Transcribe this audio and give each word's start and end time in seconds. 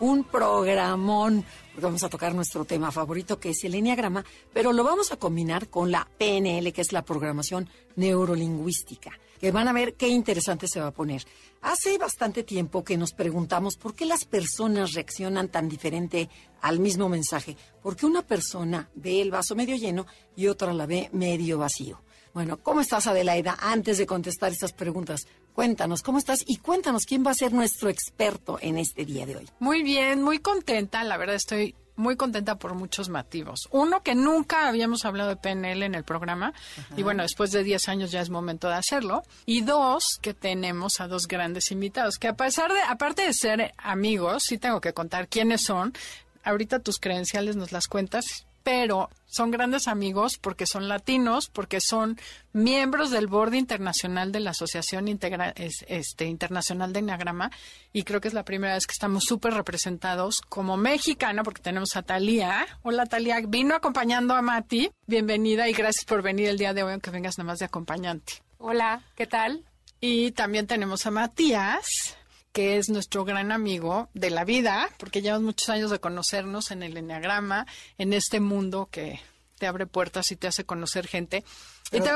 un 0.00 0.24
programón 0.24 1.44
porque 1.74 1.86
vamos 1.86 2.04
a 2.04 2.08
tocar 2.08 2.34
nuestro 2.34 2.64
tema 2.64 2.92
favorito 2.92 3.40
que 3.40 3.50
es 3.50 3.64
el 3.64 3.74
enneagrama, 3.74 4.24
pero 4.52 4.72
lo 4.72 4.84
vamos 4.84 5.10
a 5.10 5.16
combinar 5.16 5.68
con 5.68 5.90
la 5.90 6.08
PNL, 6.18 6.72
que 6.72 6.82
es 6.82 6.92
la 6.92 7.04
programación 7.04 7.68
neurolingüística, 7.96 9.10
que 9.40 9.50
van 9.50 9.66
a 9.66 9.72
ver 9.72 9.94
qué 9.94 10.06
interesante 10.06 10.68
se 10.68 10.78
va 10.78 10.88
a 10.88 10.92
poner. 10.92 11.24
Hace 11.62 11.98
bastante 11.98 12.44
tiempo 12.44 12.84
que 12.84 12.96
nos 12.96 13.12
preguntamos 13.12 13.76
por 13.76 13.94
qué 13.94 14.06
las 14.06 14.24
personas 14.24 14.92
reaccionan 14.92 15.48
tan 15.48 15.68
diferente 15.68 16.30
al 16.60 16.78
mismo 16.78 17.08
mensaje, 17.08 17.56
porque 17.82 18.06
una 18.06 18.22
persona 18.22 18.88
ve 18.94 19.20
el 19.20 19.32
vaso 19.32 19.56
medio 19.56 19.74
lleno 19.74 20.06
y 20.36 20.46
otra 20.46 20.72
la 20.72 20.86
ve 20.86 21.10
medio 21.12 21.58
vacío. 21.58 22.02
Bueno, 22.32 22.58
¿cómo 22.62 22.80
estás, 22.82 23.08
Adelaida? 23.08 23.56
Antes 23.60 23.98
de 23.98 24.06
contestar 24.06 24.52
estas 24.52 24.72
preguntas, 24.72 25.26
cuéntanos, 25.54 26.02
¿cómo 26.02 26.18
estás? 26.18 26.40
Y 26.46 26.58
cuéntanos, 26.58 27.06
¿quién 27.06 27.24
va 27.24 27.30
a 27.30 27.34
ser 27.34 27.52
nuestro 27.52 27.88
experto 27.88 28.58
en 28.60 28.76
este 28.76 29.06
día 29.06 29.24
de 29.24 29.36
hoy? 29.36 29.48
Muy 29.60 29.82
bien, 29.82 30.22
muy 30.22 30.40
contenta. 30.40 31.02
La 31.04 31.16
verdad, 31.16 31.36
estoy 31.36 31.74
muy 31.96 32.16
contenta 32.16 32.56
por 32.56 32.74
muchos 32.74 33.08
motivos. 33.08 33.68
Uno, 33.70 34.02
que 34.02 34.14
nunca 34.14 34.68
habíamos 34.68 35.04
hablado 35.04 35.30
de 35.30 35.36
PNL 35.36 35.84
en 35.84 35.94
el 35.94 36.04
programa. 36.04 36.52
Y 36.96 37.02
bueno, 37.02 37.22
después 37.22 37.52
de 37.52 37.62
10 37.62 37.88
años 37.88 38.10
ya 38.10 38.20
es 38.20 38.30
momento 38.30 38.68
de 38.68 38.74
hacerlo. 38.74 39.22
Y 39.46 39.60
dos, 39.60 40.18
que 40.20 40.34
tenemos 40.34 41.00
a 41.00 41.06
dos 41.06 41.28
grandes 41.28 41.70
invitados, 41.70 42.18
que 42.18 42.28
a 42.28 42.36
pesar 42.36 42.72
de, 42.72 42.80
aparte 42.82 43.22
de 43.22 43.32
ser 43.32 43.74
amigos, 43.78 44.42
sí 44.46 44.58
tengo 44.58 44.80
que 44.80 44.92
contar 44.92 45.28
quiénes 45.28 45.62
son. 45.62 45.94
Ahorita 46.42 46.80
tus 46.80 46.98
credenciales 46.98 47.56
nos 47.56 47.72
las 47.72 47.86
cuentas 47.86 48.46
pero 48.64 49.10
son 49.26 49.50
grandes 49.50 49.86
amigos 49.86 50.38
porque 50.40 50.66
son 50.66 50.88
latinos, 50.88 51.48
porque 51.52 51.80
son 51.80 52.18
miembros 52.52 53.10
del 53.10 53.26
Board 53.26 53.54
Internacional 53.54 54.32
de 54.32 54.40
la 54.40 54.50
Asociación 54.50 55.06
este, 55.08 56.24
Internacional 56.24 56.92
de 56.92 57.00
Enneagrama 57.00 57.50
y 57.92 58.02
creo 58.02 58.20
que 58.20 58.28
es 58.28 58.34
la 58.34 58.44
primera 58.44 58.74
vez 58.74 58.86
que 58.86 58.92
estamos 58.92 59.24
súper 59.24 59.54
representados 59.54 60.40
como 60.48 60.76
mexicana 60.76 61.44
porque 61.44 61.62
tenemos 61.62 61.94
a 61.94 62.02
Talía. 62.02 62.66
Hola 62.82 63.06
Talía, 63.06 63.40
vino 63.46 63.74
acompañando 63.74 64.34
a 64.34 64.42
Mati. 64.42 64.90
Bienvenida 65.06 65.68
y 65.68 65.74
gracias 65.74 66.06
por 66.06 66.22
venir 66.22 66.48
el 66.48 66.58
día 66.58 66.72
de 66.72 66.82
hoy, 66.82 66.92
aunque 66.92 67.10
vengas 67.10 67.36
nada 67.36 67.48
más 67.48 67.58
de 67.58 67.66
acompañante. 67.66 68.42
Hola, 68.58 69.02
¿qué 69.14 69.26
tal? 69.26 69.62
Y 70.00 70.32
también 70.32 70.66
tenemos 70.66 71.04
a 71.06 71.10
Matías 71.10 72.16
que 72.54 72.78
es 72.78 72.88
nuestro 72.88 73.24
gran 73.24 73.50
amigo 73.50 74.08
de 74.14 74.30
la 74.30 74.44
vida, 74.44 74.88
porque 74.96 75.20
llevamos 75.20 75.44
muchos 75.44 75.68
años 75.70 75.90
de 75.90 75.98
conocernos 75.98 76.70
en 76.70 76.84
el 76.84 76.96
Enneagrama, 76.96 77.66
en 77.98 78.12
este 78.12 78.38
mundo 78.38 78.88
que 78.92 79.20
te 79.58 79.66
abre 79.66 79.86
puertas 79.86 80.30
y 80.30 80.36
te 80.36 80.46
hace 80.46 80.64
conocer 80.64 81.08
gente. 81.08 81.42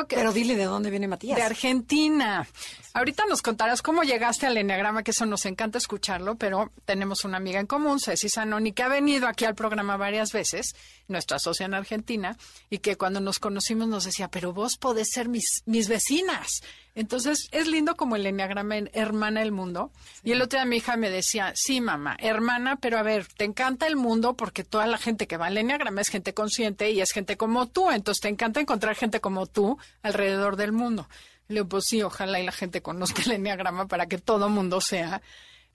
Pero, 0.08 0.32
dile 0.32 0.56
de 0.56 0.64
dónde 0.64 0.90
viene 0.90 1.08
Matías. 1.08 1.36
De 1.36 1.42
Argentina. 1.42 2.46
Ahorita 2.94 3.24
nos 3.28 3.42
contarás 3.42 3.82
cómo 3.82 4.02
llegaste 4.02 4.46
al 4.46 4.56
Enneagrama, 4.56 5.02
que 5.02 5.12
eso 5.12 5.26
nos 5.26 5.44
encanta 5.44 5.78
escucharlo, 5.78 6.36
pero 6.36 6.72
tenemos 6.84 7.24
una 7.24 7.36
amiga 7.36 7.60
en 7.60 7.66
común, 7.66 8.00
Ceci 8.00 8.28
Sanoni, 8.28 8.72
que 8.72 8.82
ha 8.82 8.88
venido 8.88 9.28
aquí 9.28 9.44
al 9.44 9.54
programa 9.54 9.96
varias 9.96 10.32
veces, 10.32 10.74
nuestra 11.06 11.38
socia 11.38 11.66
en 11.66 11.74
Argentina, 11.74 12.36
y 12.70 12.78
que 12.78 12.96
cuando 12.96 13.20
nos 13.20 13.38
conocimos 13.38 13.88
nos 13.88 14.04
decía, 14.04 14.28
pero 14.28 14.52
vos 14.52 14.76
podés 14.78 15.08
ser 15.12 15.28
mis, 15.28 15.62
mis 15.66 15.88
vecinas. 15.88 16.62
Entonces, 16.94 17.48
es 17.52 17.68
lindo 17.68 17.94
como 17.96 18.16
el 18.16 18.26
Enneagrama 18.26 18.76
hermana 18.92 19.42
el 19.42 19.52
mundo. 19.52 19.92
Y 20.24 20.32
el 20.32 20.42
otro 20.42 20.58
día 20.58 20.66
mi 20.66 20.78
hija 20.78 20.96
me 20.96 21.10
decía, 21.10 21.52
sí, 21.54 21.80
mamá, 21.80 22.16
hermana, 22.18 22.74
pero 22.74 22.98
a 22.98 23.02
ver, 23.02 23.26
te 23.26 23.44
encanta 23.44 23.86
el 23.86 23.94
mundo 23.94 24.34
porque 24.34 24.64
toda 24.64 24.88
la 24.88 24.98
gente 24.98 25.28
que 25.28 25.36
va 25.36 25.46
al 25.46 25.58
Enneagrama 25.58 26.00
es 26.00 26.08
gente 26.08 26.34
consciente 26.34 26.90
y 26.90 27.00
es 27.00 27.12
gente 27.12 27.36
como 27.36 27.66
tú. 27.66 27.92
Entonces, 27.92 28.22
te 28.22 28.28
encanta 28.28 28.60
encontrar 28.60 28.96
gente 28.96 29.20
como 29.20 29.46
tú 29.46 29.67
alrededor 30.02 30.56
del 30.56 30.72
mundo. 30.72 31.08
Le 31.48 31.56
digo, 31.56 31.68
pues 31.68 31.84
sí, 31.88 32.02
ojalá 32.02 32.40
y 32.40 32.46
la 32.46 32.52
gente 32.52 32.82
conozca 32.82 33.22
el 33.22 33.32
Enneagrama 33.32 33.88
para 33.88 34.06
que 34.06 34.18
todo 34.18 34.48
mundo 34.48 34.80
sea. 34.80 35.20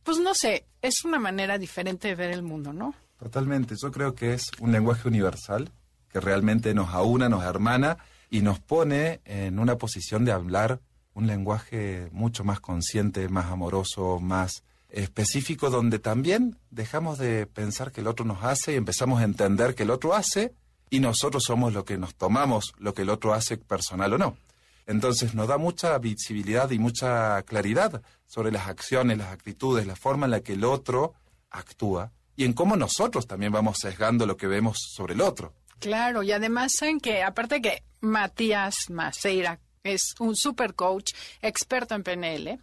Pues 0.04 0.18
no 0.20 0.34
sé, 0.34 0.66
es 0.82 1.04
una 1.06 1.20
manera 1.20 1.58
diferente 1.58 2.10
de 2.10 2.16
ver 2.16 2.32
el 2.32 2.44
mundo, 2.44 2.74
¿no? 2.74 2.94
Totalmente. 3.20 3.76
Yo 3.82 3.92
creo 3.92 4.16
que 4.16 4.34
es 4.34 4.52
un 4.60 4.72
lenguaje 4.72 5.08
universal 5.08 5.72
que 6.12 6.20
realmente 6.20 6.74
nos 6.74 6.90
aúna, 6.90 7.30
nos 7.30 7.44
hermana 7.44 7.98
y 8.30 8.42
nos 8.42 8.60
pone 8.60 9.22
en 9.26 9.60
una 9.60 9.78
posición 9.78 10.26
de 10.26 10.32
hablar 10.32 10.80
un 11.14 11.28
lenguaje 11.28 12.10
mucho 12.12 12.44
más 12.44 12.60
consciente, 12.60 13.30
más 13.30 13.46
amoroso, 13.46 14.20
más 14.20 14.64
específico, 14.90 15.70
donde 15.70 16.00
también 16.00 16.58
dejamos 16.70 17.18
de 17.18 17.48
pensar 17.48 17.92
que 17.92 18.02
el 18.02 18.08
otro 18.08 18.26
nos 18.26 18.44
hace 18.44 18.74
y 18.74 18.76
empezamos 18.76 19.22
a 19.22 19.24
entender 19.24 19.76
que 19.76 19.84
el 19.84 19.90
otro 19.90 20.14
hace 20.14 20.54
y 20.94 21.00
nosotros 21.00 21.42
somos 21.48 21.74
lo 21.74 21.86
que 21.86 21.98
nos 21.98 22.14
tomamos, 22.14 22.76
lo 22.78 22.94
que 22.94 23.02
el 23.02 23.10
otro 23.10 23.34
hace 23.34 23.58
personal 23.58 24.14
o 24.14 24.20
no. 24.20 24.38
Entonces 24.86 25.34
nos 25.34 25.48
da 25.48 25.58
mucha 25.58 25.98
visibilidad 25.98 26.70
y 26.70 26.78
mucha 26.78 27.42
claridad 27.48 28.04
sobre 28.28 28.52
las 28.52 28.68
acciones, 28.68 29.18
las 29.18 29.32
actitudes, 29.32 29.88
la 29.88 29.96
forma 29.96 30.28
en 30.28 30.32
la 30.32 30.42
que 30.42 30.54
el 30.54 30.64
otro 30.64 31.16
actúa 31.50 32.12
y 32.36 32.46
en 32.46 32.54
cómo 32.54 32.76
nosotros 32.76 33.26
también 33.26 33.52
vamos 33.52 33.80
sesgando 33.82 34.28
lo 34.28 34.38
que 34.38 34.46
vemos 34.46 34.78
sobre 34.88 35.16
el 35.16 35.22
otro. 35.22 35.56
Claro, 35.80 36.22
y 36.22 36.32
además 36.32 36.74
en 36.84 37.00
que, 37.00 37.24
aparte 37.24 37.60
que 37.60 37.82
Matías 38.02 38.76
Maceira 38.90 39.60
es 39.82 40.14
un 40.20 40.36
super 40.36 40.76
coach, 40.76 41.14
experto 41.42 41.96
en 41.96 42.04
PNL. 42.04 42.60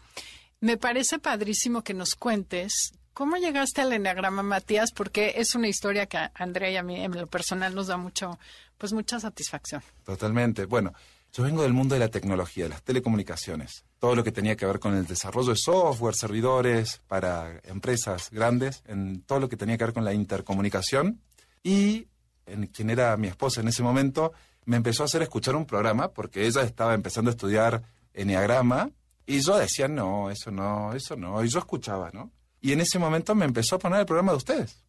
Me 0.61 0.77
parece 0.77 1.19
padrísimo 1.19 1.83
que 1.83 1.95
nos 1.95 2.15
cuentes 2.15 2.93
cómo 3.21 3.37
llegaste 3.37 3.83
al 3.83 3.93
enneagrama, 3.93 4.43
Matías, 4.43 4.93
porque 4.93 5.35
es 5.37 5.55
una 5.55 5.69
historia 5.69 6.07
que 6.07 6.17
a 6.17 6.33
Andrea 6.37 6.71
y 6.71 6.77
a 6.79 6.83
mí 6.83 7.05
en 7.05 7.13
lo 7.13 7.27
personal 7.27 7.75
nos 7.75 7.89
da 7.89 7.99
mucho, 7.99 8.39
pues 8.79 8.95
mucha 8.95 9.21
satisfacción. 9.21 9.83
Totalmente. 10.07 10.65
Bueno, 10.65 10.95
yo 11.31 11.43
vengo 11.43 11.63
del 11.63 11.75
mundo 11.75 11.95
de 11.95 11.99
la 11.99 12.09
tecnología, 12.09 12.65
de 12.65 12.71
las 12.71 12.83
telecomunicaciones, 12.83 13.85
todo 13.99 14.15
lo 14.15 14.25
que 14.25 14.33
tenía 14.33 14.57
que 14.57 14.65
ver 14.65 14.81
con 14.81 14.97
el 14.97 15.05
desarrollo 15.05 15.51
de 15.51 15.59
software, 15.59 16.15
servidores 16.15 17.03
para 17.09 17.61
empresas 17.65 18.31
grandes, 18.31 18.83
en 18.87 19.21
todo 19.21 19.39
lo 19.39 19.51
que 19.51 19.59
tenía 19.59 19.77
que 19.77 19.85
ver 19.85 19.93
con 19.93 20.07
la 20.07 20.15
intercomunicación 20.15 21.21
y 21.63 22.07
en 22.47 22.69
quien 22.69 22.89
era 22.89 23.15
mi 23.19 23.29
esposa 23.29 23.61
en 23.61 23.69
ese 23.69 23.83
momento, 23.83 24.33
me 24.65 24.79
empezó 24.79 25.03
a 25.03 25.07
hacer 25.07 25.21
escuchar 25.21 25.57
un 25.57 25.67
programa 25.67 26.09
porque 26.09 26.47
ella 26.47 26.63
estaba 26.63 26.95
empezando 26.95 27.29
a 27.31 27.33
estudiar 27.33 27.83
enneagrama 28.15 28.89
y 29.27 29.41
yo 29.41 29.59
decía, 29.59 29.89
no, 29.89 30.31
eso 30.31 30.51
no, 30.51 30.95
eso 30.95 31.17
no, 31.17 31.45
y 31.45 31.51
yo 31.51 31.59
escuchaba, 31.59 32.09
¿no? 32.15 32.31
Y 32.61 32.73
en 32.73 32.81
ese 32.81 32.99
momento 32.99 33.35
me 33.35 33.45
empezó 33.45 33.77
a 33.77 33.79
poner 33.79 34.01
el 34.01 34.07
programa 34.07 34.33
de 34.33 34.39
ustedes. 34.39 34.83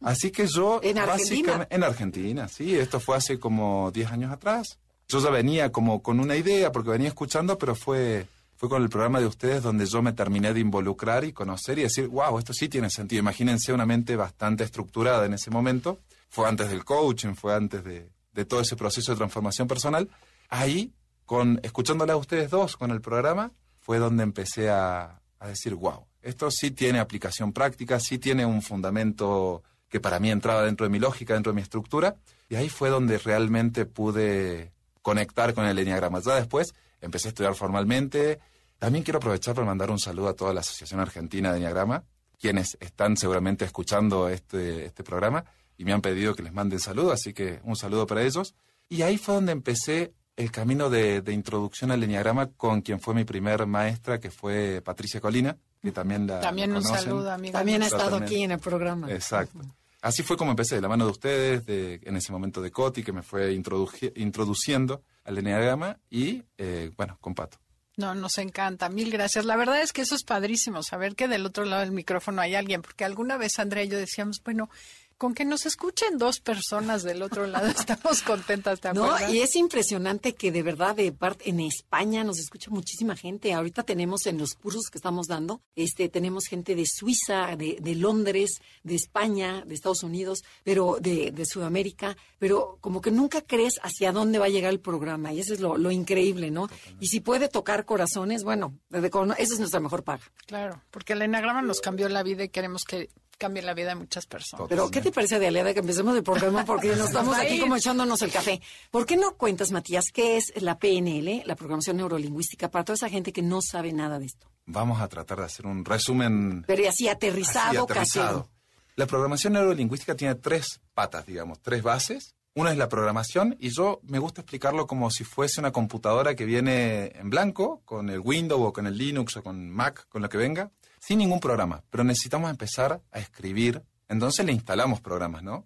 Así 0.00 0.30
que 0.30 0.46
yo... 0.46 0.80
¿En 0.82 0.98
Argentina? 0.98 1.66
En 1.70 1.82
Argentina, 1.82 2.48
sí, 2.48 2.76
esto 2.76 3.00
fue 3.00 3.16
hace 3.16 3.38
como 3.38 3.90
10 3.90 4.12
años 4.12 4.32
atrás. 4.32 4.78
Yo 5.08 5.20
ya 5.20 5.30
venía 5.30 5.72
como 5.72 6.02
con 6.02 6.20
una 6.20 6.36
idea 6.36 6.70
porque 6.70 6.90
venía 6.90 7.08
escuchando, 7.08 7.58
pero 7.58 7.74
fue, 7.74 8.26
fue 8.56 8.68
con 8.68 8.82
el 8.82 8.90
programa 8.90 9.20
de 9.20 9.26
ustedes 9.26 9.62
donde 9.62 9.86
yo 9.86 10.02
me 10.02 10.12
terminé 10.12 10.52
de 10.52 10.60
involucrar 10.60 11.24
y 11.24 11.32
conocer 11.32 11.78
y 11.78 11.82
decir, 11.82 12.08
wow, 12.08 12.38
esto 12.38 12.52
sí 12.52 12.68
tiene 12.68 12.90
sentido. 12.90 13.20
Imagínense 13.20 13.72
una 13.72 13.86
mente 13.86 14.14
bastante 14.16 14.64
estructurada 14.64 15.24
en 15.26 15.34
ese 15.34 15.50
momento. 15.50 15.98
Fue 16.28 16.46
antes 16.46 16.68
del 16.68 16.84
coaching, 16.84 17.34
fue 17.34 17.54
antes 17.54 17.82
de, 17.82 18.10
de 18.38 18.44
todo 18.44 18.60
ese 18.60 18.76
proceso 18.76 19.10
de 19.10 19.18
transformación 19.18 19.66
personal, 19.66 20.08
ahí, 20.48 20.92
con, 21.26 21.58
escuchándola 21.64 22.12
a 22.12 22.16
ustedes 22.16 22.50
dos 22.50 22.76
con 22.76 22.92
el 22.92 23.00
programa, 23.00 23.50
fue 23.80 23.98
donde 23.98 24.22
empecé 24.22 24.70
a, 24.70 25.20
decir, 25.44 25.74
wow, 25.74 26.06
esto 26.28 26.50
sí 26.50 26.70
tiene 26.70 26.98
aplicación 26.98 27.52
práctica, 27.52 27.98
sí 28.00 28.18
tiene 28.18 28.44
un 28.44 28.62
fundamento 28.62 29.62
que 29.88 30.00
para 30.00 30.20
mí 30.20 30.30
entraba 30.30 30.62
dentro 30.62 30.84
de 30.84 30.90
mi 30.90 30.98
lógica, 30.98 31.34
dentro 31.34 31.52
de 31.52 31.56
mi 31.56 31.62
estructura, 31.62 32.16
y 32.48 32.56
ahí 32.56 32.68
fue 32.68 32.90
donde 32.90 33.18
realmente 33.18 33.86
pude 33.86 34.72
conectar 35.02 35.54
con 35.54 35.64
el 35.66 35.78
Enneagrama. 35.78 36.20
Ya 36.20 36.34
después 36.34 36.74
empecé 37.00 37.28
a 37.28 37.30
estudiar 37.30 37.54
formalmente. 37.54 38.40
También 38.78 39.04
quiero 39.04 39.18
aprovechar 39.18 39.54
para 39.54 39.66
mandar 39.66 39.90
un 39.90 39.98
saludo 39.98 40.28
a 40.28 40.34
toda 40.34 40.52
la 40.52 40.60
Asociación 40.60 41.00
Argentina 41.00 41.50
de 41.50 41.58
Enneagrama, 41.58 42.04
quienes 42.38 42.76
están 42.80 43.16
seguramente 43.16 43.64
escuchando 43.64 44.28
este, 44.28 44.84
este 44.84 45.02
programa 45.02 45.44
y 45.78 45.84
me 45.84 45.92
han 45.92 46.02
pedido 46.02 46.34
que 46.34 46.42
les 46.42 46.52
mande 46.52 46.78
saludo, 46.78 47.12
así 47.12 47.32
que 47.32 47.60
un 47.62 47.76
saludo 47.76 48.06
para 48.06 48.22
ellos. 48.22 48.54
Y 48.88 49.02
ahí 49.02 49.16
fue 49.16 49.34
donde 49.34 49.52
empecé 49.52 50.12
el 50.36 50.52
camino 50.52 50.88
de, 50.88 51.22
introducción 51.28 51.90
al 51.90 52.02
Enneagrama 52.02 52.46
con 52.52 52.80
quien 52.80 53.00
fue 53.00 53.14
mi 53.14 53.24
primer 53.24 53.66
maestra, 53.66 54.20
que 54.20 54.30
fue 54.30 54.80
Patricia 54.84 55.20
Colina, 55.20 55.56
que 55.82 55.92
también 55.92 56.26
la 56.26 56.40
También 56.40 56.74
un 56.74 56.82
saludo, 56.82 57.30
amiga. 57.30 57.58
También 57.58 57.82
ha 57.82 57.86
estado 57.86 58.16
aquí 58.16 58.42
en 58.42 58.52
el 58.52 58.58
programa. 58.58 59.10
Exacto. 59.12 59.60
Así 60.00 60.22
fue 60.22 60.36
como 60.36 60.52
empecé, 60.52 60.76
de 60.76 60.80
la 60.80 60.88
mano 60.88 61.06
de 61.06 61.10
ustedes, 61.10 61.66
de, 61.66 62.00
en 62.04 62.16
ese 62.16 62.30
momento 62.30 62.62
de 62.62 62.70
Coti, 62.70 63.02
que 63.02 63.12
me 63.12 63.22
fue 63.22 63.52
introduciendo 63.52 65.02
al 65.24 65.38
Enneagrama, 65.38 65.98
y 66.08 66.44
eh, 66.56 66.90
bueno, 66.96 67.18
con 67.20 67.34
Pato. 67.34 67.58
No, 67.96 68.14
nos 68.14 68.38
encanta. 68.38 68.88
Mil 68.88 69.10
gracias. 69.10 69.44
La 69.44 69.56
verdad 69.56 69.82
es 69.82 69.92
que 69.92 70.02
eso 70.02 70.14
es 70.14 70.22
padrísimo, 70.22 70.84
saber 70.84 71.16
que 71.16 71.26
del 71.26 71.44
otro 71.44 71.64
lado 71.64 71.80
del 71.80 71.90
micrófono 71.90 72.40
hay 72.40 72.54
alguien, 72.54 72.80
porque 72.80 73.04
alguna 73.04 73.36
vez 73.36 73.58
Andrea 73.58 73.82
y 73.82 73.88
yo 73.88 73.98
decíamos, 73.98 74.40
bueno, 74.44 74.70
con 75.18 75.34
que 75.34 75.44
nos 75.44 75.66
escuchen 75.66 76.16
dos 76.16 76.38
personas 76.38 77.02
del 77.02 77.22
otro 77.22 77.46
lado, 77.46 77.66
estamos 77.78 78.22
contentas, 78.22 78.80
¿te 78.80 78.92
No, 78.94 79.10
y 79.30 79.40
es 79.40 79.56
impresionante 79.56 80.34
que 80.34 80.52
de 80.52 80.62
verdad 80.62 80.94
de 80.94 81.10
parte 81.12 81.50
en 81.50 81.60
España 81.60 82.22
nos 82.22 82.38
escucha 82.38 82.70
muchísima 82.70 83.16
gente. 83.16 83.52
Ahorita 83.52 83.82
tenemos 83.82 84.26
en 84.26 84.38
los 84.38 84.54
cursos 84.54 84.84
que 84.90 84.98
estamos 84.98 85.26
dando, 85.26 85.60
este 85.74 86.08
tenemos 86.08 86.44
gente 86.46 86.76
de 86.76 86.84
Suiza, 86.86 87.56
de, 87.56 87.78
de 87.80 87.94
Londres, 87.96 88.60
de 88.84 88.94
España, 88.94 89.64
de 89.66 89.74
Estados 89.74 90.04
Unidos, 90.04 90.44
pero 90.62 90.98
de, 91.00 91.32
de 91.32 91.44
Sudamérica, 91.44 92.16
pero 92.38 92.78
como 92.80 93.00
que 93.00 93.10
nunca 93.10 93.40
crees 93.42 93.74
hacia 93.82 94.12
dónde 94.12 94.38
va 94.38 94.46
a 94.46 94.50
llegar 94.50 94.72
el 94.72 94.80
programa 94.80 95.32
y 95.32 95.40
eso 95.40 95.52
es 95.52 95.60
lo, 95.60 95.76
lo 95.76 95.90
increíble, 95.90 96.52
¿no? 96.52 96.68
Y 97.00 97.08
si 97.08 97.18
puede 97.18 97.48
tocar 97.48 97.84
corazones, 97.84 98.44
bueno, 98.44 98.78
esa 98.90 99.54
es 99.54 99.58
nuestra 99.58 99.80
mejor 99.80 100.04
paga. 100.04 100.22
Claro, 100.46 100.80
porque 100.92 101.14
el 101.14 101.22
enagrama 101.22 101.62
nos 101.62 101.80
cambió 101.80 102.08
la 102.08 102.22
vida 102.22 102.44
y 102.44 102.50
queremos 102.50 102.84
que 102.84 103.10
cambie 103.38 103.62
la 103.62 103.72
vida 103.72 103.90
de 103.90 103.94
muchas 103.94 104.26
personas. 104.26 104.66
Pero, 104.68 104.90
¿qué 104.90 105.00
te 105.00 105.12
parece, 105.12 105.38
Dalia, 105.38 105.64
de 105.64 105.72
que 105.72 105.80
empecemos 105.80 106.14
el 106.16 106.22
programa? 106.22 106.64
Porque 106.64 106.88
nos 106.96 107.06
estamos 107.06 107.36
aquí 107.36 107.58
como 107.60 107.76
echándonos 107.76 108.20
el 108.22 108.30
café. 108.30 108.60
¿Por 108.90 109.06
qué 109.06 109.16
no 109.16 109.36
cuentas, 109.36 109.70
Matías, 109.70 110.06
qué 110.12 110.36
es 110.36 110.52
la 110.60 110.78
PNL, 110.78 111.42
la 111.46 111.56
programación 111.56 111.96
neurolingüística, 111.96 112.70
para 112.70 112.84
toda 112.84 112.96
esa 112.96 113.08
gente 113.08 113.32
que 113.32 113.40
no 113.42 113.60
sabe 113.62 113.92
nada 113.92 114.18
de 114.18 114.26
esto? 114.26 114.50
Vamos 114.66 115.00
a 115.00 115.08
tratar 115.08 115.38
de 115.38 115.44
hacer 115.46 115.66
un 115.66 115.84
resumen 115.84 116.64
Pero 116.66 116.86
así 116.88 117.08
aterrizado, 117.08 117.68
Así, 117.70 117.92
aterrizado. 117.92 118.26
casero. 118.42 118.50
La 118.96 119.06
programación 119.06 119.52
neurolingüística 119.54 120.14
tiene 120.16 120.34
tres 120.34 120.80
patas, 120.92 121.24
digamos, 121.24 121.60
tres 121.60 121.82
bases. 121.82 122.34
Una 122.54 122.72
es 122.72 122.76
la 122.76 122.88
programación 122.88 123.56
y 123.60 123.70
yo 123.70 124.00
me 124.02 124.18
gusta 124.18 124.40
explicarlo 124.40 124.88
como 124.88 125.12
si 125.12 125.22
fuese 125.22 125.60
una 125.60 125.70
computadora 125.70 126.34
que 126.34 126.44
viene 126.44 127.12
en 127.14 127.30
blanco, 127.30 127.82
con 127.84 128.10
el 128.10 128.18
Windows 128.18 128.60
o 128.60 128.72
con 128.72 128.88
el 128.88 128.98
Linux 128.98 129.36
o 129.36 129.44
con 129.44 129.70
Mac, 129.70 130.06
con 130.08 130.22
lo 130.22 130.28
que 130.28 130.38
venga, 130.38 130.72
sin 131.00 131.18
ningún 131.18 131.40
programa. 131.40 131.82
Pero 131.90 132.04
necesitamos 132.04 132.50
empezar 132.50 133.00
a 133.12 133.18
escribir, 133.18 133.82
entonces 134.08 134.44
le 134.44 134.52
instalamos 134.52 135.00
programas, 135.00 135.42
¿no? 135.42 135.64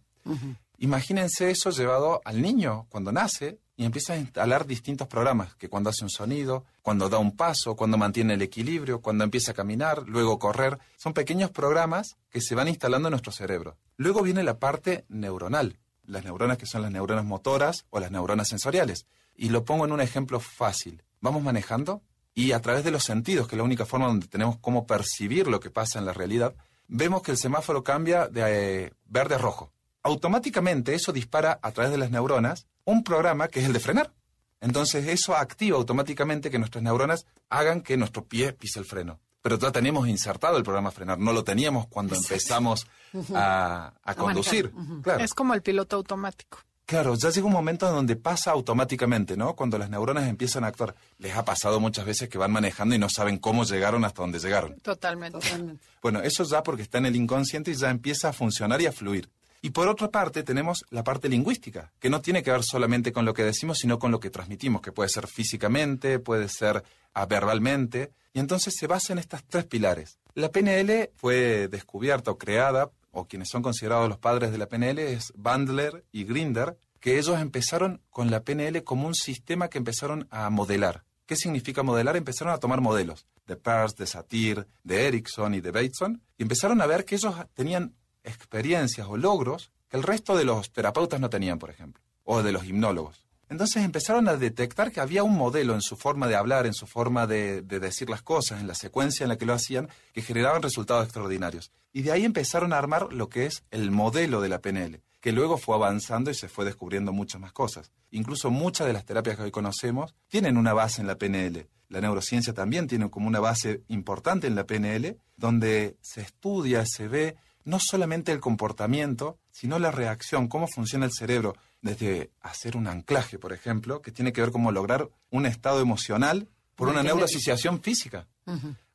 Imagínense 0.78 1.50
eso 1.50 1.70
llevado 1.70 2.20
al 2.24 2.42
niño 2.42 2.86
cuando 2.88 3.12
nace 3.12 3.60
y 3.76 3.84
empieza 3.84 4.12
a 4.12 4.18
instalar 4.18 4.66
distintos 4.66 5.08
programas, 5.08 5.54
que 5.54 5.68
cuando 5.68 5.90
hace 5.90 6.04
un 6.04 6.10
sonido, 6.10 6.64
cuando 6.82 7.08
da 7.08 7.18
un 7.18 7.36
paso, 7.36 7.76
cuando 7.76 7.96
mantiene 7.96 8.34
el 8.34 8.42
equilibrio, 8.42 9.00
cuando 9.00 9.24
empieza 9.24 9.52
a 9.52 9.54
caminar, 9.54 10.04
luego 10.06 10.38
correr. 10.38 10.78
Son 10.96 11.14
pequeños 11.14 11.50
programas 11.50 12.16
que 12.30 12.40
se 12.40 12.54
van 12.54 12.68
instalando 12.68 13.08
en 13.08 13.12
nuestro 13.12 13.32
cerebro. 13.32 13.76
Luego 13.96 14.22
viene 14.22 14.42
la 14.42 14.58
parte 14.58 15.04
neuronal, 15.08 15.78
las 16.04 16.24
neuronas 16.24 16.58
que 16.58 16.66
son 16.66 16.82
las 16.82 16.90
neuronas 16.90 17.24
motoras 17.24 17.86
o 17.90 18.00
las 18.00 18.10
neuronas 18.10 18.48
sensoriales. 18.48 19.06
Y 19.34 19.48
lo 19.48 19.64
pongo 19.64 19.84
en 19.84 19.92
un 19.92 20.00
ejemplo 20.00 20.40
fácil. 20.40 21.02
Vamos 21.20 21.42
manejando 21.42 22.02
y 22.34 22.52
a 22.52 22.60
través 22.60 22.84
de 22.84 22.90
los 22.90 23.04
sentidos, 23.04 23.46
que 23.46 23.56
es 23.56 23.58
la 23.58 23.64
única 23.64 23.86
forma 23.86 24.06
donde 24.06 24.26
tenemos 24.26 24.58
cómo 24.58 24.86
percibir 24.86 25.46
lo 25.46 25.60
que 25.60 25.70
pasa 25.70 25.98
en 25.98 26.06
la 26.06 26.12
realidad, 26.12 26.54
vemos 26.88 27.22
que 27.22 27.30
el 27.30 27.38
semáforo 27.38 27.84
cambia 27.84 28.28
de 28.28 28.84
eh, 28.84 28.92
verde 29.06 29.34
a 29.36 29.38
rojo 29.38 29.72
automáticamente 30.02 30.94
eso 30.94 31.12
dispara 31.12 31.58
a 31.62 31.72
través 31.72 31.92
de 31.92 31.98
las 31.98 32.10
neuronas 32.10 32.66
un 32.84 33.04
programa 33.04 33.48
que 33.48 33.60
es 33.60 33.66
el 33.66 33.72
de 33.72 33.80
frenar. 33.80 34.12
Entonces 34.60 35.06
eso 35.08 35.36
activa 35.36 35.76
automáticamente 35.76 36.50
que 36.50 36.58
nuestras 36.58 36.84
neuronas 36.84 37.26
hagan 37.48 37.80
que 37.80 37.96
nuestro 37.96 38.24
pie 38.24 38.52
pise 38.52 38.78
el 38.78 38.84
freno. 38.84 39.20
Pero 39.40 39.58
ya 39.58 39.72
tenemos 39.72 40.06
insertado 40.06 40.56
el 40.56 40.62
programa 40.62 40.92
frenar, 40.92 41.18
no 41.18 41.32
lo 41.32 41.42
teníamos 41.42 41.88
cuando 41.88 42.14
empezamos 42.14 42.86
a, 43.34 43.92
a 44.02 44.14
conducir. 44.14 44.72
Claro. 45.02 45.24
Es 45.24 45.34
como 45.34 45.54
el 45.54 45.62
piloto 45.62 45.96
automático. 45.96 46.58
Claro, 46.86 47.14
ya 47.14 47.30
llega 47.30 47.46
un 47.46 47.52
momento 47.52 47.88
en 47.88 47.94
donde 47.94 48.16
pasa 48.16 48.50
automáticamente, 48.50 49.36
¿no? 49.36 49.54
Cuando 49.54 49.78
las 49.78 49.88
neuronas 49.88 50.28
empiezan 50.28 50.64
a 50.64 50.66
actuar. 50.66 50.94
Les 51.18 51.34
ha 51.34 51.44
pasado 51.44 51.80
muchas 51.80 52.04
veces 52.04 52.28
que 52.28 52.38
van 52.38 52.52
manejando 52.52 52.94
y 52.94 52.98
no 52.98 53.08
saben 53.08 53.38
cómo 53.38 53.64
llegaron 53.64 54.04
hasta 54.04 54.22
donde 54.22 54.38
llegaron. 54.38 54.78
Totalmente. 54.80 55.38
Totalmente. 55.38 55.84
Bueno, 56.02 56.20
eso 56.20 56.44
ya 56.44 56.62
porque 56.62 56.82
está 56.82 56.98
en 56.98 57.06
el 57.06 57.16
inconsciente 57.16 57.70
y 57.70 57.74
ya 57.74 57.88
empieza 57.90 58.28
a 58.28 58.32
funcionar 58.32 58.80
y 58.82 58.86
a 58.86 58.92
fluir. 58.92 59.30
Y 59.64 59.70
por 59.70 59.86
otra 59.86 60.10
parte 60.10 60.42
tenemos 60.42 60.84
la 60.90 61.04
parte 61.04 61.28
lingüística, 61.28 61.92
que 62.00 62.10
no 62.10 62.20
tiene 62.20 62.42
que 62.42 62.50
ver 62.50 62.64
solamente 62.64 63.12
con 63.12 63.24
lo 63.24 63.32
que 63.32 63.44
decimos, 63.44 63.78
sino 63.78 64.00
con 64.00 64.10
lo 64.10 64.18
que 64.18 64.28
transmitimos, 64.28 64.82
que 64.82 64.90
puede 64.90 65.08
ser 65.08 65.28
físicamente, 65.28 66.18
puede 66.18 66.48
ser 66.48 66.82
verbalmente, 67.28 68.10
y 68.34 68.40
entonces 68.40 68.74
se 68.76 68.88
basa 68.88 69.12
en 69.12 69.20
estas 69.20 69.44
tres 69.44 69.64
pilares. 69.64 70.18
La 70.34 70.50
PNL 70.50 71.10
fue 71.14 71.68
descubierta 71.68 72.32
o 72.32 72.38
creada, 72.38 72.90
o 73.12 73.28
quienes 73.28 73.48
son 73.48 73.62
considerados 73.62 74.08
los 74.08 74.18
padres 74.18 74.50
de 74.50 74.58
la 74.58 74.66
PNL, 74.66 74.98
es 74.98 75.32
Bandler 75.36 76.04
y 76.10 76.24
Grinder, 76.24 76.76
que 76.98 77.18
ellos 77.18 77.38
empezaron 77.40 78.02
con 78.10 78.30
la 78.30 78.42
PNL 78.42 78.82
como 78.82 79.06
un 79.06 79.14
sistema 79.14 79.68
que 79.68 79.78
empezaron 79.78 80.26
a 80.30 80.50
modelar. 80.50 81.04
¿Qué 81.26 81.36
significa 81.36 81.82
modelar? 81.82 82.16
Empezaron 82.16 82.52
a 82.52 82.58
tomar 82.58 82.80
modelos 82.80 83.26
de 83.46 83.56
Peirce, 83.56 83.96
de 83.98 84.06
Satir, 84.06 84.66
de 84.82 85.06
Erickson 85.06 85.54
y 85.54 85.60
de 85.60 85.70
Bateson, 85.70 86.22
y 86.36 86.42
empezaron 86.42 86.80
a 86.80 86.86
ver 86.86 87.04
que 87.04 87.14
ellos 87.14 87.34
tenían 87.54 87.94
experiencias 88.24 89.06
o 89.08 89.16
logros 89.16 89.72
que 89.88 89.96
el 89.96 90.02
resto 90.02 90.36
de 90.36 90.44
los 90.44 90.72
terapeutas 90.72 91.20
no 91.20 91.30
tenían, 91.30 91.58
por 91.58 91.70
ejemplo, 91.70 92.02
o 92.24 92.42
de 92.42 92.52
los 92.52 92.64
hipnólogos. 92.64 93.21
Entonces 93.52 93.84
empezaron 93.84 94.28
a 94.28 94.38
detectar 94.38 94.92
que 94.92 95.02
había 95.02 95.22
un 95.22 95.36
modelo 95.36 95.74
en 95.74 95.82
su 95.82 95.94
forma 95.94 96.26
de 96.26 96.36
hablar, 96.36 96.64
en 96.64 96.72
su 96.72 96.86
forma 96.86 97.26
de, 97.26 97.60
de 97.60 97.80
decir 97.80 98.08
las 98.08 98.22
cosas, 98.22 98.62
en 98.62 98.66
la 98.66 98.74
secuencia 98.74 99.24
en 99.24 99.28
la 99.28 99.36
que 99.36 99.44
lo 99.44 99.52
hacían, 99.52 99.90
que 100.14 100.22
generaban 100.22 100.62
resultados 100.62 101.04
extraordinarios. 101.04 101.70
Y 101.92 102.00
de 102.00 102.12
ahí 102.12 102.24
empezaron 102.24 102.72
a 102.72 102.78
armar 102.78 103.12
lo 103.12 103.28
que 103.28 103.44
es 103.44 103.62
el 103.70 103.90
modelo 103.90 104.40
de 104.40 104.48
la 104.48 104.62
PNL, 104.62 105.02
que 105.20 105.32
luego 105.32 105.58
fue 105.58 105.74
avanzando 105.74 106.30
y 106.30 106.34
se 106.34 106.48
fue 106.48 106.64
descubriendo 106.64 107.12
muchas 107.12 107.42
más 107.42 107.52
cosas. 107.52 107.92
Incluso 108.10 108.50
muchas 108.50 108.86
de 108.86 108.94
las 108.94 109.04
terapias 109.04 109.36
que 109.36 109.42
hoy 109.42 109.50
conocemos 109.50 110.14
tienen 110.28 110.56
una 110.56 110.72
base 110.72 111.02
en 111.02 111.06
la 111.06 111.18
PNL. 111.18 111.68
La 111.90 112.00
neurociencia 112.00 112.54
también 112.54 112.86
tiene 112.86 113.10
como 113.10 113.28
una 113.28 113.40
base 113.40 113.82
importante 113.88 114.46
en 114.46 114.54
la 114.54 114.64
PNL, 114.64 115.18
donde 115.36 115.98
se 116.00 116.22
estudia, 116.22 116.86
se 116.86 117.06
ve 117.06 117.36
no 117.64 117.78
solamente 117.80 118.32
el 118.32 118.40
comportamiento, 118.40 119.36
sino 119.50 119.78
la 119.78 119.90
reacción, 119.90 120.48
cómo 120.48 120.68
funciona 120.68 121.04
el 121.04 121.12
cerebro, 121.12 121.54
desde 121.82 122.30
hacer 122.40 122.76
un 122.76 122.86
anclaje, 122.86 123.38
por 123.38 123.52
ejemplo, 123.52 124.00
que 124.00 124.12
tiene 124.12 124.32
que 124.32 124.40
ver 124.40 124.52
cómo 124.52 124.72
lograr 124.72 125.08
un 125.30 125.46
estado 125.46 125.80
emocional 125.80 126.48
por 126.74 126.88
una 126.88 127.02
neuroasociación 127.02 127.82
física, 127.82 128.26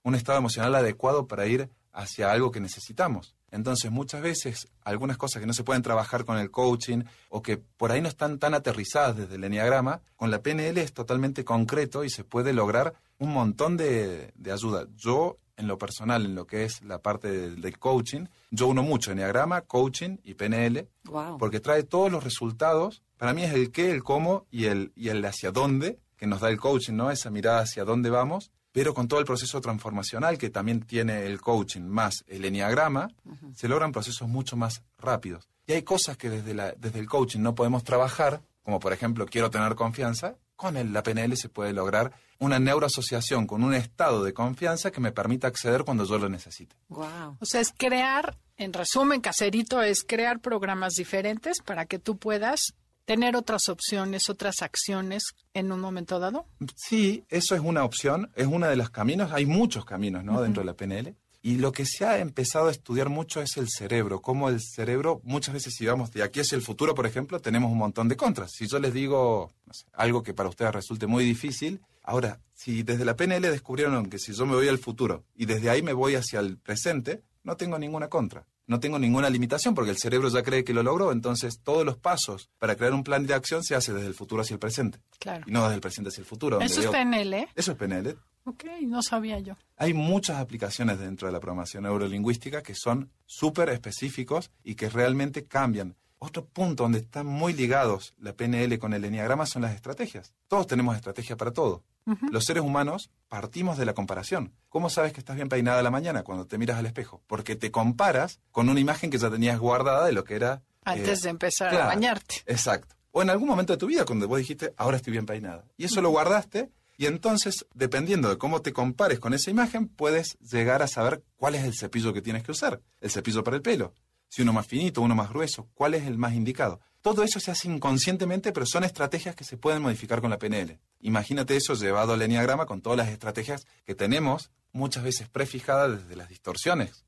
un 0.04 0.16
estado 0.16 0.40
emocional 0.40 0.74
adecuado 0.74 1.28
para 1.28 1.46
ir 1.46 1.70
hacia 1.92 2.32
algo 2.32 2.52
que 2.52 2.60
necesitamos. 2.60 3.36
Entonces, 3.52 3.92
muchas 3.92 4.22
veces, 4.22 4.68
algunas 4.84 5.18
cosas 5.18 5.40
que 5.40 5.46
no 5.48 5.54
se 5.54 5.64
pueden 5.64 5.82
trabajar 5.82 6.26
con 6.26 6.38
el 6.38 6.52
coaching 6.52 7.04
o 7.30 7.42
que 7.42 7.58
por 7.58 7.92
ahí 7.92 8.02
no 8.02 8.10
están 8.10 8.40
tan 8.40 8.54
aterrizadas 8.54 9.16
desde 9.16 9.36
el 9.36 9.44
enneagrama, 9.44 10.02
con 10.16 10.32
la 10.32 10.42
PNL 10.42 10.78
es 10.78 10.94
totalmente 10.94 11.46
concreto 11.46 12.04
y 12.04 12.10
se 12.10 12.24
puede 12.24 12.54
lograr 12.54 12.94
un 13.20 13.32
montón 13.34 13.78
de, 13.78 14.32
de 14.36 14.52
ayuda. 14.52 14.88
Yo, 14.96 15.38
en 15.58 15.68
lo 15.68 15.78
personal, 15.78 16.26
en 16.26 16.36
lo 16.36 16.46
que 16.48 16.64
es 16.66 16.82
la 16.84 17.00
parte 17.00 17.30
del, 17.30 17.62
del 17.62 17.78
coaching, 17.80 18.26
yo 18.52 18.68
uno 18.68 18.84
mucho 18.84 19.12
enneagrama, 19.12 19.62
coaching 19.62 20.18
y 20.24 20.36
PNL, 20.36 20.88
Wow. 21.06 21.38
porque 21.38 21.60
trae 21.60 21.84
todos 21.84 22.12
los 22.12 22.24
resultados. 22.24 23.02
Para 23.18 23.34
mí 23.34 23.44
es 23.44 23.54
el 23.54 23.72
qué, 23.72 23.92
el 23.92 24.04
cómo 24.04 24.46
y 24.52 24.66
el, 24.66 24.92
y 24.96 25.10
el 25.10 25.24
hacia 25.26 25.52
dónde 25.52 26.00
que 26.16 26.28
nos 26.28 26.42
da 26.42 26.50
el 26.50 26.58
coaching, 26.60 26.94
¿no? 26.94 27.12
Esa 27.12 27.30
mirada 27.30 27.60
hacia 27.62 27.84
dónde 27.86 28.10
vamos, 28.10 28.52
pero 28.72 28.94
con 28.94 29.08
todo 29.08 29.20
el 29.20 29.26
proceso 29.26 29.60
transformacional 29.62 30.38
que 30.38 30.50
también 30.50 30.82
tiene 30.82 31.26
el 31.26 31.42
coaching 31.42 31.82
más 31.82 32.24
el 32.28 32.46
enneagrama, 32.46 33.10
se 33.56 33.68
logran 33.68 33.92
procesos 33.92 34.28
mucho 34.28 34.56
más 34.58 34.84
rápidos. 35.00 35.48
Y 35.66 35.74
hay 35.74 35.84
cosas 35.84 36.18
que 36.18 36.30
desde, 36.30 36.54
la, 36.54 36.72
desde 36.74 37.00
el 37.00 37.08
coaching 37.08 37.40
no 37.42 37.56
podemos 37.56 37.84
trabajar, 37.84 38.42
como 38.64 38.80
por 38.80 38.94
ejemplo 38.94 39.26
quiero 39.26 39.50
tener 39.50 39.76
confianza, 39.76 40.36
con 40.58 40.76
el, 40.76 40.92
la 40.92 41.04
PNL 41.04 41.38
se 41.38 41.48
puede 41.48 41.72
lograr 41.72 42.12
una 42.40 42.60
neuroasociación 42.60 43.48
con 43.48 43.64
un 43.64 43.74
estado 43.74 44.24
de 44.24 44.34
confianza 44.34 44.92
que 44.92 45.00
me 45.00 45.14
permita 45.14 45.48
acceder 45.48 45.86
cuando 45.86 46.04
yo 46.04 46.18
lo 46.18 46.28
necesite. 46.28 46.76
Wow. 46.90 47.38
O 47.40 47.46
sea, 47.46 47.62
es 47.62 47.74
crear, 47.76 48.38
en 48.58 48.74
resumen, 48.74 49.22
caserito, 49.22 49.82
es 49.82 50.04
crear 50.04 50.40
programas 50.40 50.94
diferentes 50.94 51.62
para 51.62 51.86
que 51.86 52.00
tú 52.00 52.18
puedas 52.18 52.74
tener 53.06 53.38
otras 53.38 53.70
opciones, 53.70 54.30
otras 54.30 54.62
acciones 54.62 55.24
en 55.54 55.72
un 55.72 55.80
momento 55.80 56.20
dado. 56.20 56.46
Sí, 56.76 57.24
eso 57.30 57.56
es 57.56 57.62
una 57.62 57.86
opción, 57.86 58.30
es 58.36 58.48
uno 58.48 58.68
de 58.68 58.76
los 58.76 58.90
caminos, 58.90 59.32
hay 59.32 59.46
muchos 59.46 59.86
caminos 59.86 60.26
¿no? 60.26 60.42
dentro 60.42 60.62
de 60.62 60.66
la 60.66 60.74
PNL. 60.74 61.16
Y 61.48 61.56
lo 61.56 61.72
que 61.72 61.86
se 61.86 62.04
ha 62.06 62.20
empezado 62.20 62.68
a 62.68 62.72
estudiar 62.72 63.08
mucho 63.08 63.42
es 63.42 63.56
el 63.56 63.70
cerebro, 63.70 64.22
cómo 64.22 64.50
el 64.50 64.60
cerebro, 64.60 65.22
muchas 65.24 65.54
veces 65.54 65.76
si 65.78 65.86
vamos 65.86 66.12
de 66.12 66.22
aquí 66.22 66.42
hacia 66.42 66.58
el 66.58 66.62
futuro, 66.62 66.94
por 66.94 67.06
ejemplo, 67.06 67.40
tenemos 67.40 67.72
un 67.72 67.78
montón 67.78 68.10
de 68.10 68.18
contras. 68.18 68.52
Si 68.52 68.68
yo 68.68 68.80
les 68.80 68.94
digo 68.94 69.54
no 69.66 69.74
sé, 69.74 69.86
algo 69.94 70.24
que 70.24 70.34
para 70.34 70.50
ustedes 70.50 70.74
resulte 70.74 71.08
muy 71.08 71.24
difícil, 71.24 71.80
ahora, 72.04 72.42
si 72.54 72.84
desde 72.84 73.06
la 73.06 73.16
PNL 73.16 73.44
descubrieron 73.44 74.10
que 74.10 74.20
si 74.20 74.34
yo 74.34 74.46
me 74.46 74.56
voy 74.56 74.68
al 74.68 74.78
futuro 74.78 75.24
y 75.38 75.46
desde 75.46 75.70
ahí 75.70 75.82
me 75.82 75.94
voy 75.94 76.16
hacia 76.16 76.42
el 76.42 76.58
presente, 76.58 77.22
no 77.44 77.56
tengo 77.56 77.80
ninguna 77.80 78.10
contra. 78.10 78.46
No 78.66 78.82
tengo 78.82 79.00
ninguna 79.00 79.30
limitación 79.30 79.74
porque 79.74 79.92
el 79.92 79.98
cerebro 79.98 80.28
ya 80.28 80.44
cree 80.44 80.66
que 80.66 80.74
lo 80.74 80.84
logró, 80.84 81.14
entonces 81.14 81.62
todos 81.64 81.86
los 81.86 81.96
pasos 81.96 82.50
para 82.60 82.76
crear 82.76 82.94
un 82.94 83.06
plan 83.06 83.26
de 83.26 83.34
acción 83.34 83.64
se 83.64 83.74
hace 83.76 83.94
desde 83.94 84.08
el 84.08 84.14
futuro 84.16 84.42
hacia 84.42 84.56
el 84.56 84.60
presente 84.60 85.00
Claro. 85.18 85.46
y 85.48 85.52
no 85.52 85.62
desde 85.64 85.76
el 85.76 85.80
presente 85.82 86.10
hacia 86.10 86.20
el 86.20 86.28
futuro. 86.28 86.60
Eso 86.60 86.82
es 86.82 86.88
PNL. 86.88 87.48
Eso 87.56 87.72
es 87.72 87.78
PNL. 87.78 88.18
Ok, 88.48 88.64
no 88.84 89.04
sabía 89.04 89.40
yo. 89.40 89.58
Hay 89.76 89.94
muchas 89.94 90.38
aplicaciones 90.38 91.00
dentro 91.00 91.28
de 91.28 91.34
la 91.34 91.42
programación 91.42 91.84
neurolingüística 91.84 92.64
que 92.64 92.76
son 92.76 93.12
súper 93.26 93.68
específicos 93.68 94.52
y 94.64 94.76
que 94.76 94.90
realmente 94.90 95.46
cambian. 95.46 95.98
Otro 96.18 96.46
punto 96.46 96.84
donde 96.84 97.00
están 97.00 97.26
muy 97.26 97.52
ligados 97.52 98.16
la 98.18 98.32
PNL 98.32 98.80
con 98.80 98.94
el 98.94 99.04
enneagrama 99.04 99.46
son 99.46 99.64
las 99.64 99.76
estrategias. 99.76 100.34
Todos 100.48 100.66
tenemos 100.66 100.96
estrategia 100.96 101.36
para 101.36 101.52
todo. 101.52 101.84
Los 102.32 102.46
seres 102.46 102.64
humanos 102.64 103.12
partimos 103.28 103.78
de 103.78 103.86
la 103.86 103.94
comparación. 103.94 104.54
¿Cómo 104.70 104.90
sabes 104.90 105.12
que 105.12 105.20
estás 105.20 105.36
bien 105.36 105.50
peinada 105.50 105.80
a 105.80 105.84
la 105.84 105.92
mañana 105.92 106.24
cuando 106.24 106.48
te 106.48 106.58
miras 106.58 106.78
al 106.78 106.86
espejo? 106.86 107.22
Porque 107.28 107.58
te 107.58 107.70
comparas 107.70 108.40
con 108.52 108.70
una 108.70 108.80
imagen 108.80 109.10
que 109.10 109.18
ya 109.18 109.30
tenías 109.30 109.60
guardada 109.60 110.06
de 110.06 110.14
lo 110.14 110.24
que 110.24 110.36
era... 110.36 110.64
Antes 110.86 111.20
eh, 111.20 111.24
de 111.24 111.30
empezar 111.32 111.76
a 111.76 111.88
bañarte. 111.88 112.44
Exacto. 112.46 112.96
O 113.12 113.22
en 113.22 113.30
algún 113.30 113.50
momento 113.50 113.74
de 113.74 113.78
tu 113.78 113.88
vida 113.88 114.06
cuando 114.06 114.26
vos 114.30 114.38
dijiste, 114.38 114.74
ahora 114.78 114.96
estoy 114.96 115.12
bien 115.12 115.26
peinada. 115.26 115.66
Y 115.76 115.84
eso 115.84 116.02
lo 116.02 116.12
guardaste 116.12 116.72
y 116.98 117.06
entonces, 117.06 117.68
dependiendo 117.76 118.28
de 118.28 118.40
cómo 118.40 118.64
te 118.64 118.74
compares 118.74 119.20
con 119.20 119.36
esa 119.36 119.52
imagen, 119.52 119.88
puedes 119.88 120.38
llegar 120.40 120.82
a 120.82 120.88
saber 120.88 121.24
cuál 121.36 121.54
es 121.54 121.64
el 121.64 121.78
cepillo 121.78 122.12
que 122.12 122.24
tienes 122.24 122.42
que 122.42 122.52
usar. 122.52 122.82
El 123.02 123.12
cepillo 123.12 123.44
para 123.44 123.56
el 123.56 123.62
pelo. 123.62 123.94
Si 124.30 124.42
uno 124.42 124.52
más 124.52 124.66
finito, 124.66 125.02
uno 125.02 125.14
más 125.14 125.30
grueso, 125.30 125.70
cuál 125.76 125.94
es 125.94 126.08
el 126.08 126.18
más 126.18 126.34
indicado. 126.34 126.82
Todo 127.02 127.24
eso 127.24 127.40
se 127.40 127.52
hace 127.52 127.70
inconscientemente, 127.70 128.52
pero 128.52 128.66
son 128.66 128.84
estrategias 128.84 129.36
que 129.36 129.44
se 129.44 129.58
pueden 129.58 129.84
modificar 129.84 130.22
con 130.22 130.32
la 130.32 130.40
PNL. 130.40 130.80
Imagínate 131.00 131.56
eso 131.56 131.76
llevado 131.76 132.14
al 132.14 132.22
enneagrama 132.22 132.66
con 132.66 132.82
todas 132.82 132.98
las 132.98 133.10
estrategias 133.10 133.68
que 133.86 133.94
tenemos 133.96 134.50
muchas 134.74 135.04
veces 135.04 135.28
prefijadas 135.30 136.02
desde 136.04 136.16
las 136.16 136.30
distorsiones, 136.30 137.04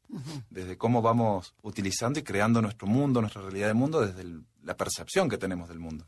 desde 0.50 0.78
cómo 0.78 1.02
vamos 1.02 1.54
utilizando 1.62 2.20
y 2.20 2.24
creando 2.24 2.62
nuestro 2.62 2.88
mundo, 2.88 3.22
nuestra 3.22 3.42
realidad 3.42 3.68
de 3.68 3.74
mundo, 3.76 4.02
desde 4.06 4.22
el- 4.22 4.44
la 4.64 4.76
percepción 4.76 5.30
que 5.30 5.38
tenemos 5.38 5.70
del 5.70 5.80
mundo. 5.80 6.06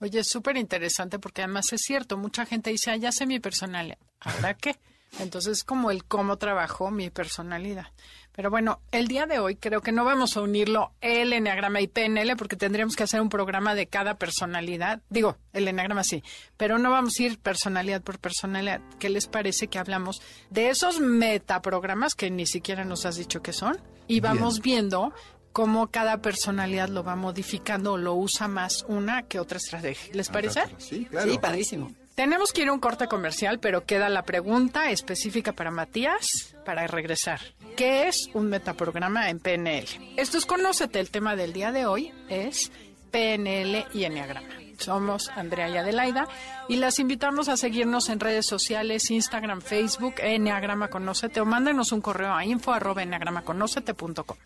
Oye, 0.00 0.20
es 0.20 0.28
súper 0.28 0.56
interesante 0.56 1.18
porque 1.18 1.42
además 1.42 1.66
es 1.72 1.80
cierto, 1.82 2.16
mucha 2.16 2.46
gente 2.46 2.70
dice, 2.70 2.90
ah, 2.90 2.96
ya 2.96 3.12
sé 3.12 3.26
mi 3.26 3.40
personalidad. 3.40 3.98
¿Ahora 4.20 4.54
qué? 4.54 4.76
Entonces, 5.20 5.64
como 5.64 5.90
el 5.90 6.04
cómo 6.04 6.36
trabajo 6.36 6.90
mi 6.90 7.10
personalidad. 7.10 7.86
Pero 8.32 8.50
bueno, 8.50 8.80
el 8.90 9.06
día 9.06 9.26
de 9.26 9.38
hoy 9.38 9.54
creo 9.54 9.80
que 9.80 9.92
no 9.92 10.04
vamos 10.04 10.36
a 10.36 10.40
unirlo 10.40 10.92
el 11.00 11.32
enneagrama 11.32 11.80
y 11.80 11.86
PNL 11.86 12.36
porque 12.36 12.56
tendríamos 12.56 12.96
que 12.96 13.04
hacer 13.04 13.20
un 13.20 13.28
programa 13.28 13.76
de 13.76 13.86
cada 13.86 14.18
personalidad. 14.18 15.02
Digo, 15.08 15.36
el 15.52 15.68
enneagrama 15.68 16.02
sí, 16.02 16.24
pero 16.56 16.78
no 16.78 16.90
vamos 16.90 17.14
a 17.18 17.22
ir 17.22 17.38
personalidad 17.38 18.02
por 18.02 18.18
personalidad. 18.18 18.80
¿Qué 18.98 19.08
les 19.08 19.28
parece 19.28 19.68
que 19.68 19.78
hablamos 19.78 20.20
de 20.50 20.70
esos 20.70 20.98
metaprogramas 20.98 22.16
que 22.16 22.28
ni 22.28 22.46
siquiera 22.46 22.84
nos 22.84 23.06
has 23.06 23.16
dicho 23.16 23.40
que 23.40 23.52
son? 23.52 23.78
Y 24.08 24.18
vamos 24.18 24.60
viendo 24.60 25.12
cómo 25.52 25.92
cada 25.92 26.20
personalidad 26.20 26.88
lo 26.88 27.04
va 27.04 27.14
modificando 27.14 27.92
o 27.92 27.96
lo 27.98 28.14
usa 28.14 28.48
más 28.48 28.84
una 28.88 29.22
que 29.22 29.38
otra 29.38 29.58
estrategia. 29.58 30.12
¿Les 30.12 30.28
parece? 30.28 30.62
Sí, 30.78 31.04
claro. 31.04 31.30
Sí, 31.30 31.38
padrísimo. 31.38 31.92
Tenemos 32.14 32.52
que 32.52 32.62
ir 32.62 32.68
a 32.68 32.72
un 32.72 32.78
corte 32.78 33.08
comercial, 33.08 33.58
pero 33.58 33.84
queda 33.84 34.08
la 34.08 34.22
pregunta 34.22 34.90
específica 34.90 35.52
para 35.52 35.72
Matías 35.72 36.54
para 36.64 36.86
regresar. 36.86 37.40
¿Qué 37.76 38.06
es 38.06 38.28
un 38.34 38.48
metaprograma 38.48 39.30
en 39.30 39.40
PNL? 39.40 39.86
Esto 40.16 40.38
es 40.38 40.46
Conócete. 40.46 41.00
El 41.00 41.10
tema 41.10 41.34
del 41.34 41.52
día 41.52 41.72
de 41.72 41.86
hoy 41.86 42.12
es 42.28 42.70
PNL 43.10 43.86
y 43.92 44.04
Enneagrama. 44.04 44.63
Somos 44.78 45.30
Andrea 45.30 45.68
y 45.68 45.76
Adelaida 45.76 46.28
y 46.68 46.76
las 46.76 46.98
invitamos 46.98 47.48
a 47.48 47.56
seguirnos 47.56 48.08
en 48.08 48.20
redes 48.20 48.46
sociales, 48.46 49.10
Instagram, 49.10 49.60
Facebook, 49.60 50.14
Enneagrama 50.18 50.88
Conócete 50.88 51.40
o 51.40 51.44
mándenos 51.44 51.92
un 51.92 52.00
correo 52.00 52.34
a 52.34 52.44
info 52.44 52.72
arroba 52.72 53.02
enneagramaconócete.com. 53.02 54.36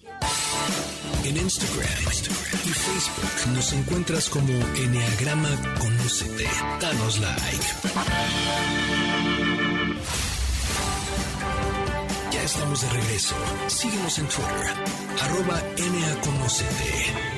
En 1.24 1.36
Instagram, 1.36 1.88
y 2.64 2.70
Facebook 2.70 3.54
nos 3.54 3.72
encuentras 3.72 4.28
como 4.28 4.52
Enneagrama 4.76 5.48
Conócete. 5.78 6.46
Danos 6.80 7.18
like. 7.20 7.66
Ya 12.30 12.42
estamos 12.42 12.80
de 12.82 12.88
regreso. 12.88 13.34
Síguenos 13.66 14.18
en 14.18 14.26
Twitter, 14.26 14.74
arroba 15.22 15.62
NAConócete. 15.76 17.28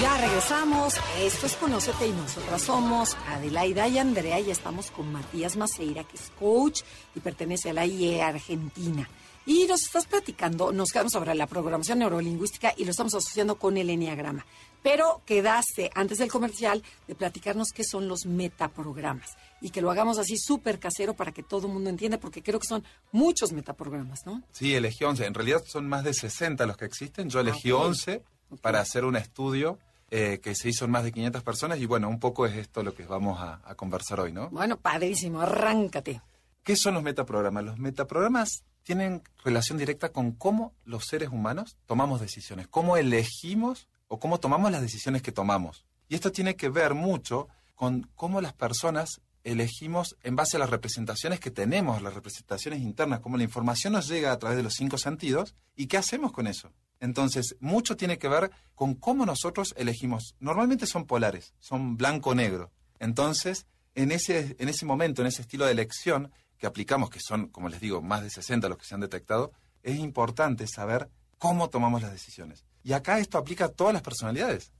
Ya 0.00 0.16
regresamos. 0.16 0.94
Esto 1.18 1.44
es 1.44 1.56
Conócete 1.56 2.06
y 2.06 2.12
nosotras 2.12 2.62
somos 2.62 3.18
Adelaida 3.28 3.86
y 3.86 3.98
Andrea 3.98 4.40
y 4.40 4.50
estamos 4.50 4.90
con 4.90 5.12
Matías 5.12 5.58
Maceira, 5.58 6.04
que 6.04 6.16
es 6.16 6.32
coach 6.38 6.80
y 7.14 7.20
pertenece 7.20 7.68
a 7.68 7.74
la 7.74 7.84
IE 7.84 8.22
Argentina. 8.22 9.06
Y 9.44 9.66
nos 9.66 9.82
estás 9.82 10.06
platicando, 10.06 10.72
nos 10.72 10.90
quedamos 10.90 11.12
sobre 11.12 11.34
la 11.34 11.46
programación 11.46 11.98
neurolingüística 11.98 12.72
y 12.78 12.86
lo 12.86 12.92
estamos 12.92 13.14
asociando 13.14 13.56
con 13.56 13.76
el 13.76 13.90
enneagrama. 13.90 14.46
Pero 14.82 15.20
quedaste 15.26 15.90
antes 15.94 16.16
del 16.16 16.30
comercial 16.30 16.82
de 17.06 17.14
platicarnos 17.14 17.68
qué 17.68 17.84
son 17.84 18.08
los 18.08 18.24
metaprogramas 18.24 19.36
y 19.60 19.68
que 19.68 19.82
lo 19.82 19.90
hagamos 19.90 20.16
así 20.16 20.38
súper 20.38 20.78
casero 20.78 21.12
para 21.12 21.32
que 21.32 21.42
todo 21.42 21.66
el 21.66 21.74
mundo 21.74 21.90
entienda, 21.90 22.18
porque 22.18 22.42
creo 22.42 22.58
que 22.58 22.66
son 22.66 22.84
muchos 23.12 23.52
metaprogramas, 23.52 24.24
¿no? 24.24 24.42
Sí, 24.52 24.74
elegí 24.74 25.04
11. 25.04 25.26
En 25.26 25.34
realidad 25.34 25.62
son 25.66 25.86
más 25.86 26.04
de 26.04 26.14
60 26.14 26.64
los 26.64 26.78
que 26.78 26.86
existen. 26.86 27.28
Yo 27.28 27.40
elegí 27.40 27.70
ok. 27.70 27.84
11 27.84 28.22
para 28.62 28.80
hacer 28.80 29.04
un 29.04 29.16
estudio 29.16 29.78
eh, 30.10 30.40
que 30.42 30.54
se 30.54 30.68
hizo 30.68 30.84
en 30.84 30.90
más 30.90 31.04
de 31.04 31.12
500 31.12 31.42
personas 31.42 31.78
y 31.78 31.86
bueno, 31.86 32.08
un 32.08 32.18
poco 32.18 32.46
es 32.46 32.56
esto 32.56 32.82
lo 32.82 32.94
que 32.94 33.04
vamos 33.04 33.40
a, 33.40 33.60
a 33.64 33.74
conversar 33.74 34.20
hoy, 34.20 34.32
¿no? 34.32 34.50
Bueno, 34.50 34.76
padrísimo, 34.76 35.40
arráncate. 35.40 36.20
¿Qué 36.62 36.76
son 36.76 36.94
los 36.94 37.02
metaprogramas? 37.02 37.64
Los 37.64 37.78
metaprogramas 37.78 38.64
tienen 38.82 39.22
relación 39.44 39.78
directa 39.78 40.10
con 40.10 40.32
cómo 40.32 40.74
los 40.84 41.06
seres 41.06 41.28
humanos 41.30 41.76
tomamos 41.86 42.20
decisiones, 42.20 42.66
cómo 42.68 42.96
elegimos 42.96 43.88
o 44.08 44.18
cómo 44.18 44.40
tomamos 44.40 44.72
las 44.72 44.82
decisiones 44.82 45.22
que 45.22 45.32
tomamos. 45.32 45.84
Y 46.08 46.16
esto 46.16 46.32
tiene 46.32 46.56
que 46.56 46.68
ver 46.68 46.94
mucho 46.94 47.48
con 47.76 48.10
cómo 48.14 48.40
las 48.40 48.52
personas 48.52 49.20
elegimos 49.44 50.16
en 50.22 50.36
base 50.36 50.56
a 50.56 50.60
las 50.60 50.70
representaciones 50.70 51.40
que 51.40 51.50
tenemos, 51.50 52.02
las 52.02 52.14
representaciones 52.14 52.80
internas, 52.80 53.20
cómo 53.20 53.36
la 53.36 53.44
información 53.44 53.92
nos 53.92 54.08
llega 54.08 54.32
a 54.32 54.38
través 54.38 54.56
de 54.56 54.62
los 54.62 54.74
cinco 54.74 54.98
sentidos 54.98 55.54
y 55.76 55.86
qué 55.86 55.96
hacemos 55.96 56.32
con 56.32 56.46
eso. 56.46 56.72
Entonces, 57.00 57.56
mucho 57.60 57.96
tiene 57.96 58.18
que 58.18 58.28
ver 58.28 58.50
con 58.74 58.94
cómo 58.94 59.26
nosotros 59.26 59.74
elegimos. 59.76 60.36
Normalmente 60.38 60.86
son 60.86 61.06
polares, 61.06 61.54
son 61.58 61.96
blanco-negro. 61.96 62.70
Entonces, 62.98 63.66
en 63.94 64.12
ese, 64.12 64.54
en 64.58 64.68
ese 64.68 64.86
momento, 64.86 65.22
en 65.22 65.28
ese 65.28 65.42
estilo 65.42 65.64
de 65.64 65.72
elección 65.72 66.30
que 66.58 66.66
aplicamos, 66.66 67.08
que 67.10 67.20
son, 67.20 67.48
como 67.48 67.70
les 67.70 67.80
digo, 67.80 68.02
más 68.02 68.22
de 68.22 68.30
60 68.30 68.68
los 68.68 68.78
que 68.78 68.84
se 68.84 68.94
han 68.94 69.00
detectado, 69.00 69.52
es 69.82 69.98
importante 69.98 70.66
saber 70.66 71.08
cómo 71.38 71.70
tomamos 71.70 72.02
las 72.02 72.12
decisiones. 72.12 72.64
Y 72.84 72.92
acá 72.92 73.18
esto 73.18 73.38
aplica 73.38 73.66
a 73.66 73.68
todas 73.70 73.94
las 73.94 74.02
personalidades. 74.02 74.72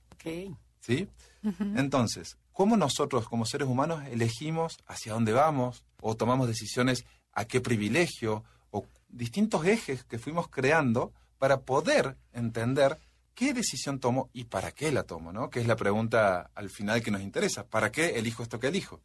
¿Sí? 0.81 1.09
Entonces, 1.43 2.37
¿cómo 2.53 2.77
nosotros 2.77 3.27
como 3.27 3.47
seres 3.47 3.67
humanos 3.67 4.05
elegimos 4.11 4.79
hacia 4.87 5.15
dónde 5.15 5.33
vamos 5.33 5.85
o 6.03 6.17
tomamos 6.17 6.47
decisiones 6.47 7.07
a 7.33 7.47
qué 7.47 7.63
privilegio 7.63 8.45
o 8.71 8.85
distintos 9.09 9.65
ejes 9.65 10.05
que 10.05 10.19
fuimos 10.19 10.49
creando 10.49 11.13
para 11.41 11.63
poder 11.63 12.19
entender 12.35 12.99
qué 13.35 13.55
decisión 13.55 13.99
tomo 13.99 14.29
y 14.35 14.45
para 14.45 14.73
qué 14.73 14.93
la 14.93 15.05
tomo, 15.05 15.33
¿no? 15.33 15.49
Que 15.49 15.61
es 15.61 15.67
la 15.67 15.75
pregunta 15.75 16.51
al 16.55 16.69
final 16.69 17.03
que 17.03 17.11
nos 17.11 17.23
interesa. 17.23 17.67
¿Para 17.67 17.91
qué 17.91 18.19
elijo 18.19 18.43
esto 18.43 18.61
que 18.61 18.69
elijo? 18.69 19.01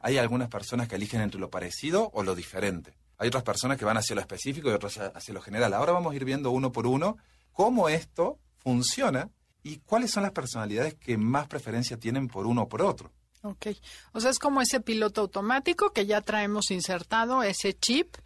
Hay 0.00 0.18
algunas 0.18 0.48
personas 0.48 0.88
que 0.88 0.96
eligen 0.96 1.22
entre 1.22 1.40
lo 1.40 1.48
parecido 1.48 2.10
o 2.12 2.22
lo 2.22 2.34
diferente. 2.34 2.98
Hay 3.16 3.28
otras 3.28 3.44
personas 3.44 3.78
que 3.78 3.86
van 3.86 3.96
hacia 3.96 4.14
lo 4.14 4.20
específico 4.20 4.68
y 4.68 4.72
otras 4.72 4.98
hacia 4.98 5.32
lo 5.32 5.40
general. 5.40 5.72
Ahora 5.72 5.92
vamos 5.92 6.12
a 6.12 6.16
ir 6.16 6.26
viendo 6.26 6.50
uno 6.50 6.70
por 6.70 6.86
uno 6.86 7.16
cómo 7.52 7.88
esto 7.88 8.38
funciona 8.58 9.30
y 9.62 9.78
cuáles 9.78 10.10
son 10.10 10.24
las 10.24 10.32
personalidades 10.32 10.96
que 10.96 11.16
más 11.16 11.48
preferencia 11.48 11.96
tienen 11.96 12.28
por 12.28 12.46
uno 12.46 12.62
o 12.62 12.68
por 12.68 12.82
otro. 12.82 13.10
Ok. 13.40 13.68
O 14.12 14.20
sea, 14.20 14.30
es 14.30 14.38
como 14.38 14.60
ese 14.60 14.80
piloto 14.80 15.22
automático 15.22 15.94
que 15.94 16.04
ya 16.04 16.20
traemos 16.20 16.70
insertado, 16.70 17.42
ese 17.42 17.72
chip 17.72 18.16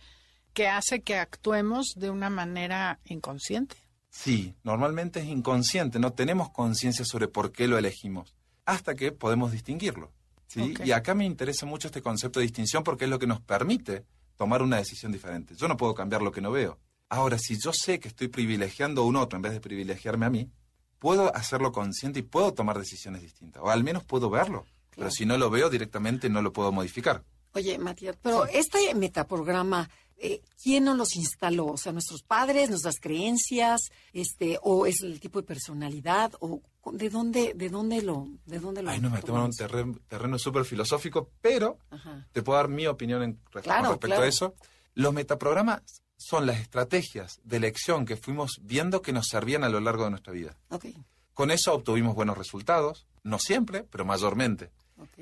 que 0.55 0.69
hace 0.69 1.03
que 1.03 1.19
actuemos 1.19 1.95
de 1.97 2.11
una 2.11 2.31
manera 2.31 3.01
inconsciente. 3.05 3.77
Sí, 4.09 4.55
normalmente 4.63 5.21
es 5.21 5.27
inconsciente, 5.27 5.99
no 5.99 6.13
tenemos 6.13 6.51
conciencia 6.51 7.05
sobre 7.05 7.29
por 7.29 7.53
qué 7.53 7.67
lo 7.67 7.77
elegimos, 7.77 8.35
hasta 8.65 8.95
que 8.95 9.13
podemos 9.13 9.51
distinguirlo. 9.53 10.13
¿sí? 10.47 10.75
Y 10.85 10.93
acá 10.93 11.15
me 11.15 11.25
interesa 11.25 11.67
mucho 11.67 11.89
este 11.89 12.01
concepto 12.01 12.39
de 12.39 12.47
distinción 12.47 12.85
porque 12.85 13.05
es 13.05 13.11
lo 13.11 13.19
que 13.19 13.27
nos 13.27 13.41
permite 13.41 14.05
tomar 14.37 14.63
una 14.63 14.77
decisión 14.77 15.11
diferente. 15.11 15.57
Yo 15.57 15.69
no 15.69 15.77
puedo 15.77 15.95
cambiar 15.95 16.23
lo 16.23 16.31
que 16.31 16.41
no 16.41 16.53
veo. 16.53 16.79
Ahora, 17.09 17.39
si 17.39 17.59
yo 17.59 17.73
sé 17.73 18.01
que 18.01 18.09
estoy 18.09 18.29
privilegiando 18.29 19.03
a 19.03 19.05
un 19.05 19.17
otro 19.17 19.37
en 19.37 19.43
vez 19.43 19.53
de 19.53 19.61
privilegiarme 19.61 20.27
a 20.27 20.31
mí, 20.31 20.51
puedo 20.99 21.35
hacerlo 21.35 21.73
consciente 21.73 22.21
y 22.21 22.23
puedo 22.23 22.55
tomar 22.55 22.79
decisiones 22.79 23.21
distintas, 23.21 23.63
o 23.63 23.71
al 23.71 23.85
menos 23.85 24.05
puedo 24.05 24.31
verlo. 24.31 24.65
Pero 24.97 25.11
si 25.11 25.27
no 25.27 25.37
lo 25.37 25.51
veo 25.51 25.69
directamente, 25.71 26.31
no 26.31 26.41
lo 26.41 26.53
puedo 26.53 26.71
modificar. 26.73 27.25
Oye, 27.53 27.79
Matías, 27.79 28.17
pero 28.21 28.47
este 28.47 28.95
metaprograma, 28.95 29.89
eh, 30.17 30.43
¿quién 30.63 30.85
nos 30.85 30.97
los 30.97 31.17
instaló? 31.17 31.67
O 31.67 31.77
sea, 31.77 31.93
nuestros 31.93 32.23
padres, 32.23 32.71
nuestras 32.71 32.97
creencias, 33.01 33.81
este, 34.13 34.59
o 34.63 34.87
es 34.87 35.03
el 35.03 35.21
tipo 35.21 35.41
de 35.41 35.47
personalidad, 35.47 36.33
o 36.41 36.61
de 36.93 37.11
dónde, 37.11 37.53
de 37.55 37.69
dónde 37.69 38.03
lo, 38.03 38.29
de 38.47 38.59
dónde 38.61 38.83
lo. 38.83 38.91
Ay, 38.91 39.01
no 39.01 39.11
me 39.11 39.23
tomo 39.23 39.39
en 39.39 39.45
un 39.47 39.53
terreno, 39.53 39.99
terreno 40.09 40.39
súper 40.39 40.65
filosófico, 40.65 41.31
pero 41.41 41.79
Ajá. 41.91 42.27
te 42.33 42.43
puedo 42.43 42.57
dar 42.59 42.69
mi 42.69 42.87
opinión 42.87 43.23
en, 43.23 43.35
Claro, 43.51 43.63
con 43.63 43.91
respecto 43.93 44.07
claro. 44.07 44.23
a 44.23 44.27
eso. 44.29 44.55
Los 44.95 45.13
metaprogramas 45.13 45.83
son 46.17 46.47
las 46.47 46.61
estrategias 46.61 47.41
de 47.43 47.57
elección 47.57 48.05
que 48.07 48.17
fuimos 48.17 48.61
viendo 48.63 49.03
que 49.03 49.13
nos 49.13 49.27
servían 49.29 49.65
a 49.65 49.69
lo 49.69 49.81
largo 49.81 50.05
de 50.05 50.11
nuestra 50.11 50.33
vida. 50.33 50.57
Ok, 50.71 50.87
Con 51.33 51.51
eso 51.51 51.75
obtuvimos 51.75 52.15
buenos 52.15 52.39
resultados, 52.39 53.07
no 53.25 53.39
siempre, 53.41 53.83
pero 53.91 54.05
mayormente. 54.05 54.71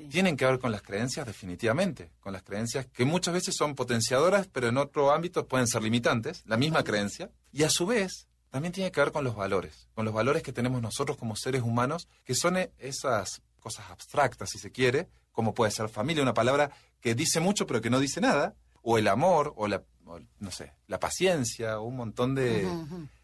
Tienen 0.09 0.37
que 0.37 0.45
ver 0.45 0.59
con 0.59 0.71
las 0.71 0.81
creencias, 0.81 1.25
definitivamente, 1.25 2.11
con 2.19 2.33
las 2.33 2.43
creencias 2.43 2.85
que 2.87 3.05
muchas 3.05 3.33
veces 3.33 3.55
son 3.57 3.75
potenciadoras, 3.75 4.47
pero 4.47 4.67
en 4.67 4.77
otro 4.77 5.11
ámbito 5.11 5.47
pueden 5.47 5.67
ser 5.67 5.81
limitantes, 5.81 6.43
la 6.45 6.57
misma 6.57 6.83
creencia. 6.83 7.31
Y 7.51 7.63
a 7.63 7.69
su 7.69 7.85
vez, 7.85 8.27
también 8.49 8.71
tiene 8.71 8.91
que 8.91 8.99
ver 8.99 9.11
con 9.11 9.23
los 9.23 9.35
valores, 9.35 9.87
con 9.95 10.05
los 10.05 10.13
valores 10.13 10.43
que 10.43 10.53
tenemos 10.53 10.81
nosotros 10.81 11.17
como 11.17 11.35
seres 11.35 11.63
humanos, 11.63 12.07
que 12.23 12.35
son 12.35 12.57
e- 12.57 12.71
esas 12.77 13.41
cosas 13.59 13.89
abstractas, 13.89 14.49
si 14.51 14.59
se 14.59 14.71
quiere, 14.71 15.07
como 15.31 15.53
puede 15.53 15.71
ser 15.71 15.89
familia, 15.89 16.21
una 16.21 16.33
palabra 16.35 16.69
que 17.01 17.15
dice 17.15 17.39
mucho 17.39 17.65
pero 17.65 17.81
que 17.81 17.89
no 17.89 17.99
dice 17.99 18.21
nada, 18.21 18.53
o 18.83 18.97
el 18.97 19.07
amor, 19.07 19.53
o 19.55 19.67
la, 19.67 19.81
o, 20.05 20.19
no 20.39 20.51
sé, 20.51 20.73
la 20.87 20.99
paciencia, 20.99 21.79
o 21.79 21.83
un 21.85 21.95
montón 21.95 22.35
de... 22.35 22.67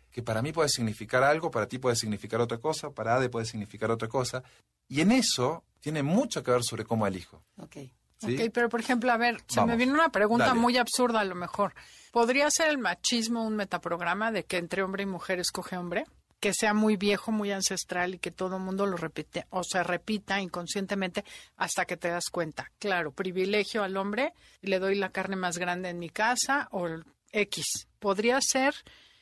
que 0.10 0.24
para 0.24 0.42
mí 0.42 0.52
puede 0.52 0.70
significar 0.70 1.24
algo, 1.24 1.52
para 1.52 1.68
ti 1.68 1.78
puede 1.78 1.96
significar 1.96 2.42
otra 2.42 2.58
cosa, 2.58 2.90
para 2.90 3.16
Ade 3.16 3.30
puede 3.30 3.46
significar 3.46 3.92
otra 3.92 4.08
cosa. 4.08 4.44
Y 4.88 5.02
en 5.02 5.12
eso 5.12 5.64
tiene 5.80 6.04
mucho 6.04 6.44
que 6.44 6.52
ver 6.52 6.64
sobre 6.64 6.86
cómo 6.86 7.08
elijo. 7.08 7.44
Ok. 7.58 7.78
¿sí? 8.18 8.36
Ok, 8.36 8.52
pero 8.54 8.70
por 8.70 8.80
ejemplo, 8.80 9.12
a 9.12 9.18
ver, 9.18 9.42
se 9.48 9.64
me 9.66 9.76
viene 9.78 9.94
una 9.94 10.10
pregunta 10.10 10.48
Dale. 10.48 10.60
muy 10.60 10.78
absurda 10.78 11.22
a 11.22 11.26
lo 11.26 11.36
mejor. 11.36 11.74
¿Podría 12.12 12.50
ser 12.52 12.70
el 12.70 12.78
machismo 12.78 13.46
un 13.46 13.56
metaprograma 13.56 14.32
de 14.32 14.46
que 14.46 14.58
entre 14.58 14.84
hombre 14.84 15.04
y 15.04 15.06
mujer 15.06 15.40
escoge 15.40 15.78
hombre? 15.78 16.06
Que 16.40 16.54
sea 16.54 16.74
muy 16.74 16.96
viejo, 16.96 17.32
muy 17.32 17.52
ancestral 17.52 18.16
y 18.16 18.20
que 18.20 18.32
todo 18.32 18.58
el 18.58 18.64
mundo 18.64 18.86
lo 18.86 18.96
repite 18.96 19.46
o 19.50 19.62
se 19.64 19.84
repita 19.84 20.40
inconscientemente 20.40 21.26
hasta 21.58 21.86
que 21.86 21.98
te 21.98 22.10
das 22.10 22.30
cuenta. 22.32 22.72
Claro, 22.80 23.12
privilegio 23.12 23.84
al 23.84 23.98
hombre 23.98 24.34
y 24.62 24.68
le 24.68 24.80
doy 24.80 24.96
la 24.96 25.10
carne 25.12 25.36
más 25.36 25.58
grande 25.58 25.90
en 25.90 26.00
mi 26.00 26.10
casa 26.10 26.70
o 26.72 26.88
el 26.88 27.04
X. 27.32 27.88
¿Podría 28.00 28.40
ser 28.42 28.74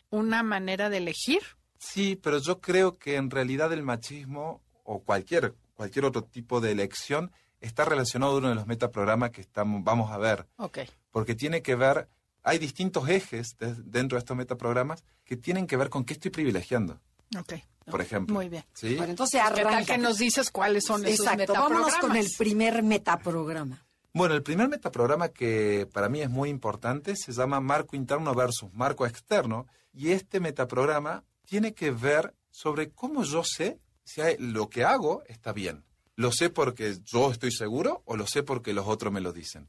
una 0.10 0.44
manera 0.44 0.90
de 0.90 0.98
elegir? 0.98 1.42
Sí, 1.80 2.16
pero 2.16 2.40
yo 2.40 2.60
creo 2.60 2.98
que 2.98 3.16
en 3.16 3.30
realidad 3.30 3.74
el 3.74 3.84
machismo 3.84 4.62
o 4.84 5.04
cualquier, 5.04 5.56
cualquier 5.78 6.04
otro 6.04 6.24
tipo 6.26 6.60
de 6.60 6.72
elección 6.72 7.32
está 7.62 7.86
relacionado 7.86 8.34
a 8.34 8.38
uno 8.40 8.50
de 8.50 8.56
los 8.56 8.68
metaprogramas 8.68 9.32
que 9.32 9.40
estamos, 9.42 9.82
vamos 9.84 10.12
a 10.12 10.18
ver. 10.18 10.46
Ok. 10.58 10.80
porque 11.12 11.34
tiene 11.34 11.62
que 11.64 11.76
ver, 11.76 12.08
hay 12.44 12.60
distintos 12.60 13.08
ejes 13.10 13.56
de- 13.58 13.74
dentro 13.86 14.18
de 14.18 14.20
estos 14.20 14.38
metaprogramas 14.38 15.04
que 15.24 15.36
tienen 15.38 15.66
que 15.66 15.78
ver 15.78 15.90
con 15.90 16.04
qué 16.06 16.14
estoy 16.14 16.30
privilegiando, 16.30 17.00
Ok. 17.40 17.54
por 17.90 18.02
ejemplo. 18.02 18.36
Muy 18.36 18.50
bien. 18.50 18.64
¿Sí? 18.74 18.96
Bueno, 18.96 19.12
entonces 19.12 19.42
¿Qué 19.42 19.56
tal 19.64 19.68
arranca. 19.74 19.94
que 19.96 19.98
nos 19.98 20.18
dices 20.20 20.52
cuáles 20.52 20.84
son 20.86 21.04
esos 21.06 21.22
Exacto, 21.22 21.38
metaprogramas? 21.40 21.80
vámonos 21.94 21.98
con 22.00 22.16
el 22.16 22.28
primer 22.38 22.84
metaprograma. 22.84 23.84
Bueno, 24.14 24.36
el 24.36 24.44
primer 24.44 24.68
metaprograma 24.70 25.30
que 25.30 25.88
para 25.92 26.08
mí 26.10 26.22
es 26.22 26.30
muy 26.30 26.50
importante 26.50 27.16
se 27.16 27.32
llama 27.32 27.60
marco 27.60 27.96
interno 27.96 28.34
versus 28.36 28.72
marco 28.74 29.06
externo 29.08 29.66
y 29.94 30.12
este 30.12 30.40
metaprograma 30.40 31.24
tiene 31.46 31.74
que 31.74 31.90
ver 31.92 32.34
sobre 32.52 32.90
cómo 32.92 33.24
yo 33.24 33.44
sé 33.44 33.80
si 34.08 34.22
hay- 34.22 34.38
lo 34.40 34.70
que 34.70 34.84
hago 34.86 35.24
está 35.28 35.52
bien. 35.54 35.84
¿Lo 36.16 36.32
sé 36.32 36.50
porque 36.50 36.98
yo 37.06 37.32
estoy 37.32 37.52
seguro 37.52 38.02
o 38.06 38.16
lo 38.16 38.26
sé 38.26 38.42
porque 38.42 38.74
los 38.74 38.88
otros 38.88 39.14
me 39.14 39.22
lo 39.22 39.34
dicen? 39.34 39.68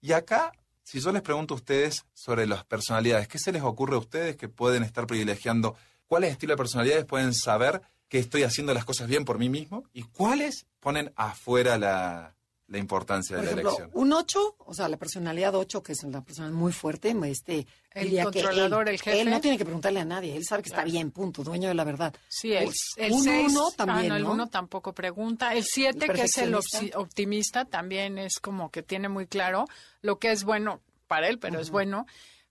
Y 0.00 0.12
acá, 0.12 0.52
si 0.82 0.98
yo 1.00 1.12
les 1.12 1.22
pregunto 1.22 1.54
a 1.54 1.58
ustedes 1.58 2.04
sobre 2.14 2.46
las 2.46 2.64
personalidades, 2.64 3.28
¿qué 3.28 3.38
se 3.38 3.52
les 3.52 3.62
ocurre 3.62 3.94
a 3.94 3.98
ustedes 3.98 4.36
que 4.36 4.48
pueden 4.48 4.82
estar 4.82 5.06
privilegiando? 5.06 5.76
¿Cuáles 6.08 6.32
estilos 6.32 6.54
de 6.54 6.62
personalidades 6.62 7.04
pueden 7.04 7.32
saber 7.32 7.80
que 8.08 8.18
estoy 8.18 8.42
haciendo 8.42 8.74
las 8.74 8.84
cosas 8.84 9.06
bien 9.06 9.24
por 9.24 9.38
mí 9.38 9.48
mismo? 9.48 9.84
¿Y 9.92 10.02
cuáles 10.02 10.66
ponen 10.80 11.12
afuera 11.16 11.78
la, 11.78 12.34
la 12.72 12.78
importancia 12.78 13.36
Por 13.36 13.44
de 13.44 13.54
la 13.54 13.60
elección? 13.60 13.90
un 13.92 14.12
8, 14.12 14.56
o 14.58 14.74
sea, 14.74 14.88
la 14.88 14.96
personalidad 14.96 15.54
8, 15.54 15.82
que 15.82 15.92
es 15.92 16.02
una 16.02 16.24
persona 16.24 16.50
muy 16.50 16.72
fuerte, 16.72 17.14
este, 17.26 17.66
El 17.92 18.10
que 18.10 18.22
controlador, 18.22 18.88
él, 18.88 18.94
el 18.94 19.00
jefe. 19.00 19.20
Él 19.20 19.30
no 19.30 19.40
tiene 19.40 19.58
que 19.58 19.64
preguntarle 19.64 20.00
a 20.00 20.04
nadie, 20.04 20.34
él 20.34 20.44
sabe 20.44 20.62
que 20.62 20.70
está 20.70 20.82
bien, 20.82 21.10
punto, 21.10 21.44
dueño 21.44 21.68
de 21.68 21.74
la 21.74 21.84
verdad. 21.84 22.14
Sí, 22.28 22.54
el, 22.54 22.64
Pues, 22.64 22.76
el 22.96 23.12
un 23.12 23.28
ah, 23.28 23.68
también, 23.76 24.08
no, 24.08 24.16
el 24.16 24.22
¿no? 24.24 24.32
uno 24.32 24.48
tampoco 24.48 24.94
pregunta. 24.94 25.54
El 25.54 25.64
7, 25.64 26.06
El 26.06 26.12
que 26.12 26.22
es 26.22 26.38
el 26.38 26.54
optimista, 26.54 27.66
también 27.66 28.18
es 28.18 28.40
como 28.40 28.70
que 28.70 28.82
tiene 28.82 29.08
muy 29.08 29.26
claro 29.26 29.66
lo 30.00 30.18
que 30.18 30.32
es 30.32 30.44
bueno 30.44 30.80
para 31.06 31.28
él, 31.28 31.38
pero 31.38 31.60
es 31.60 31.70
bueno. 31.70 32.06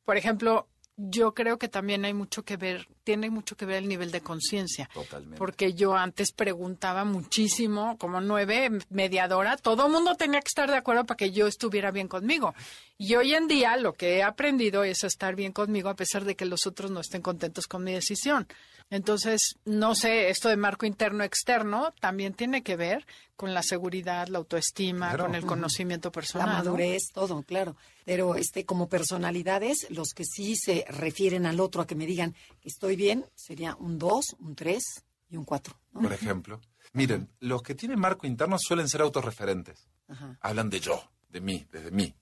Por 0.05 0.17
ejemplo, 0.17 0.67
yo 1.09 1.33
creo 1.33 1.57
que 1.57 1.67
también 1.67 2.05
hay 2.05 2.13
mucho 2.13 2.43
que 2.43 2.57
ver, 2.57 2.87
tiene 3.03 3.29
mucho 3.29 3.55
que 3.55 3.65
ver 3.65 3.77
el 3.77 3.87
nivel 3.87 4.11
de 4.11 4.21
conciencia. 4.21 4.89
Totalmente. 4.93 5.37
Porque 5.37 5.73
yo 5.73 5.95
antes 5.95 6.31
preguntaba 6.31 7.05
muchísimo, 7.05 7.97
como 7.97 8.21
nueve, 8.21 8.69
mediadora, 8.89 9.57
todo 9.57 9.87
el 9.87 9.91
mundo 9.91 10.15
tenía 10.15 10.39
que 10.41 10.49
estar 10.49 10.69
de 10.69 10.77
acuerdo 10.77 11.05
para 11.05 11.17
que 11.17 11.31
yo 11.31 11.47
estuviera 11.47 11.91
bien 11.91 12.07
conmigo. 12.07 12.53
Y 12.97 13.15
hoy 13.15 13.33
en 13.33 13.47
día 13.47 13.77
lo 13.77 13.93
que 13.93 14.17
he 14.17 14.23
aprendido 14.23 14.83
es 14.83 15.03
estar 15.03 15.35
bien 15.35 15.51
conmigo 15.51 15.89
a 15.89 15.95
pesar 15.95 16.23
de 16.23 16.35
que 16.35 16.45
los 16.45 16.67
otros 16.67 16.91
no 16.91 16.99
estén 16.99 17.21
contentos 17.21 17.65
con 17.65 17.83
mi 17.83 17.93
decisión. 17.93 18.47
Entonces, 18.91 19.55
no 19.65 19.95
sé, 19.95 20.29
esto 20.29 20.49
de 20.49 20.57
marco 20.57 20.85
interno 20.85 21.23
externo 21.23 21.93
también 21.99 22.33
tiene 22.33 22.61
que 22.61 22.75
ver 22.75 23.07
con 23.37 23.53
la 23.55 23.63
seguridad, 23.63 24.27
la 24.27 24.37
autoestima, 24.37 25.07
Claro. 25.09 25.25
con 25.25 25.33
el 25.35 25.45
conocimiento 25.45 26.09
La 26.09 26.11
personal. 26.11 26.47
¿no? 26.49 26.53
madurez, 26.55 27.03
todo, 27.13 27.41
claro. 27.41 27.75
Pero 28.05 28.35
este, 28.35 28.65
como 28.65 28.89
personalidades, 28.89 29.87
los 29.89 30.09
que 30.09 30.25
sí 30.25 30.55
se 30.55 30.85
refieren 30.89 31.45
al 31.45 31.59
otro 31.61 31.81
a 31.81 31.87
que 31.87 31.95
me 31.95 32.05
digan 32.05 32.35
que 32.61 32.67
estoy 32.69 32.95
bien, 32.95 33.25
sería 33.33 33.75
un 33.75 33.97
2, 33.97 34.35
un 34.39 34.55
3 34.55 34.83
y 35.29 35.37
un 35.37 35.45
4. 35.45 35.73
Por 35.93 36.11
ejemplo. 36.13 36.59
Miren, 36.93 37.29
los 37.39 37.63
que 37.63 37.73
tienen 37.73 37.97
marco 37.99 38.27
interno 38.27 38.57
suelen 38.59 38.89
ser 38.89 39.01
autorreferentes. 39.01 39.87
Ajá, 40.09 40.37
Hablan 40.41 40.69
de 40.69 40.81
yo, 40.81 41.01
de 41.29 41.39
mí, 41.39 41.65
desde 41.71 41.91
mí. 41.91 42.13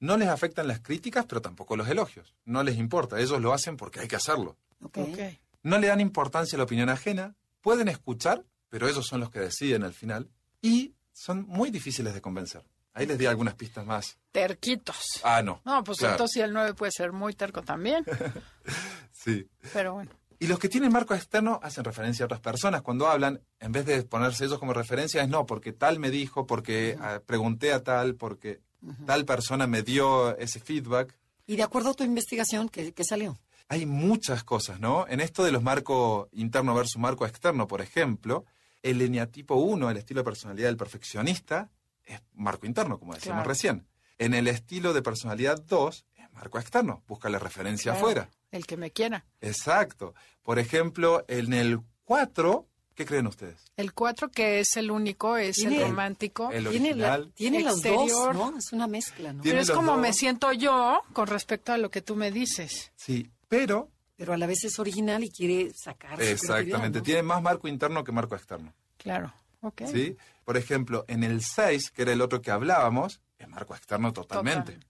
No 0.00 0.16
les 0.18 0.28
afectan 0.28 0.68
las 0.68 0.80
críticas, 0.80 1.24
pero 1.26 1.40
tampoco 1.40 1.74
los 1.76 1.88
elogios. 1.88 2.34
No 2.44 2.62
les 2.62 2.76
importa. 2.76 3.18
Ellos 3.18 3.40
lo 3.40 3.54
hacen 3.54 3.76
porque 3.78 4.00
hay 4.00 4.08
que 4.08 4.16
hacerlo. 4.16 4.56
ok. 4.82 4.98
Ok. 4.98 5.18
No 5.62 5.78
le 5.78 5.86
dan 5.88 6.00
importancia 6.00 6.56
a 6.56 6.58
la 6.58 6.64
opinión 6.64 6.88
ajena. 6.88 7.34
Pueden 7.60 7.88
escuchar, 7.88 8.44
pero 8.68 8.88
ellos 8.88 9.06
son 9.06 9.20
los 9.20 9.30
que 9.30 9.40
deciden 9.40 9.82
al 9.84 9.92
final. 9.94 10.28
Y 10.62 10.94
son 11.12 11.44
muy 11.48 11.70
difíciles 11.70 12.14
de 12.14 12.20
convencer. 12.20 12.64
Ahí 12.94 13.06
les 13.06 13.18
di 13.18 13.26
algunas 13.26 13.54
pistas 13.54 13.86
más. 13.86 14.18
Terquitos. 14.32 14.96
Ah, 15.22 15.42
no. 15.42 15.60
No, 15.64 15.84
pues 15.84 15.98
Claro. 15.98 16.14
entonces 16.14 16.34
sí, 16.34 16.40
el 16.40 16.52
9 16.52 16.74
puede 16.74 16.90
ser 16.92 17.12
muy 17.12 17.34
terco 17.34 17.62
también, 17.62 18.04
Sí. 19.12 19.48
pero 19.72 19.94
bueno. 19.94 20.10
Y 20.40 20.46
los 20.46 20.58
que 20.60 20.68
tienen 20.68 20.92
marco 20.92 21.14
externo 21.14 21.58
hacen 21.62 21.82
referencia 21.84 22.24
a 22.24 22.26
otras 22.26 22.40
personas. 22.40 22.82
Cuando 22.82 23.08
hablan, 23.08 23.40
en 23.58 23.72
vez 23.72 23.84
de 23.86 24.02
ponerse 24.04 24.44
ellos 24.44 24.58
como 24.60 24.72
referencia, 24.72 25.22
es 25.22 25.28
no, 25.28 25.46
porque 25.46 25.72
tal 25.72 25.98
me 25.98 26.10
dijo, 26.10 26.46
porque 26.46 26.96
ah, 27.00 27.20
pregunté 27.26 27.72
a 27.72 27.82
tal, 27.82 28.14
porque 28.14 28.60
tal 29.06 29.24
persona 29.24 29.66
me 29.66 29.82
dio 29.82 30.36
ese 30.38 30.60
feedback. 30.60 31.16
Y 31.46 31.56
de 31.56 31.64
acuerdo 31.64 31.90
a 31.90 31.94
tu 31.94 32.04
investigación, 32.04 32.68
¿qué, 32.68 32.92
qué 32.92 33.02
salió? 33.04 33.36
Hay 33.68 33.84
muchas 33.86 34.44
cosas, 34.44 34.80
¿no? 34.80 35.06
En 35.08 35.20
esto 35.20 35.44
de 35.44 35.52
los 35.52 35.62
marcos 35.62 36.28
interno 36.32 36.74
versus 36.74 36.96
marco 36.98 37.26
externo, 37.26 37.66
por 37.68 37.80
ejemplo, 37.82 38.44
el 38.82 39.02
eneatipo 39.02 39.56
1, 39.56 39.90
el 39.90 39.96
estilo 39.98 40.20
de 40.20 40.24
personalidad 40.24 40.68
del 40.68 40.76
perfeccionista, 40.76 41.70
es 42.04 42.20
marco 42.34 42.66
interno, 42.66 42.98
como 42.98 43.14
decíamos 43.14 43.40
Claro. 43.42 43.48
recién. 43.50 43.86
En 44.18 44.32
el 44.34 44.48
estilo 44.48 44.94
de 44.94 45.02
personalidad 45.02 45.60
2, 45.62 46.06
es 46.16 46.32
marco 46.32 46.58
externo, 46.58 47.02
busca 47.06 47.28
la 47.28 47.38
referencia 47.38 47.92
Claro, 47.92 47.98
afuera. 48.06 48.30
El 48.50 48.66
que 48.66 48.76
me 48.78 48.90
quiera. 48.90 49.26
Exacto. 49.42 50.14
Por 50.42 50.58
ejemplo, 50.58 51.24
en 51.28 51.52
el 51.52 51.80
4, 52.04 52.66
¿qué 52.94 53.04
creen 53.04 53.26
ustedes? 53.26 53.60
El 53.76 53.92
4, 53.92 54.30
que 54.30 54.60
es 54.60 54.76
el 54.78 54.90
único, 54.90 55.36
es 55.36 55.58
el 55.58 55.68
Tiene- 55.68 55.84
romántico. 55.84 56.50
El 56.50 56.68
Tiene, 56.70 56.94
la- 56.94 57.14
original. 57.16 57.32
tiene 57.34 57.60
los 57.62 57.82
dos. 57.82 58.34
¿no? 58.34 58.56
Es 58.56 58.72
una 58.72 58.86
mezcla, 58.86 59.34
¿no? 59.34 59.42
Pero 59.42 59.60
es 59.60 59.70
como 59.70 59.92
dos. 59.92 60.00
me 60.00 60.14
siento 60.14 60.52
yo 60.54 61.02
con 61.12 61.26
respecto 61.26 61.72
a 61.72 61.78
lo 61.78 61.90
que 61.90 62.00
tú 62.00 62.16
me 62.16 62.30
dices. 62.30 62.92
Sí, 62.96 63.30
pero 63.48 63.90
Pero 64.16 64.32
a 64.32 64.36
la 64.36 64.46
vez 64.46 64.64
es 64.64 64.78
original 64.78 65.24
y 65.24 65.30
quiere 65.30 65.72
sacar 65.74 66.16
su 66.18 66.24
exactamente, 66.24 66.98
¿no? 66.98 67.04
tiene 67.04 67.22
más 67.22 67.42
marco 67.42 67.68
interno 67.68 68.04
que 68.04 68.12
marco 68.12 68.34
externo. 68.34 68.74
Claro. 68.96 69.32
Ok. 69.60 69.82
¿sí? 69.92 70.16
Por 70.44 70.56
ejemplo, 70.56 71.04
en 71.08 71.24
el 71.24 71.42
6, 71.42 71.90
que 71.90 72.02
era 72.02 72.12
el 72.12 72.20
otro 72.20 72.40
que 72.40 72.50
hablábamos, 72.50 73.20
es 73.38 73.48
marco 73.48 73.74
externo 73.74 74.12
totalmente. 74.12 74.72
Total. 74.74 74.84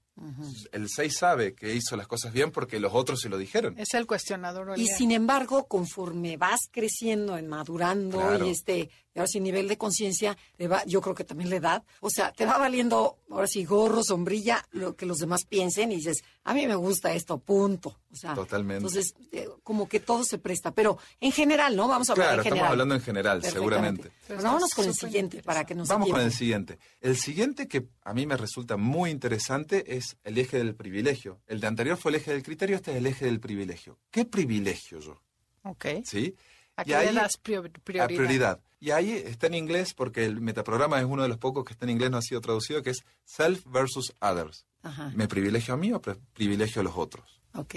El 0.73 0.89
6 0.89 1.17
sabe 1.17 1.55
que 1.55 1.75
hizo 1.77 1.97
las 1.97 2.09
cosas 2.09 2.33
bien 2.33 2.51
porque 2.51 2.81
los 2.81 2.93
otros 2.93 3.21
se 3.21 3.29
lo 3.29 3.39
dijeron. 3.39 3.79
Es 3.79 3.95
el 3.95 4.05
cuestionador. 4.07 4.77
Y 4.77 4.87
sin 4.89 5.13
embargo, 5.13 5.69
conforme 5.69 6.37
vas 6.37 6.59
creciendo, 6.73 7.39
en 7.39 7.47
madurando 7.47 8.19
Claro. 8.19 8.47
y 8.47 8.51
este, 8.51 8.91
y 9.15 9.19
ahora 9.19 9.29
sí 9.29 9.41
nivel 9.41 9.69
de 9.69 9.79
conciencia, 9.79 10.37
te 10.57 10.69
va, 10.69 10.85
yo 10.85 11.01
creo 11.01 11.15
que 11.15 11.25
también 11.25 11.51
la 11.51 11.57
edad, 11.57 11.85
o 12.01 12.11
sea, 12.11 12.33
te 12.33 12.45
va 12.47 12.59
valiendo, 12.59 13.19
ahora 13.31 13.47
sí, 13.47 13.65
gorro, 13.65 14.03
sombrilla, 14.05 14.65
lo 14.73 14.97
que 14.97 15.07
los 15.07 15.19
demás 15.19 15.45
piensen 15.49 15.93
y 15.93 15.97
dices, 15.97 16.23
a 16.45 16.55
mí 16.55 16.67
me 16.67 16.75
gusta 16.77 17.13
esto, 17.13 17.39
punto. 17.39 17.99
O 18.11 18.17
sea, 18.17 18.35
Totalmente. 18.35 18.77
Entonces, 18.87 19.15
eh, 19.33 19.49
como 19.63 19.89
que 19.89 20.01
todo 20.01 20.25
se 20.25 20.39
presta, 20.39 20.71
pero 20.73 20.99
en 21.21 21.31
general, 21.33 21.77
¿no? 21.77 21.89
Vamos 21.89 22.09
a 22.09 22.13
hablar 22.13 22.29
Claro, 22.29 22.41
en 22.41 22.45
general. 22.45 22.57
estamos 22.59 22.73
hablando 22.73 22.95
en 22.95 23.01
general, 23.03 23.43
seguramente. 23.45 24.11
Pero 24.27 24.43
vámonos 24.43 24.71
con 24.71 24.87
el 24.87 24.95
siguiente 24.95 25.43
para 25.43 25.67
que 25.67 25.75
nos 25.75 25.89
Vamos 25.89 26.11
con 26.11 26.21
el 26.21 26.33
siguiente. 26.33 26.79
El 27.01 27.17
siguiente 27.17 27.69
que 27.69 27.87
a 28.03 28.15
mí 28.15 28.27
me 28.27 28.37
resulta 28.37 28.77
muy 28.79 29.11
interesante 29.11 29.97
es 29.97 30.17
el 30.25 30.39
eje 30.39 30.57
del 30.59 30.75
privilegio. 30.75 31.41
El 31.47 31.61
de 31.61 31.67
anterior 31.67 31.97
fue 31.99 32.13
el 32.13 32.15
eje 32.17 32.31
del 32.33 32.43
criterio, 32.43 32.77
este 32.77 32.93
es 32.93 32.97
el 32.97 33.07
eje 33.07 33.27
del 33.27 33.41
privilegio. 33.41 33.99
¿Qué 34.11 34.25
privilegio 34.25 35.01
yo? 35.01 35.23
Ok. 35.65 35.87
¿Sí? 36.05 36.35
¿A 36.79 36.83
Y 36.83 36.85
qué 36.87 36.95
ahí- 36.95 37.13
le 37.15 37.21
das 37.21 37.37
prior- 37.43 37.67
A 37.67 37.83
prioridad? 37.85 38.07
prioridad. 38.07 38.61
Y 38.81 38.93
ahí 38.93 39.11
está 39.13 39.49
en 39.49 39.55
inglés, 39.55 39.93
porque 39.95 40.25
el 40.25 40.41
metaprograma 40.41 40.99
es 41.01 41.05
uno 41.05 41.23
de 41.23 41.29
los 41.29 41.39
pocos 41.39 41.65
que 41.65 41.73
está 41.73 41.85
en 41.87 41.91
inglés, 41.91 42.11
no 42.13 42.19
ha 42.19 42.23
sido 42.23 42.41
traducido, 42.41 42.83
que 42.83 42.91
es 42.91 43.05
self 43.25 43.65
versus 43.67 44.15
others. 44.21 44.65
Ajá, 44.83 45.11
¿Me 45.17 45.27
privilegio 45.27 45.75
a 45.75 45.77
mí 45.77 45.93
o 45.93 46.01
privilegio 46.01 46.81
a 46.81 46.85
los 46.85 46.95
otros? 46.97 47.43
ok. 47.55 47.75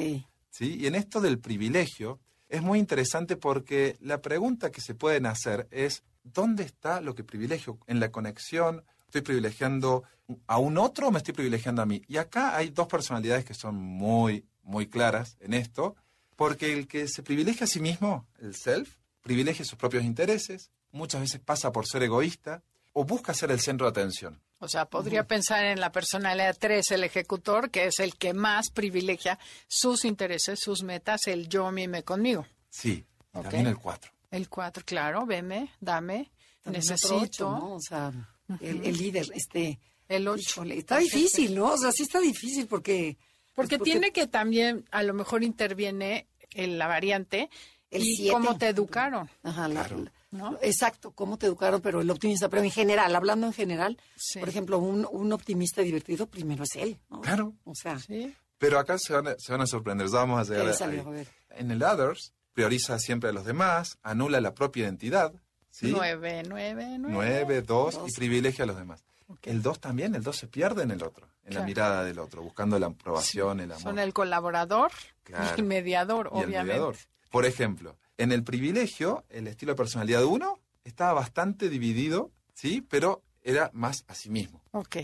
¿Sí? 0.51 0.75
Y 0.79 0.85
en 0.85 0.93
esto 0.95 1.19
del 1.21 1.39
privilegio 1.39 2.19
es 2.49 2.61
muy 2.61 2.77
interesante 2.77 3.37
porque 3.37 3.95
la 4.01 4.21
pregunta 4.21 4.69
que 4.69 4.81
se 4.81 4.93
pueden 4.93 5.25
hacer 5.25 5.67
es, 5.71 6.03
¿dónde 6.23 6.63
está 6.63 7.01
lo 7.01 7.15
que 7.15 7.23
privilegio? 7.23 7.79
¿En 7.87 7.99
la 7.99 8.11
conexión? 8.11 8.83
¿Estoy 9.07 9.21
privilegiando 9.21 10.03
a 10.47 10.57
un 10.59 10.77
otro 10.77 11.07
o 11.07 11.11
me 11.11 11.17
estoy 11.17 11.33
privilegiando 11.33 11.81
a 11.81 11.85
mí? 11.87 12.01
Y 12.07 12.17
acá 12.17 12.55
hay 12.55 12.69
dos 12.69 12.87
personalidades 12.87 13.45
que 13.45 13.53
son 13.55 13.75
muy, 13.75 14.45
muy 14.61 14.87
claras 14.87 15.37
en 15.39 15.53
esto, 15.53 15.95
porque 16.41 16.73
el 16.73 16.87
que 16.87 17.07
se 17.07 17.21
privilegia 17.21 17.65
a 17.65 17.67
sí 17.67 17.79
mismo, 17.79 18.25
el 18.39 18.55
self, 18.55 18.95
privilegia 19.21 19.63
sus 19.63 19.77
propios 19.77 20.03
intereses, 20.03 20.71
muchas 20.91 21.21
veces 21.21 21.39
pasa 21.39 21.71
por 21.71 21.85
ser 21.85 22.01
egoísta, 22.01 22.63
o 22.93 23.05
busca 23.05 23.35
ser 23.35 23.51
el 23.51 23.59
centro 23.59 23.85
de 23.85 23.91
atención. 23.91 24.41
O 24.57 24.67
sea, 24.67 24.85
podría 24.85 25.27
pensar 25.27 25.63
en 25.65 25.79
la 25.79 25.91
personalidad 25.91 26.57
3, 26.59 26.89
el 26.93 27.03
ejecutor, 27.03 27.69
que 27.69 27.85
es 27.85 27.99
el 27.99 28.15
que 28.15 28.33
más 28.33 28.71
privilegia 28.71 29.37
sus 29.67 30.03
intereses, 30.03 30.59
sus 30.59 30.81
metas, 30.81 31.27
el 31.27 31.47
yo, 31.47 31.71
mime 31.71 32.01
conmigo. 32.01 32.47
Sí, 32.71 33.05
también 33.31 33.67
el 33.67 33.77
4. 33.77 34.11
El 34.31 34.49
4, 34.49 34.83
claro, 34.83 35.27
veme, 35.27 35.69
dame, 35.79 36.31
También 36.63 36.83
necesito. 36.87 37.17
ocho, 37.19 37.51
¿no? 37.51 37.75
O 37.75 37.79
sea, 37.79 38.11
el, 38.59 38.83
el 38.83 38.97
líder, 38.97 39.27
este... 39.35 39.79
El 40.07 40.27
8. 40.27 40.41
híjole, 40.41 40.77
está 40.79 40.97
difícil, 40.97 41.53
¿no? 41.53 41.73
O 41.73 41.77
sea, 41.77 41.91
sí 41.91 42.01
está 42.01 42.19
difícil 42.19 42.65
porque... 42.65 43.15
Porque, 43.53 43.77
pues, 43.77 43.91
tiene 43.91 44.11
que 44.11 44.27
también, 44.27 44.87
a 44.91 45.03
lo 45.03 45.13
mejor 45.13 45.43
interviene 45.43 46.29
en 46.53 46.77
la 46.77 46.87
variante 46.87 47.49
El 47.89 48.03
y 48.03 48.15
siete. 48.15 48.33
cómo 48.33 48.57
te 48.57 48.67
educaron. 48.69 49.29
Ajá, 49.43 49.67
la- 49.67 49.85
Claro. 49.85 50.03
la- 50.03 50.11
¿No? 50.31 50.57
Exacto, 50.61 51.11
cómo 51.11 51.37
te 51.37 51.45
educaron, 51.47 51.81
pero 51.81 51.99
el 51.99 52.09
optimista, 52.09 52.47
pero 52.47 52.63
en 52.63 52.71
general, 52.71 53.13
hablando 53.15 53.47
en 53.47 53.53
general, 53.53 53.97
Sí. 54.15 54.39
por 54.39 54.47
ejemplo, 54.47 54.77
un, 54.79 55.05
un 55.11 55.33
optimista 55.33 55.81
divertido 55.81 56.25
primero 56.27 56.63
es 56.63 56.75
él, 56.77 56.97
¿no? 57.09 57.19
Claro. 57.19 57.53
O 57.65 57.75
sea, 57.75 57.99
Sí. 57.99 58.33
Pero 58.57 58.79
acá 58.79 58.97
se 58.97 59.11
van 59.11 59.27
a, 59.27 59.35
se 59.37 59.51
van 59.51 59.59
a 59.61 59.65
sorprender, 59.67 60.07
ya 60.07 60.17
vamos 60.19 60.39
a 60.39 60.49
llegar 60.49 60.67
¿Qué 60.67 60.71
a- 60.71 60.73
salió? 60.73 61.01
ahí. 61.01 61.07
A 61.07 61.09
ver. 61.09 61.27
En 61.57 61.71
el 61.71 61.83
others, 61.83 62.31
prioriza 62.53 62.97
siempre 62.99 63.29
a 63.29 63.33
los 63.33 63.43
demás, 63.43 63.97
anula 64.03 64.39
la 64.39 64.53
propia 64.53 64.83
identidad, 64.85 65.33
¿sí? 65.69 65.91
9, 65.91 66.43
9, 66.47 66.95
9. 66.97 66.97
9, 66.99 67.61
2 67.63 67.99
y 68.07 68.11
privilegia 68.13 68.63
a 68.63 68.67
los 68.67 68.77
demás. 68.77 69.03
El 69.43 69.61
2 69.61 69.79
también, 69.79 70.15
el 70.15 70.23
2 70.23 70.35
se 70.35 70.47
pierde 70.47 70.83
en 70.83 70.91
el 70.91 71.03
otro, 71.03 71.27
en 71.45 71.53
la 71.55 71.63
mirada 71.63 72.03
del 72.03 72.19
otro, 72.19 72.41
buscando 72.41 72.77
la 72.79 72.87
aprobación, 72.87 73.59
el 73.59 73.71
amor 73.71 73.81
Son 73.83 73.99
el 73.99 74.13
colaborador 74.13 74.91
Claro. 75.23 75.45
y 75.55 75.59
el 75.59 75.65
mediador, 75.65 76.29
y 76.33 76.37
el 76.39 76.45
obviamente. 76.45 76.63
mediador. 76.73 76.95
Por 77.29 77.45
ejemplo, 77.45 77.97
en 78.17 78.31
el 78.31 78.43
privilegio, 78.43 79.23
el 79.29 79.47
estilo 79.47 79.71
de 79.73 79.77
personalidad 79.77 80.23
1 80.25 80.59
estaba 80.83 81.13
bastante 81.13 81.69
dividido, 81.69 82.31
¿sí? 82.53 82.81
Pero 82.81 83.23
era 83.41 83.69
más 83.73 84.03
a 84.07 84.15
sí 84.15 84.29
mismo. 84.29 84.61
Ok. 84.71 84.97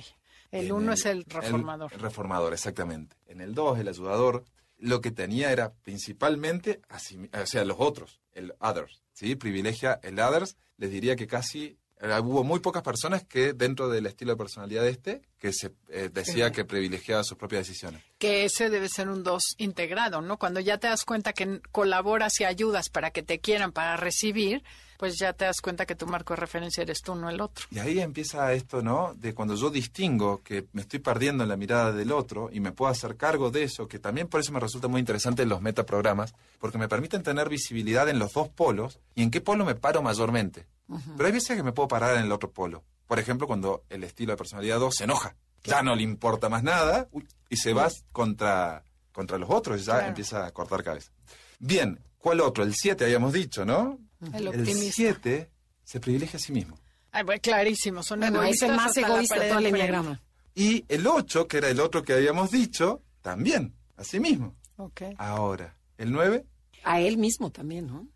El 0.52 0.68
En 0.68 0.72
1 0.74 0.94
es 0.94 1.06
el 1.06 1.26
reformador. 1.26 1.92
El 1.94 2.00
reformador, 2.00 2.54
exactamente. 2.54 3.16
En 3.26 3.42
el 3.42 3.54
2, 3.54 3.80
el 3.80 3.88
ayudador, 3.90 4.44
lo 4.78 5.02
que 5.02 5.12
tenía 5.12 5.52
era 5.52 5.74
principalmente, 5.84 6.82
a 6.90 7.00
sí 7.00 7.30
o 7.34 7.46
sea, 7.46 7.66
los 7.66 7.78
otros, 7.80 8.22
el 8.34 8.54
others, 8.60 9.02
¿sí? 9.14 9.36
Privilegia 9.36 10.00
el 10.04 10.20
others. 10.20 10.56
Les 10.78 10.92
diría 10.92 11.16
que 11.16 11.28
casi, 11.28 11.78
hubo 12.02 12.44
muy 12.44 12.60
pocas 12.60 12.84
personas 12.84 13.24
que 13.24 13.54
dentro 13.54 13.90
del 13.90 14.06
estilo 14.06 14.32
de 14.32 14.38
personalidad 14.38 14.88
este, 14.88 15.22
que 15.40 15.52
se 15.54 15.72
eh, 15.90 16.10
decía 16.14 16.52
que 16.52 16.66
privilegiaba 16.66 17.24
sus 17.24 17.38
propias 17.38 17.68
decisiones. 17.68 18.04
que 18.20 18.46
ese 18.46 18.70
debe 18.70 18.90
ser 18.90 19.10
un 19.10 19.24
2 19.24 19.42
integrado, 19.58 20.22
¿no? 20.22 20.38
Cuando 20.38 20.60
ya 20.60 20.78
te 20.78 20.88
das 20.88 21.06
cuenta 21.06 21.34
que 21.34 21.62
colaboras 21.72 22.40
y 22.40 22.46
ayudas 22.46 22.90
para 22.90 23.12
que 23.12 23.24
te 23.24 23.40
quieran, 23.40 23.72
para 23.72 23.98
recibir, 23.98 24.64
pues 24.98 25.16
ya 25.20 25.34
te 25.34 25.46
das 25.46 25.62
cuenta 25.62 25.86
que 25.86 25.96
tu 25.96 26.08
marco 26.08 26.34
de 26.34 26.40
referencia 26.40 26.82
eres 26.82 27.02
tú, 27.02 27.16
no 27.16 27.30
el 27.30 27.40
otro. 27.40 27.66
Y 27.72 27.80
ahí 27.80 28.00
empieza 28.00 28.52
esto, 28.54 28.82
¿no? 28.82 29.14
De 29.16 29.34
cuando 29.34 29.56
yo 29.56 29.70
distingo 29.70 30.42
que 30.44 30.66
me 30.74 30.82
estoy 30.82 31.00
perdiendo 31.00 31.44
en 31.44 31.50
la 31.50 31.58
mirada 31.58 31.92
del 31.92 32.12
otro 32.12 32.50
y 32.52 32.60
me 32.60 32.72
puedo 32.72 32.92
hacer 32.92 33.16
cargo 33.16 33.52
de 33.52 33.64
eso, 33.64 33.88
que 33.88 34.00
también 34.00 34.28
por 34.28 34.42
eso 34.42 34.52
me 34.52 34.60
resulta 34.60 34.88
muy 34.88 35.00
interesante 35.00 35.46
los 35.46 35.62
metaprogramas, 35.62 36.34
porque 36.60 36.80
me 36.80 36.88
permiten 36.88 37.24
tener 37.24 37.50
visibilidad 37.50 38.10
en 38.10 38.20
los 38.20 38.34
dos 38.34 38.50
polos 38.50 39.00
y 39.14 39.22
en 39.22 39.32
qué 39.32 39.42
polo 39.42 39.66
me 39.66 39.76
paro 39.76 40.02
mayormente. 40.02 40.66
Pero 40.88 41.26
hay 41.28 41.32
veces 41.34 41.56
que 41.58 41.64
me 41.64 41.72
puedo 41.74 41.88
parar 41.88 42.16
en 42.18 42.24
el 42.24 42.32
otro 42.32 42.52
polo. 42.52 42.84
Por 43.08 43.20
ejemplo, 43.20 43.48
cuando 43.48 43.84
el 43.90 44.04
estilo 44.04 44.32
de 44.34 44.38
personalidad 44.38 44.80
2 44.80 44.96
se 44.96 45.04
enoja, 45.06 45.36
ya 45.64 45.82
no 45.84 45.96
le 45.96 46.04
importa 46.04 46.50
más 46.50 46.64
nada 46.64 47.10
y 47.50 47.58
se 47.58 47.74
va 47.74 47.90
contra, 48.12 48.84
contra 49.12 49.38
los 49.38 49.50
otros, 49.50 49.86
ya 49.86 49.94
Claro. 49.96 50.08
empieza 50.10 50.46
a 50.46 50.52
cortar 50.52 50.84
cabeza. 50.84 51.12
Bien, 51.60 52.00
¿cuál 52.18 52.42
otro? 52.42 52.64
El 52.64 52.74
7 52.76 53.04
habíamos 53.04 53.34
dicho, 53.34 53.66
¿no? 53.66 53.98
El 54.34 54.36
El 54.36 54.48
optimista. 54.50 54.94
7 54.96 55.52
se 55.84 56.00
privilegia 56.00 56.38
a 56.38 56.40
sí 56.42 56.52
mismo. 56.52 56.78
Ay, 57.12 57.24
bueno, 57.24 57.42
clarísimo, 57.42 58.04
son 58.04 58.20
Bueno, 58.20 58.44
es 58.44 58.62
egoístas 58.62 58.70
el 58.70 58.76
más 58.76 58.98
egoísta 58.98 59.40
de 59.40 59.50
todo 59.50 59.60
el 59.60 59.66
enneagrama. 59.68 60.22
Y 60.54 60.86
el 60.90 61.06
8, 61.08 61.48
que 61.48 61.58
era 61.58 61.70
el 61.70 61.80
otro 61.80 62.04
que 62.04 62.14
habíamos 62.14 62.52
dicho, 62.52 63.02
también, 63.22 63.74
así 63.96 64.20
mismo. 64.20 64.56
Ok. 64.78 65.02
Ahora, 65.18 65.76
el 65.98 66.12
9, 66.12 66.46
A 66.84 67.00
él 67.00 67.18
mismo 67.18 67.52
también, 67.52 67.88
¿no? 67.88 68.08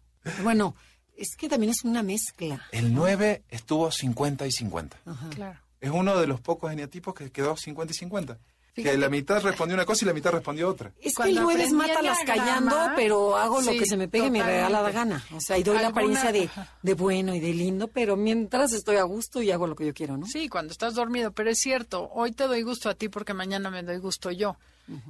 Bueno, 0.43 0.75
es 1.21 1.35
que 1.37 1.47
también 1.47 1.71
es 1.71 1.83
una 1.83 2.03
mezcla. 2.03 2.65
el 2.71 2.93
9 2.93 3.43
estuvo 3.49 3.91
50 3.91 4.47
y 4.47 4.51
50. 4.51 4.97
Claro. 5.35 5.59
Es 5.79 5.89
uno 5.89 6.19
de 6.19 6.27
los 6.27 6.41
pocos 6.41 6.71
eneatipos 6.71 7.13
que 7.13 7.31
quedó 7.31 7.55
50 7.55 7.91
y 7.91 7.95
50. 7.95 8.37
Fíjate. 8.73 8.95
Que 8.95 8.97
la 8.97 9.09
mitad 9.09 9.41
respondió 9.43 9.75
una 9.75 9.85
cosa 9.85 10.05
y 10.05 10.07
la 10.07 10.13
mitad 10.13 10.31
respondió 10.31 10.69
otra. 10.69 10.93
Es 11.01 11.11
que 11.11 11.13
Cuando 11.15 11.41
el 11.41 11.43
9 11.43 11.63
es 11.63 11.73
mátalas 11.73 12.17
callando, 12.25 12.75
pero 12.95 13.35
hago 13.35 13.61
lo 13.61 13.71
que 13.73 13.85
se 13.85 13.97
me 13.97 14.07
pegue 14.07 14.27
y 14.27 14.31
me 14.31 14.41
regala 14.41 14.81
la 14.81 14.91
gana. 14.91 15.25
O 15.35 15.41
sea, 15.41 15.57
y 15.57 15.63
doy 15.63 15.77
la 15.77 15.89
apariencia 15.89 16.31
de, 16.31 16.49
de 16.81 16.93
bueno 16.93 17.35
y 17.35 17.41
de 17.41 17.53
lindo, 17.53 17.89
pero 17.89 18.15
mientras 18.15 18.71
estoy 18.71 18.95
a 18.95 19.03
gusto 19.03 19.41
y 19.41 19.51
hago 19.51 19.67
lo 19.67 19.75
que 19.75 19.85
yo 19.85 19.93
quiero, 19.93 20.15
¿no? 20.15 20.25
Sí, 20.25 20.47
cuando 20.47 20.71
estás 20.71 20.93
dormido, 20.95 21.31
pero 21.33 21.49
es 21.49 21.59
cierto, 21.59 22.09
hoy 22.13 22.31
te 22.31 22.45
doy 22.47 22.61
gusto 22.61 22.89
a 22.89 22.93
ti 22.93 23.09
porque 23.09 23.33
mañana 23.33 23.69
me 23.69 23.83
doy 23.83 23.97
gusto 23.97 24.31
yo. 24.31 24.55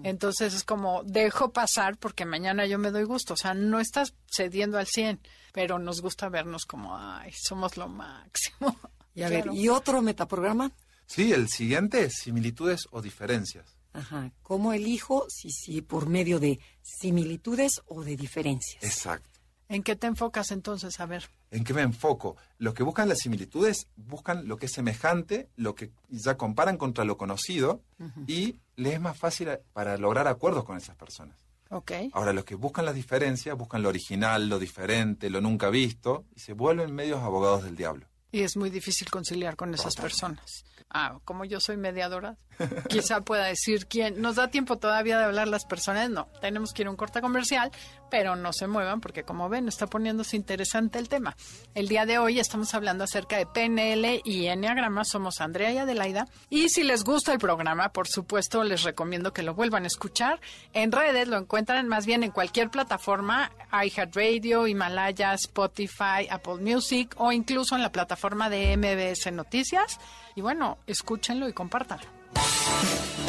Entonces 0.03 0.53
es 0.53 0.63
como, 0.63 1.03
dejo 1.03 1.51
pasar 1.51 1.97
porque 1.97 2.25
mañana 2.25 2.65
yo 2.65 2.77
me 2.77 2.91
doy 2.91 3.03
gusto. 3.03 3.33
O 3.33 3.37
sea, 3.37 3.53
no 3.53 3.79
estás 3.79 4.13
cediendo 4.29 4.77
al 4.77 4.87
100, 4.87 5.19
pero 5.53 5.79
nos 5.79 6.01
gusta 6.01 6.29
vernos 6.29 6.65
como, 6.65 6.97
ay, 6.97 7.31
somos 7.33 7.77
lo 7.77 7.87
máximo. 7.87 8.77
Y 9.13 9.23
a 9.23 9.29
ver. 9.29 9.49
¿y 9.51 9.67
otro 9.67 10.01
metaprograma? 10.01 10.71
Sí, 11.05 11.33
el 11.33 11.49
siguiente 11.49 12.05
es 12.05 12.13
similitudes 12.13 12.87
o 12.91 13.01
diferencias. 13.01 13.75
Ajá. 13.91 14.31
¿Cómo 14.41 14.71
elijo 14.71 15.25
si, 15.29 15.49
si 15.51 15.81
por 15.81 16.07
medio 16.07 16.39
de 16.39 16.61
similitudes 16.81 17.81
o 17.87 18.05
de 18.05 18.15
diferencias? 18.15 18.81
Exacto. 18.81 19.30
¿En 19.73 19.83
qué 19.83 19.95
te 19.95 20.05
enfocas 20.07 20.51
entonces? 20.51 20.99
A 20.99 21.05
ver. 21.05 21.29
¿En 21.49 21.63
qué 21.63 21.73
me 21.73 21.81
enfoco? 21.81 22.35
Los 22.57 22.73
que 22.73 22.83
buscan 22.83 23.07
las 23.07 23.19
similitudes 23.19 23.87
buscan 23.95 24.45
lo 24.47 24.57
que 24.57 24.65
es 24.65 24.73
semejante, 24.73 25.49
lo 25.55 25.75
que 25.75 25.91
ya 26.09 26.35
comparan 26.35 26.75
contra 26.77 27.05
lo 27.05 27.17
conocido 27.17 27.81
y 28.27 28.59
les 28.75 28.95
es 28.95 28.99
más 28.99 29.17
fácil 29.17 29.49
a- 29.49 29.59
para 29.71 29.97
lograr 29.97 30.27
acuerdos 30.27 30.65
con 30.65 30.75
esas 30.75 30.97
personas. 30.97 31.37
Ok. 31.69 31.91
Ahora, 32.11 32.33
los 32.33 32.43
que 32.43 32.55
buscan 32.55 32.83
las 32.83 32.95
diferencias 32.95 33.57
buscan 33.57 33.81
lo 33.81 33.87
original, 33.87 34.49
lo 34.49 34.59
diferente, 34.59 35.29
lo 35.29 35.39
nunca 35.39 35.69
visto 35.69 36.25
y 36.35 36.41
se 36.41 36.51
vuelven 36.51 36.93
medios 36.93 37.21
abogados 37.21 37.63
del 37.63 37.77
diablo. 37.77 38.07
Y 38.33 38.41
es 38.41 38.57
muy 38.57 38.69
difícil 38.69 39.09
conciliar 39.09 39.55
con 39.55 39.73
esas 39.73 39.95
personas. 39.95 40.65
Ah, 40.93 41.19
como 41.23 41.45
yo 41.45 41.61
soy 41.61 41.77
mediadora, 41.77 42.35
quizá 42.89 43.21
pueda 43.21 43.45
decir 43.45 43.87
quién. 43.87 44.21
¿Nos 44.21 44.35
da 44.35 44.49
tiempo 44.49 44.77
todavía 44.77 45.17
de 45.17 45.23
hablar 45.23 45.47
las 45.47 45.65
personas? 45.65 46.09
No, 46.09 46.27
tenemos 46.41 46.73
que 46.73 46.81
ir 46.81 46.87
a 46.87 46.91
un 46.91 46.97
corte 46.97 47.21
comercial, 47.21 47.71
pero 48.09 48.35
no 48.35 48.51
se 48.51 48.67
muevan 48.67 48.99
porque 48.99 49.23
como 49.23 49.47
ven 49.47 49.69
está 49.69 49.87
poniéndose 49.87 50.35
interesante 50.35 50.99
el 50.99 51.07
tema. 51.07 51.37
El 51.75 51.87
día 51.87 52.05
de 52.05 52.17
hoy 52.17 52.39
estamos 52.39 52.73
hablando 52.73 53.05
acerca 53.05 53.37
de 53.37 53.45
PNL 53.45 54.21
y 54.25 54.47
Enneagrama. 54.47 55.05
Somos 55.05 55.39
Andrea 55.39 55.71
y 55.71 55.77
Adelaida. 55.77 56.27
Y 56.49 56.67
si 56.67 56.83
les 56.83 57.05
gusta 57.05 57.31
el 57.31 57.39
programa, 57.39 57.93
por 57.93 58.09
supuesto, 58.09 58.63
les 58.65 58.83
recomiendo 58.83 59.31
que 59.31 59.43
lo 59.43 59.53
vuelvan 59.53 59.85
a 59.85 59.87
escuchar. 59.87 60.41
En 60.73 60.91
redes 60.91 61.29
lo 61.29 61.37
encuentran 61.37 61.87
más 61.87 62.05
bien 62.05 62.23
en 62.23 62.31
cualquier 62.31 62.69
plataforma, 62.69 63.51
iHeartRadio, 63.71 64.67
Himalaya, 64.67 65.33
Spotify, 65.35 66.27
Apple 66.29 66.57
Music 66.57 67.15
o 67.17 67.31
incluso 67.31 67.77
en 67.77 67.81
la 67.81 67.93
plataforma 67.93 68.49
de 68.49 68.75
MBS 68.75 69.31
Noticias. 69.31 69.97
Y 70.35 70.41
bueno, 70.41 70.77
escúchenlo 70.87 71.47
y 71.49 71.53
compártanlo. 71.53 72.05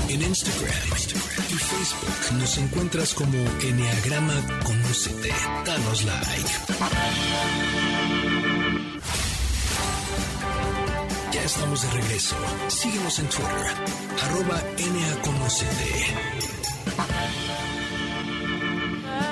En 0.08 0.22
Instagram, 0.22 0.72
y 1.50 1.54
Facebook 1.54 2.38
nos 2.38 2.58
encuentras 2.58 3.14
como 3.14 3.38
Enneagrama 3.62 4.34
Conócete. 4.64 5.30
Danos 5.64 6.04
like. 6.04 6.50
Ya 11.32 11.42
estamos 11.42 11.82
de 11.82 11.90
regreso. 11.90 12.36
Síguenos 12.68 13.18
en 13.18 13.28
Twitter, 13.28 13.74
arroba. 14.22 14.62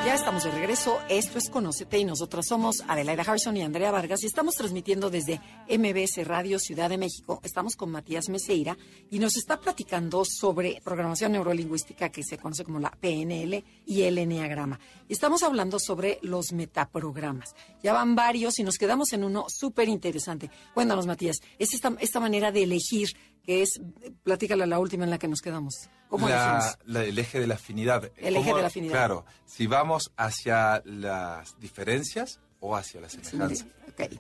Ya 0.05 0.15
estamos 0.15 0.45
de 0.45 0.51
regreso. 0.51 0.99
Esto 1.11 1.37
es 1.37 1.51
Conócete 1.51 1.99
y 1.99 2.05
nosotras 2.07 2.47
somos 2.49 2.83
Adelaida 2.89 3.23
Harrison 3.23 3.55
y 3.59 3.63
Andrea 3.63 3.91
Vargas 3.91 4.23
y 4.23 4.27
estamos 4.27 4.55
transmitiendo 4.55 5.11
desde 5.11 5.41
MBS 5.69 6.27
Radio 6.27 6.59
Ciudad 6.59 6.89
de 6.89 6.97
México. 6.97 7.39
Estamos 7.45 7.77
con 7.77 7.91
Matías 7.91 8.31
Meseira 8.31 8.79
y 9.11 9.19
nos 9.19 9.37
está 9.37 9.61
platicando 9.61 10.25
sobre 10.25 10.81
programación 10.83 11.33
neurolingüística 11.33 12.09
que 12.09 12.23
se 12.25 12.39
conoce 12.39 12.65
como 12.65 12.81
la 12.81 12.91
PNL 12.91 13.63
y 13.85 14.03
el 14.03 14.17
Enneagrama. 14.17 14.81
Estamos 15.07 15.43
hablando 15.43 15.79
sobre 15.79 16.19
los 16.23 16.53
metaprogramas. 16.53 17.55
Ya 17.83 17.93
van 17.93 18.15
varios 18.15 18.59
y 18.59 18.65
nos 18.65 18.79
quedamos 18.79 19.13
en 19.13 19.23
uno 19.23 19.45
súper 19.49 19.91
interesante. 19.91 20.51
Cuéntanos, 20.73 21.07
Matías, 21.07 21.37
es 21.59 21.75
esta, 21.75 21.95
esta 22.01 22.21
manera 22.21 22.51
de 22.51 22.63
elegir 22.63 23.11
que 23.45 23.63
es, 23.63 23.81
platícala 24.23 24.67
la 24.67 24.79
última 24.79 25.05
en 25.05 25.11
la 25.11 25.19
que 25.19 25.29
nos 25.29 25.41
quedamos. 25.41 25.75
¿Cómo 26.09 26.29
La- 26.29 26.53
elegimos? 26.57 26.79
la- 26.87 27.05
el 27.05 27.19
eje 27.19 27.41
de 27.41 27.47
la 27.47 27.55
afinidad. 27.55 28.05
El 28.17 28.35
eje 28.37 28.45
¿Cómo- 28.45 28.57
de 28.57 28.63
la 28.63 28.69
afinidad. 28.69 28.93
Claro, 28.93 29.25
si 29.47 29.67
vamos 29.67 30.11
hacia 30.17 30.83
las 30.85 31.59
diferencias 31.61 32.41
o 32.61 32.77
hacia 32.77 33.01
la 33.01 33.09
semejanza. 33.09 33.67
Ok. 33.89 34.13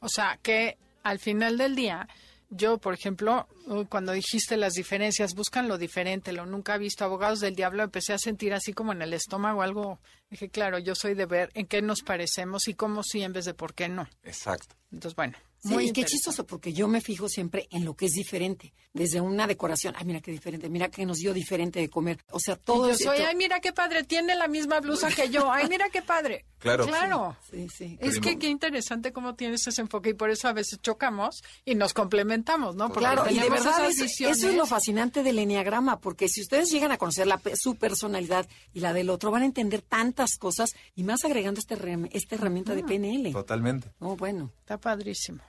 O 0.00 0.08
sea, 0.08 0.38
que 0.42 0.76
al 1.02 1.18
final 1.18 1.58
del 1.58 1.76
día, 1.76 2.08
yo, 2.50 2.78
por 2.78 2.94
ejemplo, 2.94 3.46
uh, 3.66 3.84
cuando 3.86 4.12
dijiste 4.12 4.56
las 4.56 4.72
diferencias, 4.74 5.34
buscan 5.34 5.68
lo 5.68 5.76
diferente, 5.78 6.32
lo 6.32 6.46
nunca 6.46 6.76
visto, 6.78 7.04
abogados 7.04 7.40
del 7.40 7.54
diablo, 7.56 7.82
empecé 7.82 8.12
a 8.12 8.18
sentir 8.18 8.54
así 8.54 8.72
como 8.72 8.92
en 8.92 9.02
el 9.02 9.12
estómago 9.12 9.62
algo. 9.62 9.98
Dije, 10.30 10.48
claro, 10.50 10.78
yo 10.78 10.94
soy 10.94 11.14
de 11.14 11.26
ver 11.26 11.50
en 11.54 11.66
qué 11.66 11.82
nos 11.82 12.02
parecemos 12.02 12.68
y 12.68 12.74
cómo 12.74 13.02
sí 13.02 13.22
en 13.22 13.32
vez 13.32 13.44
de 13.44 13.54
por 13.54 13.74
qué 13.74 13.88
no. 13.88 14.08
Exacto. 14.22 14.76
Entonces, 14.92 15.14
bueno, 15.16 15.36
Muy 15.64 15.88
y 15.88 15.92
qué 15.92 16.04
chistoso, 16.04 16.46
porque 16.46 16.72
yo 16.72 16.88
me 16.88 17.00
fijo 17.00 17.28
siempre 17.28 17.66
en 17.70 17.84
lo 17.84 17.94
que 17.94 18.06
es 18.06 18.12
diferente. 18.12 18.72
Desde 18.92 19.20
una 19.20 19.46
decoración, 19.46 19.94
ay, 19.96 20.04
mira 20.04 20.20
qué 20.20 20.30
diferente, 20.30 20.68
mira 20.68 20.88
que 20.90 21.04
nos 21.06 21.18
dio 21.18 21.32
diferente 21.32 21.80
de 21.80 21.88
comer. 21.88 22.18
O 22.30 22.38
sea, 22.38 22.56
todo 22.56 22.90
Yo 22.90 22.96
soy, 22.96 23.18
to- 23.18 23.26
ay, 23.26 23.34
mira 23.36 23.60
qué 23.60 23.72
padre, 23.72 24.04
tiene 24.04 24.34
la 24.36 24.46
misma 24.48 24.80
blusa 24.80 25.08
que 25.10 25.28
yo. 25.30 25.50
Ay, 25.50 25.68
mira 25.68 25.88
qué 25.90 26.02
padre. 26.02 26.44
Claro. 26.64 26.86
Claro. 26.86 27.36
Sí, 27.50 27.68
sí. 27.68 27.98
Es 28.00 28.18
que 28.20 28.38
qué 28.38 28.48
interesante 28.48 29.12
cómo 29.12 29.34
tienes 29.34 29.66
ese 29.66 29.82
enfoque 29.82 30.10
y 30.10 30.14
por 30.14 30.30
eso 30.30 30.48
a 30.48 30.54
veces 30.54 30.80
chocamos 30.80 31.42
y 31.66 31.74
nos 31.74 31.92
complementamos, 31.92 32.74
¿no? 32.74 32.86
Porque 32.88 33.00
Claro, 33.00 33.30
y 33.30 33.34
de 33.38 33.50
verdad 33.50 33.80
esas 33.84 33.90
es- 33.90 34.00
visiones. 34.02 34.38
eso 34.38 34.48
es 34.48 34.54
lo 34.54 34.64
fascinante 34.64 35.22
del 35.22 35.38
enneagrama, 35.40 36.00
porque 36.00 36.26
si 36.26 36.40
ustedes 36.40 36.70
llegan 36.70 36.90
a 36.90 36.96
conocer 36.96 37.26
la, 37.26 37.36
pe- 37.36 37.52
su 37.54 37.74
personalidad 37.76 38.48
y 38.72 38.80
la 38.80 38.94
del 38.94 39.10
otro, 39.10 39.30
van 39.30 39.42
a 39.42 39.44
entender 39.44 39.82
tantas 39.82 40.38
cosas 40.38 40.70
y 40.94 41.04
más 41.04 41.22
agregando 41.26 41.60
este 41.60 41.74
esta 42.12 42.34
herramienta 42.36 42.74
de 42.74 42.82
PNL. 42.82 43.30
Totalmente. 43.32 43.90
Oh, 43.98 44.16
bueno. 44.16 44.50
Está 44.60 44.78
padrísimo. 44.78 45.40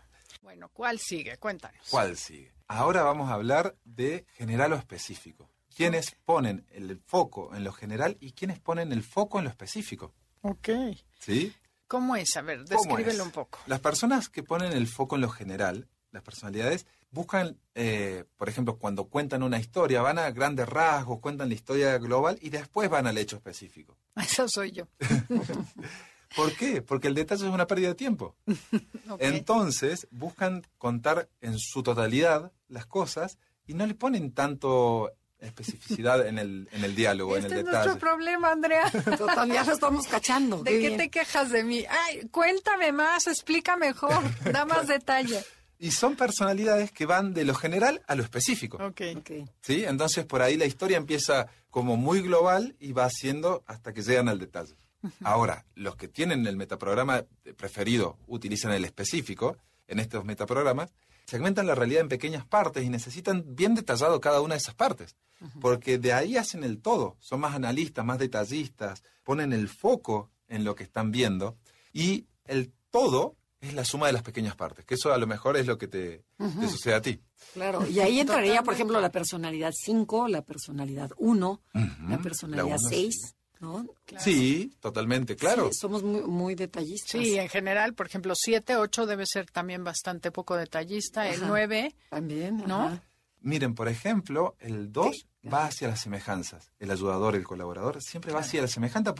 Bueno, 0.45 0.69
¿cuál 0.71 0.99
sigue? 0.99 1.37
Cuéntanos. 1.37 1.87
¿Cuál 1.89 2.15
sigue? 2.17 2.53
Ahora 2.67 3.01
vamos 3.01 3.31
a 3.31 3.33
hablar 3.33 3.75
de 3.83 4.27
general 4.35 4.73
o 4.73 4.75
específico. 4.75 5.49
¿Quiénes 5.75 6.15
ponen 6.23 6.67
el 6.69 6.99
foco 7.03 7.55
en 7.55 7.63
lo 7.63 7.73
general 7.73 8.15
y 8.19 8.33
quiénes 8.33 8.59
ponen 8.59 8.91
el 8.91 9.01
foco 9.01 9.39
en 9.39 9.45
lo 9.45 9.49
específico? 9.49 10.13
Ok. 10.41 10.69
¿Sí? 11.19 11.51
¿Cómo 11.87 12.15
es? 12.15 12.37
A 12.37 12.43
ver, 12.43 12.63
¿Cómo 12.63 12.69
descríbelo 12.95 13.23
es? 13.23 13.25
un 13.25 13.31
poco. 13.31 13.57
Las 13.65 13.79
personas 13.79 14.29
que 14.29 14.43
ponen 14.43 14.71
el 14.73 14.85
foco 14.87 15.15
en 15.15 15.21
lo 15.21 15.29
general, 15.31 15.89
las 16.11 16.21
personalidades, 16.21 16.85
buscan, 17.09 17.59
eh, 17.73 18.25
por 18.37 18.47
ejemplo, 18.47 18.77
cuando 18.77 19.05
cuentan 19.09 19.41
una 19.41 19.57
historia, 19.57 20.03
van 20.03 20.19
a 20.19 20.29
grandes 20.29 20.69
rasgos, 20.69 21.21
cuentan 21.21 21.49
la 21.49 21.55
historia 21.55 21.97
global 21.97 22.37
y 22.39 22.51
después 22.51 22.87
van 22.87 23.07
al 23.07 23.17
hecho 23.17 23.37
específico. 23.37 23.97
Eso 24.15 24.45
soy 24.47 24.73
yo. 24.73 24.87
¿Por 26.35 26.53
qué? 26.53 26.81
Porque 26.81 27.07
el 27.07 27.15
detalle 27.15 27.45
es 27.47 27.53
una 27.53 27.67
pérdida 27.67 27.89
de 27.89 27.95
tiempo. 27.95 28.35
Ok. 29.07 29.19
Entonces, 29.21 30.07
buscan 30.09 30.65
contar 30.79 31.29
en 31.41 31.59
su 31.59 31.83
totalidad 31.83 32.51
las 32.67 32.87
cosas 32.87 33.37
y 33.67 33.75
no 33.75 33.85
le 33.85 33.93
ponen 33.93 34.31
tanto 34.31 35.11
especificidad 35.39 36.25
en 36.27 36.39
el, 36.39 36.67
en 36.71 36.83
el 36.83 36.95
diálogo, 36.95 37.37
este 37.37 37.47
en 37.49 37.53
es 37.53 37.59
el 37.59 37.65
nuestro 37.65 37.93
detalle. 37.93 37.99
problema, 37.99 38.51
Andrea. 38.51 38.89
Total, 39.17 39.47
ya 39.51 39.63
lo 39.63 39.73
estamos 39.73 40.07
cachando. 40.07 40.63
¿De 40.63 40.71
qué 40.71 40.89
qué 40.89 40.97
te 40.97 41.09
quejas 41.09 41.51
de 41.51 41.63
mí? 41.63 41.85
Ay, 41.87 42.27
cuéntame 42.29 42.91
más, 42.91 43.27
explica 43.27 43.77
mejor, 43.77 44.23
da 44.51 44.65
más 44.65 44.87
detalle. 44.97 45.43
Y 45.77 45.91
son 45.91 46.15
personalidades 46.15 46.91
que 46.91 47.05
van 47.05 47.33
de 47.33 47.45
lo 47.45 47.53
general 47.53 48.01
a 48.07 48.15
lo 48.15 48.23
específico. 48.23 48.77
Ok. 48.77 49.01
Ok. 49.17 49.31
¿sí? 49.61 49.83
Entonces, 49.85 50.25
por 50.25 50.41
ahí 50.41 50.57
la 50.57 50.65
historia 50.65 50.97
empieza 50.97 51.47
como 51.69 51.95
muy 51.97 52.21
global 52.21 52.75
y 52.79 52.93
va 52.93 53.05
haciendo 53.05 53.63
hasta 53.67 53.93
que 53.93 54.01
llegan 54.01 54.29
al 54.29 54.39
detalle. 54.39 54.73
Ahora, 55.23 55.65
los 55.75 55.95
que 55.95 56.07
tienen 56.07 56.47
el 56.47 56.57
metaprograma 56.57 57.25
preferido 57.57 58.17
utilizan 58.27 58.71
el 58.71 58.85
específico 58.85 59.57
en 59.87 59.99
estos 59.99 60.25
metaprogramas, 60.25 60.93
segmentan 61.25 61.67
la 61.67 61.75
realidad 61.75 62.01
en 62.01 62.09
pequeñas 62.09 62.45
partes 62.45 62.83
y 62.83 62.89
necesitan 62.89 63.43
bien 63.55 63.75
detallado 63.75 64.19
cada 64.21 64.41
una 64.41 64.55
de 64.55 64.59
esas 64.59 64.75
partes, 64.75 65.15
porque 65.59 65.97
de 65.97 66.13
ahí 66.13 66.37
hacen 66.37 66.63
el 66.63 66.81
todo, 66.81 67.17
son 67.19 67.41
más 67.41 67.55
analistas, 67.55 68.05
más 68.05 68.19
detallistas, 68.19 69.03
ponen 69.23 69.53
el 69.53 69.67
foco 69.67 70.31
en 70.47 70.63
lo 70.63 70.75
que 70.75 70.83
están 70.83 71.11
viendo 71.11 71.57
y 71.93 72.25
el 72.45 72.71
todo 72.91 73.35
es 73.59 73.73
la 73.73 73.83
suma 73.83 74.07
de 74.07 74.13
las 74.13 74.21
pequeñas 74.21 74.55
partes, 74.55 74.85
que 74.85 74.95
eso 74.95 75.11
a 75.13 75.17
lo 75.17 75.27
mejor 75.27 75.57
es 75.57 75.65
lo 75.65 75.77
que 75.77 75.87
te, 75.87 76.23
te 76.37 76.67
sucede 76.67 76.93
a 76.93 77.01
ti. 77.01 77.19
Claro, 77.53 77.85
y 77.87 77.99
ahí 77.99 78.19
entraría, 78.19 78.61
por 78.63 78.73
ejemplo, 78.73 78.99
la 79.01 79.11
personalidad 79.11 79.71
5, 79.73 80.27
la 80.27 80.43
personalidad 80.43 81.11
1, 81.17 81.61
la 82.07 82.17
personalidad 82.19 82.67
la 82.67 82.75
uno, 82.75 82.89
6, 82.89 83.35
¿no? 83.65 83.85
Sí, 84.19 84.71
totalmente, 84.79 85.35
claro. 85.35 85.69
Sí, 85.71 85.79
somos 85.79 86.03
muy, 86.03 86.21
muy 86.21 86.55
detallistas. 86.55 87.21
Sí, 87.21 87.37
en 87.37 87.49
general, 87.49 87.93
por 87.93 88.05
ejemplo, 88.07 88.33
7, 88.35 88.75
8 88.77 89.05
debe 89.05 89.25
ser 89.25 89.49
también 89.51 89.83
bastante 89.83 90.31
poco 90.31 90.55
detallista. 90.55 91.27
El 91.27 91.37
Ajá. 91.41 91.45
9, 91.47 91.95
También, 92.09 92.57
¿no? 92.67 92.83
ajá. 92.87 93.03
Miren, 93.41 93.75
por 93.75 93.87
ejemplo, 93.87 94.55
el 94.59 94.91
2 94.91 95.27
va 95.53 95.65
hacia 95.65 95.87
las 95.87 96.01
semejanzas. 96.01 96.71
El 96.79 96.89
ayudador, 96.89 97.35
el 97.35 97.43
colaborador, 97.43 98.01
siempre 98.01 98.31
va 98.33 98.39
hacia 98.39 98.61
las 98.61 98.71
semejanzas 98.71 99.13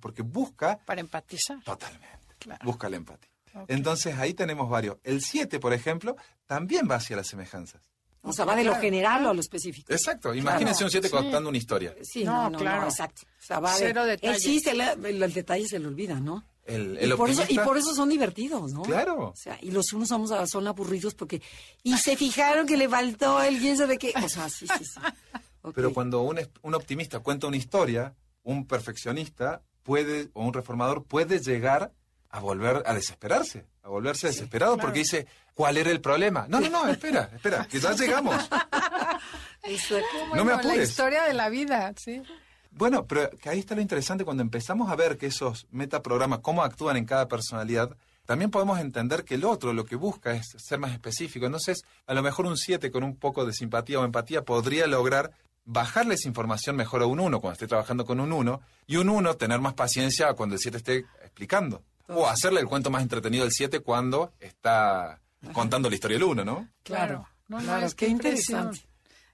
porque 0.00 0.20
busca 0.22 0.78
para 0.84 1.00
empatizar. 1.00 1.62
totalmente. 1.64 2.08
Claro. 2.38 2.60
Busca 2.64 2.88
la 2.90 2.96
empatía. 2.96 3.30
Entonces 3.68 4.16
ahí 4.18 4.34
tenemos 4.34 4.68
varios. 4.68 4.98
El 5.02 5.22
7, 5.22 5.58
por 5.60 5.72
ejemplo, 5.72 6.16
también 6.46 6.88
va 6.90 6.96
hacia 6.96 7.16
las 7.16 7.26
semejanzas. 7.28 7.80
O 8.22 8.32
sea, 8.32 8.44
va 8.44 8.54
de 8.54 8.64
lo 8.64 8.74
general 8.76 9.24
o 9.26 9.30
a 9.30 9.34
lo 9.34 9.40
específico. 9.40 9.92
Exacto. 9.92 10.34
Imagínense 10.34 10.84
un 10.84 10.90
7 10.90 11.08
sí. 11.08 11.12
contando 11.14 11.48
una 11.48 11.56
historia. 11.58 11.94
Sí, 12.02 12.22
No, 12.24 12.44
no, 12.44 12.50
no, 12.50 12.58
claro. 12.58 12.82
no, 12.82 12.88
exacto. 12.88 13.22
O 13.24 13.42
sea, 13.44 13.60
va 13.60 13.72
de- 13.72 13.78
Cero 13.78 14.04
detalle. 14.04 14.34
Él 14.34 14.40
sí, 14.40 14.60
se 14.60 14.74
le- 14.74 14.92
el, 14.92 15.22
el 15.22 15.32
detalle 15.32 15.66
se 15.66 15.78
le 15.78 15.86
olvida, 15.86 16.20
¿no? 16.20 16.44
El, 16.66 16.98
Y 17.02 17.10
por, 17.14 17.30
eso, 17.30 17.40
y 17.40 17.44
optimista- 17.44 17.64
por 17.64 17.78
eso 17.78 17.94
son 17.94 18.08
divertidos, 18.10 18.72
¿no? 18.72 18.82
Claro. 18.82 19.30
O 19.30 19.34
sea, 19.36 19.58
y 19.62 19.70
los 19.70 19.92
unos 19.94 20.08
somos, 20.08 20.30
son 20.50 20.68
aburridos 20.68 21.14
porque... 21.14 21.40
Y 21.82 21.96
se 21.96 22.16
fijaron 22.16 22.66
que 22.66 22.76
le 22.76 22.88
faltó 22.88 23.42
el 23.42 23.58
quién 23.58 23.76
sabe 23.78 23.96
qué. 23.98 24.12
O 24.22 24.28
sea, 24.28 24.48
sí, 24.50 24.66
sí, 24.66 24.84
sí. 24.84 25.00
Pero 25.74 25.92
cuando 25.94 26.20
un, 26.22 26.38
es- 26.38 26.50
un 26.62 26.74
optimista 26.74 27.20
cuenta 27.20 27.46
una 27.46 27.56
historia, 27.56 28.14
un 28.42 28.66
perfeccionista 28.66 29.62
puede, 29.82 30.28
o 30.34 30.44
un 30.44 30.52
reformador 30.52 31.04
puede 31.04 31.40
llegar 31.40 31.92
a 32.30 32.40
volver 32.40 32.82
a 32.86 32.94
desesperarse, 32.94 33.66
a 33.82 33.88
volverse 33.88 34.28
desesperado 34.28 34.74
claro. 34.74 34.86
porque 34.86 35.00
dice, 35.00 35.26
¿cuál 35.54 35.76
era 35.76 35.90
el 35.90 36.00
problema? 36.00 36.46
No, 36.48 36.60
no, 36.60 36.68
no, 36.70 36.88
espera, 36.88 37.30
espera, 37.34 37.66
que 37.70 37.80
ya 37.80 37.92
llegamos. 37.92 38.36
Exacto. 39.64 40.06
No 40.34 40.44
me 40.44 40.52
Bueno, 40.52 40.52
La 40.52 40.56
apures. 40.56 40.88
historia 40.90 41.24
de 41.24 41.34
la 41.34 41.48
vida, 41.48 41.92
sí. 41.96 42.22
Bueno, 42.70 43.04
pero 43.06 43.30
que 43.30 43.48
ahí 43.48 43.58
está 43.58 43.74
lo 43.74 43.80
interesante 43.80 44.24
cuando 44.24 44.42
empezamos 44.42 44.90
a 44.90 44.96
ver 44.96 45.18
que 45.18 45.26
esos 45.26 45.66
metaprogramas, 45.70 46.38
cómo 46.38 46.62
actúan 46.62 46.96
en 46.96 47.04
cada 47.04 47.26
personalidad, 47.26 47.96
también 48.26 48.52
podemos 48.52 48.78
entender 48.78 49.24
que 49.24 49.34
el 49.34 49.44
otro 49.44 49.72
lo 49.72 49.84
que 49.84 49.96
busca 49.96 50.32
es 50.32 50.46
ser 50.56 50.78
más 50.78 50.92
específico. 50.92 51.46
Entonces, 51.46 51.82
a 52.06 52.14
lo 52.14 52.22
mejor 52.22 52.46
un 52.46 52.56
7 52.56 52.92
con 52.92 53.02
un 53.02 53.16
poco 53.16 53.44
de 53.44 53.52
simpatía 53.52 53.98
o 53.98 54.04
empatía 54.04 54.42
podría 54.42 54.86
lograr 54.86 55.32
bajarle 55.64 56.14
esa 56.14 56.28
información 56.28 56.76
mejor 56.76 57.02
a 57.02 57.06
un 57.06 57.18
1 57.18 57.40
cuando 57.40 57.54
esté 57.54 57.66
trabajando 57.66 58.04
con 58.04 58.20
un 58.20 58.32
1 58.32 58.60
y 58.86 58.96
un 58.96 59.08
1 59.08 59.34
tener 59.34 59.58
más 59.60 59.74
paciencia 59.74 60.32
cuando 60.34 60.54
el 60.54 60.60
7 60.60 60.76
esté 60.76 60.98
explicando. 61.22 61.82
O 62.12 62.26
hacerle 62.28 62.60
el 62.60 62.66
cuento 62.66 62.90
más 62.90 63.02
entretenido 63.02 63.44
al 63.44 63.50
7 63.52 63.80
cuando 63.80 64.32
está 64.40 65.20
contando 65.52 65.88
la 65.88 65.94
historia 65.94 66.16
del 66.18 66.24
1, 66.24 66.44
¿no? 66.44 66.68
Claro, 66.82 67.28
No, 67.48 67.58
no, 67.58 67.64
claro, 67.64 67.86
es 67.86 67.94
qué 67.94 68.06
impresión. 68.08 68.60
interesante. 68.68 68.88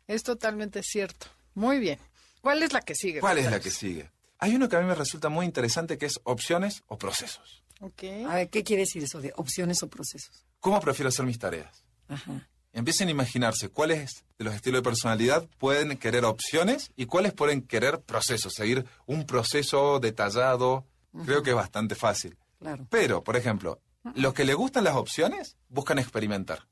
Es 0.07 0.23
totalmente 0.23 0.83
cierto. 0.83 1.27
Muy 1.55 1.79
bien. 1.79 1.99
¿Cuál 2.41 2.63
es 2.63 2.73
la 2.73 2.81
que 2.81 2.95
sigue? 2.95 3.21
¿Cuál 3.21 3.39
es 3.39 3.51
la 3.51 3.59
que 3.61 3.71
sigue? 3.71 4.11
Hay 4.39 4.55
uno 4.55 4.69
que 4.69 4.77
a 4.77 4.81
mí 4.81 4.87
me 4.87 4.95
resulta 4.95 5.29
muy 5.29 5.47
interesante 5.47 5.99
que 5.99 6.07
es 6.07 6.21
opciones 6.25 6.83
o 6.87 6.97
procesos. 6.99 7.63
Ok. 7.81 8.03
A 8.29 8.35
ver, 8.37 8.51
¿qué 8.51 8.63
quiere 8.63 8.83
decir 8.83 9.03
eso 9.03 9.21
de 9.21 9.33
opciones 9.37 9.83
o 9.83 9.89
procesos? 9.89 10.45
¿Cómo 10.61 10.81
prefiero 10.81 11.09
hacer 11.09 11.25
mis 11.27 11.39
tareas? 11.39 11.83
Ajá. 12.09 12.47
Empiecen 12.73 13.09
a 13.09 13.11
imaginarse 13.11 13.71
cuáles 13.71 14.25
de 14.39 14.45
los 14.45 14.55
estilos 14.55 14.81
de 14.81 14.85
personalidad 14.85 15.47
pueden 15.59 15.97
querer 15.97 16.25
opciones 16.27 16.91
y 16.95 17.07
cuáles 17.07 17.33
pueden 17.33 17.63
querer 17.63 18.01
procesos, 18.03 18.53
seguir 18.55 18.85
un 19.07 19.25
proceso 19.27 19.99
detallado. 19.99 20.85
Creo 21.25 21.43
que 21.43 21.51
es 21.51 21.57
bastante 21.57 21.95
fácil. 21.95 22.37
Claro. 22.67 22.87
Pero, 22.91 23.23
por 23.23 23.37
ejemplo, 23.37 23.81
los 24.17 24.35
que 24.35 24.45
les 24.45 24.57
gustan 24.57 24.83
las 24.83 24.97
opciones 24.97 25.57
buscan 25.69 26.01
experimentar, 26.01 26.67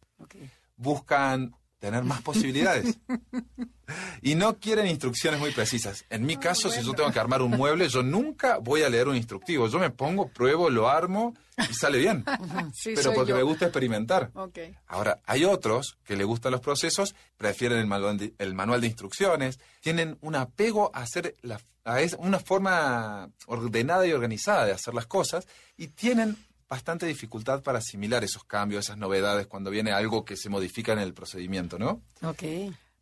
buscan 0.76 1.54
tener 1.78 2.02
más 2.02 2.22
posibilidades 2.22 2.98
y 4.22 4.34
no 4.34 4.58
quieren 4.58 4.86
instrucciones 4.86 5.38
muy 5.38 5.52
precisas. 5.52 6.04
En 6.08 6.24
mi 6.24 6.36
caso, 6.36 6.70
si 6.70 6.82
yo 6.82 6.94
tengo 6.94 7.12
que 7.12 7.20
armar 7.20 7.42
un 7.42 7.50
mueble, 7.50 7.88
yo 7.88 8.02
nunca 8.02 8.58
voy 8.58 8.82
a 8.82 8.88
leer 8.88 9.06
un 9.06 9.16
instructivo. 9.16 9.68
Yo 9.68 9.78
me 9.78 9.90
pongo, 9.90 10.28
pruebo, 10.28 10.70
lo 10.70 10.88
armo 10.88 11.34
y 11.58 11.74
sale 11.74 11.98
bien. 11.98 12.24
Sí, 12.72 12.94
Pero 12.96 13.12
porque 13.12 13.30
yo. 13.30 13.36
me 13.36 13.42
gusta 13.42 13.66
experimentar. 13.66 14.30
Ok. 14.34 14.58
Ahora, 14.86 15.20
hay 15.26 15.44
otros 15.44 15.98
que 16.04 16.16
les 16.16 16.26
gustan 16.26 16.52
los 16.52 16.60
procesos, 16.60 17.14
prefieren 17.36 17.78
el 17.78 17.86
manual 17.86 18.16
de, 18.16 18.34
el 18.38 18.54
manual 18.54 18.80
de 18.80 18.86
instrucciones, 18.86 19.60
tienen 19.80 20.16
un 20.22 20.34
apego 20.34 20.90
a 20.94 21.02
hacer 21.02 21.36
la, 21.42 21.60
es- 21.84 22.16
una 22.18 22.38
forma 22.38 23.30
ordenada 23.46 24.06
y 24.06 24.12
organizada 24.12 24.66
de 24.66 24.72
hacer 24.72 24.94
las 24.94 25.06
cosas 25.06 25.46
y 25.76 25.88
tienen 25.88 26.36
bastante 26.68 27.06
dificultad 27.06 27.62
para 27.62 27.78
asimilar 27.78 28.24
esos 28.24 28.44
cambios, 28.44 28.86
esas 28.86 28.96
novedades 28.98 29.46
cuando 29.46 29.70
viene 29.70 29.92
algo 29.92 30.24
que 30.24 30.36
se 30.36 30.48
modifica 30.48 30.92
en 30.92 30.98
el 30.98 31.12
procedimiento, 31.14 31.78
¿no? 31.78 32.00
Ok. 32.22 32.42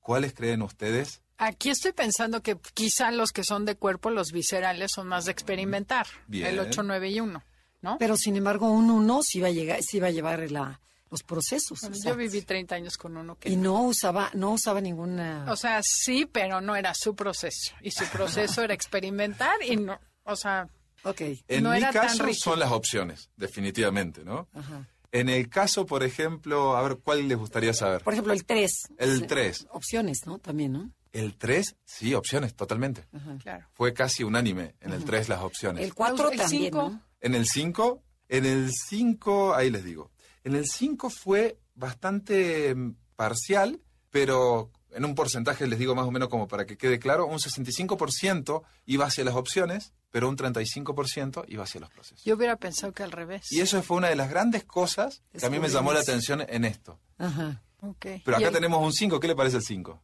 ¿Cuáles 0.01 0.35
creen 0.35 0.63
ustedes? 0.63 1.21
Aquí 1.39 1.71
estoy 1.71 1.93
pensando 1.93 2.43
que 2.43 2.57
quizá 2.75 3.11
los 3.13 3.31
que 3.31 3.45
son 3.45 3.65
de 3.65 3.77
cuerpo, 3.77 4.11
los 4.11 4.33
viscerales, 4.33 4.91
son 4.95 5.09
más 5.09 5.25
de 5.25 5.33
experimentar. 5.33 6.07
Bien. 6.27 6.47
El 6.49 6.59
8, 6.59 6.83
9 6.83 7.09
y 7.11 7.21
1, 7.21 7.43
¿no? 7.83 7.97
Pero 7.99 8.17
sin 8.17 8.37
embargo, 8.37 8.71
un 8.71 8.91
uno 8.91 9.21
sí 9.23 9.41
va 9.41 9.49
a 9.49 9.53
llegar, 9.53 9.81
sí 9.83 10.01
va 10.01 10.09
a 10.09 10.13
llevar 10.13 10.51
la, 10.51 10.81
los 11.13 11.23
procesos. 11.23 11.81
Bueno, 11.83 11.97
yo 12.05 12.17
viví 12.17 12.43
30 12.43 12.75
años 12.75 12.97
con 12.97 13.17
uno 13.17 13.39
que... 13.39 13.51
y 13.51 13.57
no 13.57 13.83
usaba, 13.83 14.31
no 14.35 14.53
usaba 14.53 14.81
ninguna. 14.81 15.45
O 15.49 15.57
sea, 15.57 15.81
sí, 15.85 16.27
pero 16.27 16.61
no 16.61 16.75
era 16.75 16.95
su 16.95 17.15
proceso. 17.15 17.73
Y 17.83 17.91
su 17.93 18.05
proceso 18.07 18.63
era 18.63 18.75
experimentar 18.75 19.63
y 19.63 19.77
no... 19.77 20.01
O 20.25 20.35
sea, 20.35 20.69
ok. 21.05 21.21
En 21.49 21.65
No 21.65 21.71
mi 21.73 21.77
era 21.77 21.93
caso 21.93 22.25
son 22.33 22.59
las 22.59 22.73
opciones, 22.73 23.31
definitivamente, 23.37 24.25
¿no? 24.25 24.49
Ajá. 24.55 24.89
En 25.13 25.29
el 25.29 25.51
caso, 25.51 25.85
por 25.85 26.03
ejemplo, 26.03 26.75
a 26.77 26.83
ver, 26.83 26.97
¿cuál 26.97 27.29
les 27.29 27.37
gustaría 27.37 27.75
saber? 27.75 28.03
Por 28.03 28.15
ejemplo, 28.15 28.33
el 28.33 28.47
3. 28.47 28.71
El 28.97 29.27
tres. 29.27 29.67
Opciones, 29.71 30.21
¿no? 30.25 30.39
También, 30.39 30.73
¿no? 30.73 30.91
El 31.13 31.37
3, 31.37 31.77
sí, 31.85 32.15
opciones, 32.15 32.55
totalmente. 32.55 33.05
claro. 33.43 33.67
Fue 33.75 33.93
casi 33.93 34.25
unánime 34.25 34.77
en 34.81 34.93
el 34.95 35.05
3 35.05 35.29
las 35.29 35.43
opciones. 35.43 35.85
El 35.85 35.93
4 35.93 36.31
El 36.31 36.39
también, 36.39 36.63
cinco. 36.65 36.89
¿no? 36.89 37.03
En 37.21 37.35
el 37.35 37.47
5, 37.47 38.03
en 38.31 38.47
el 38.47 38.71
5, 38.73 39.55
ahí 39.55 39.69
les 39.71 39.85
digo. 39.85 40.11
En 40.45 40.55
el 40.57 40.67
5 40.67 41.11
fue 41.11 41.59
bastante 41.75 42.75
mm, 42.75 42.95
parcial, 43.17 43.81
pero 44.11 44.71
en 44.91 45.05
un 45.05 45.15
porcentaje, 45.15 45.67
les 45.67 45.79
digo 45.79 45.95
más 45.95 46.07
o 46.07 46.11
menos 46.11 46.29
como 46.29 46.49
para 46.49 46.67
que 46.67 46.77
quede 46.77 46.99
claro, 46.99 47.27
un 47.27 47.39
65% 47.39 48.63
iba 48.87 49.07
hacia 49.07 49.25
las 49.25 49.35
opciones, 49.35 49.93
pero 50.11 50.29
un 50.29 50.37
35% 50.37 51.45
iba 51.49 51.65
hacia 51.65 51.81
los 51.81 51.91
procesos. 51.91 52.23
Yo 52.25 52.35
hubiera 52.35 52.57
pensado 52.57 52.93
que 52.93 53.03
al 53.03 53.13
revés. 53.13 53.51
Y 53.51 53.61
eso 53.61 53.83
fue 53.83 53.97
una 53.97 54.09
de 54.09 54.17
las 54.17 54.29
grandes 54.29 54.65
cosas 54.65 55.23
que 55.39 55.47
a 55.47 55.51
mí 55.51 55.59
me 55.59 55.69
llamó 55.71 55.93
la 55.95 56.01
atención 56.01 56.45
en 56.47 56.65
esto. 56.67 56.99
Ajá. 57.19 57.63
Ok. 57.81 58.07
Pero 58.25 58.37
acá 58.37 58.49
el- 58.49 58.53
tenemos 58.53 58.83
un 58.85 58.93
5, 58.93 59.19
¿qué 59.19 59.29
le 59.29 59.35
parece 59.35 59.57
el 59.57 59.63
5? 59.63 60.03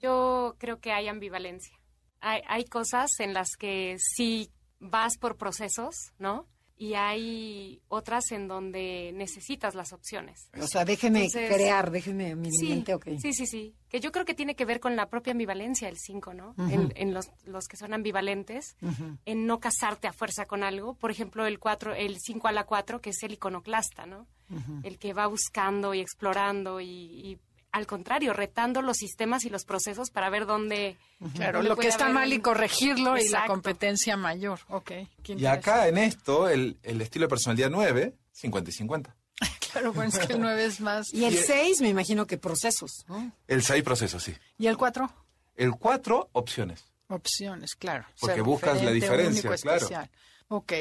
Yo 0.00 0.56
creo 0.58 0.80
que 0.80 0.92
hay 0.92 1.08
ambivalencia. 1.08 1.78
Hay, 2.20 2.40
hay 2.48 2.64
cosas 2.64 3.10
en 3.20 3.34
las 3.34 3.50
que 3.58 3.96
sí 3.98 4.50
vas 4.80 5.16
por 5.18 5.36
procesos, 5.36 5.94
¿no? 6.18 6.46
Y 6.78 6.92
hay 6.92 7.80
otras 7.88 8.30
en 8.32 8.48
donde 8.48 9.10
necesitas 9.14 9.74
las 9.74 9.94
opciones. 9.94 10.50
O 10.60 10.66
sea, 10.66 10.84
déjeme 10.84 11.24
Entonces- 11.24 11.54
crear, 11.54 11.90
déjeme 11.90 12.36
mi 12.36 12.50
Sí, 12.52 12.68
mente, 12.68 12.92
ok. 12.94 13.06
sí, 13.18 13.32
sí, 13.32 13.46
sí. 13.46 13.74
Que 13.88 13.98
yo 13.98 14.12
creo 14.12 14.26
que 14.26 14.34
tiene 14.34 14.54
que 14.56 14.66
ver 14.66 14.78
con 14.78 14.94
la 14.94 15.08
propia 15.08 15.30
ambivalencia, 15.32 15.88
el 15.88 15.96
5, 15.96 16.34
¿no? 16.34 16.54
En, 16.58 16.92
en 16.96 17.14
los, 17.14 17.30
los 17.46 17.66
que 17.66 17.78
son 17.78 17.94
ambivalentes, 17.94 18.76
en 19.24 19.46
no 19.46 19.58
casarte 19.58 20.06
a 20.06 20.12
fuerza 20.12 20.44
con 20.44 20.62
algo. 20.62 20.92
Por 20.94 21.10
ejemplo, 21.10 21.46
el 21.46 21.58
4, 21.58 21.94
el 21.94 22.18
5 22.20 22.48
a 22.48 22.52
la 22.52 22.64
4, 22.64 23.00
que 23.00 23.10
es 23.10 23.22
el 23.22 23.32
iconoclasta, 23.32 24.04
¿no? 24.04 24.26
El 24.82 24.98
que 24.98 25.14
va 25.14 25.26
buscando 25.28 25.94
y 25.94 26.00
explorando 26.00 26.80
y, 26.82 26.88
y, 26.88 27.38
al 27.76 27.86
contrario, 27.86 28.32
retando 28.32 28.80
los 28.82 28.96
sistemas 28.96 29.44
y 29.44 29.50
los 29.50 29.64
procesos 29.64 30.10
para 30.10 30.30
ver 30.30 30.46
dónde... 30.46 30.96
Claro, 31.34 31.58
dónde 31.58 31.68
lo 31.68 31.76
que 31.76 31.88
está 31.88 32.08
mal 32.08 32.32
y 32.32 32.40
corregirlo 32.40 33.16
y 33.16 33.20
la 33.20 33.24
Exacto. 33.26 33.52
competencia 33.52 34.16
mayor. 34.16 34.60
Ok. 34.68 34.92
Y 35.24 35.46
acá 35.46 35.86
en 35.88 35.98
esto, 35.98 36.48
el, 36.48 36.78
el 36.82 37.00
estilo 37.02 37.24
de 37.26 37.28
personalidad 37.30 37.70
9, 37.70 38.14
50 38.32 38.70
y 38.70 38.72
50. 38.72 39.16
Claro, 39.72 39.92
bueno, 39.92 40.08
es 40.08 40.26
que 40.26 40.32
el 40.32 40.40
9 40.40 40.64
es 40.64 40.80
más. 40.80 41.12
Y 41.12 41.26
el 41.26 41.34
Y- 41.34 41.36
6, 41.36 41.82
me 41.82 41.90
imagino 41.90 42.26
que 42.26 42.38
procesos, 42.38 43.04
¿no? 43.08 43.30
El 43.46 43.62
6 43.62 43.82
procesos, 43.84 44.22
sí. 44.22 44.34
¿Y 44.56 44.68
el 44.68 44.78
4? 44.78 45.10
El 45.56 45.72
4, 45.72 46.30
opciones. 46.32 46.86
Opciones, 47.08 47.74
claro. 47.74 48.06
Porque 48.18 48.36
Ser 48.36 48.42
buscas 48.42 48.82
la 48.82 48.90
diferencia, 48.90 49.50
único, 49.50 49.62
claro. 49.62 49.76
especial. 49.76 50.10
Ok. 50.48 50.72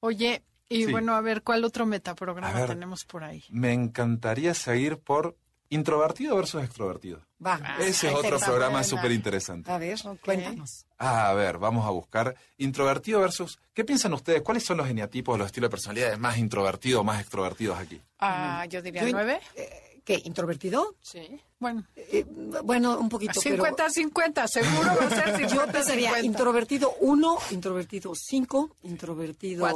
Oye, 0.00 0.42
y 0.68 0.84
Sí. 0.84 0.90
bueno, 0.92 1.14
a 1.16 1.20
ver, 1.20 1.42
¿cuál 1.42 1.64
otro 1.64 1.84
metaprograma 1.84 2.52
ver. 2.52 2.68
tenemos 2.68 3.04
por 3.04 3.24
ahí? 3.24 3.42
Me 3.50 3.72
encantaría 3.72 4.54
seguir 4.54 4.98
por 4.98 5.36
introvertido 5.70 6.36
versus 6.36 6.62
extrovertido. 6.62 7.20
Va. 7.44 7.60
Ah, 7.62 7.76
Ese 7.80 8.08
es 8.08 8.14
otro 8.14 8.38
programa 8.38 8.82
súper 8.84 9.12
interesante. 9.12 9.70
A 9.70 9.78
ver, 9.78 9.98
cuéntanos. 10.24 10.86
Ah, 10.98 11.28
a 11.30 11.34
ver, 11.34 11.58
vamos 11.58 11.86
a 11.86 11.90
buscar 11.90 12.34
introvertido 12.56 13.20
versus... 13.20 13.58
¿Qué 13.74 13.84
piensan 13.84 14.12
ustedes? 14.14 14.42
¿Cuáles 14.42 14.64
son 14.64 14.78
los 14.78 14.88
eneatipos, 14.88 15.38
los 15.38 15.46
estilos 15.46 15.68
de 15.68 15.70
personalidades 15.72 16.18
más 16.18 16.38
introvertidos 16.38 17.00
o 17.00 17.04
más 17.04 17.20
extrovertidos 17.20 17.78
aquí? 17.78 18.00
Ah, 18.18 18.66
yo 18.68 18.82
diría 18.82 19.02
Yo- 19.04 19.12
9. 19.12 19.40
Eh, 19.54 19.84
¿Qué? 20.04 20.22
¿Introvertido? 20.24 20.96
Sí. 21.02 21.38
Bueno, 21.58 21.84
Eh, 21.94 22.24
bueno, 22.64 22.98
un 22.98 23.10
poquito, 23.10 23.38
pero 23.44 23.62
50-50, 23.62 24.46
seguro 24.48 24.86
va 24.96 25.04
a 25.04 25.10
ser 25.10 25.36
50 25.36 25.46
yo 25.54 25.66
pensaría 25.70 26.20
introvertido 26.20 26.94
1, 27.00 27.38
introvertido 27.50 28.12
5, 28.14 28.76
introvertido 28.84 29.66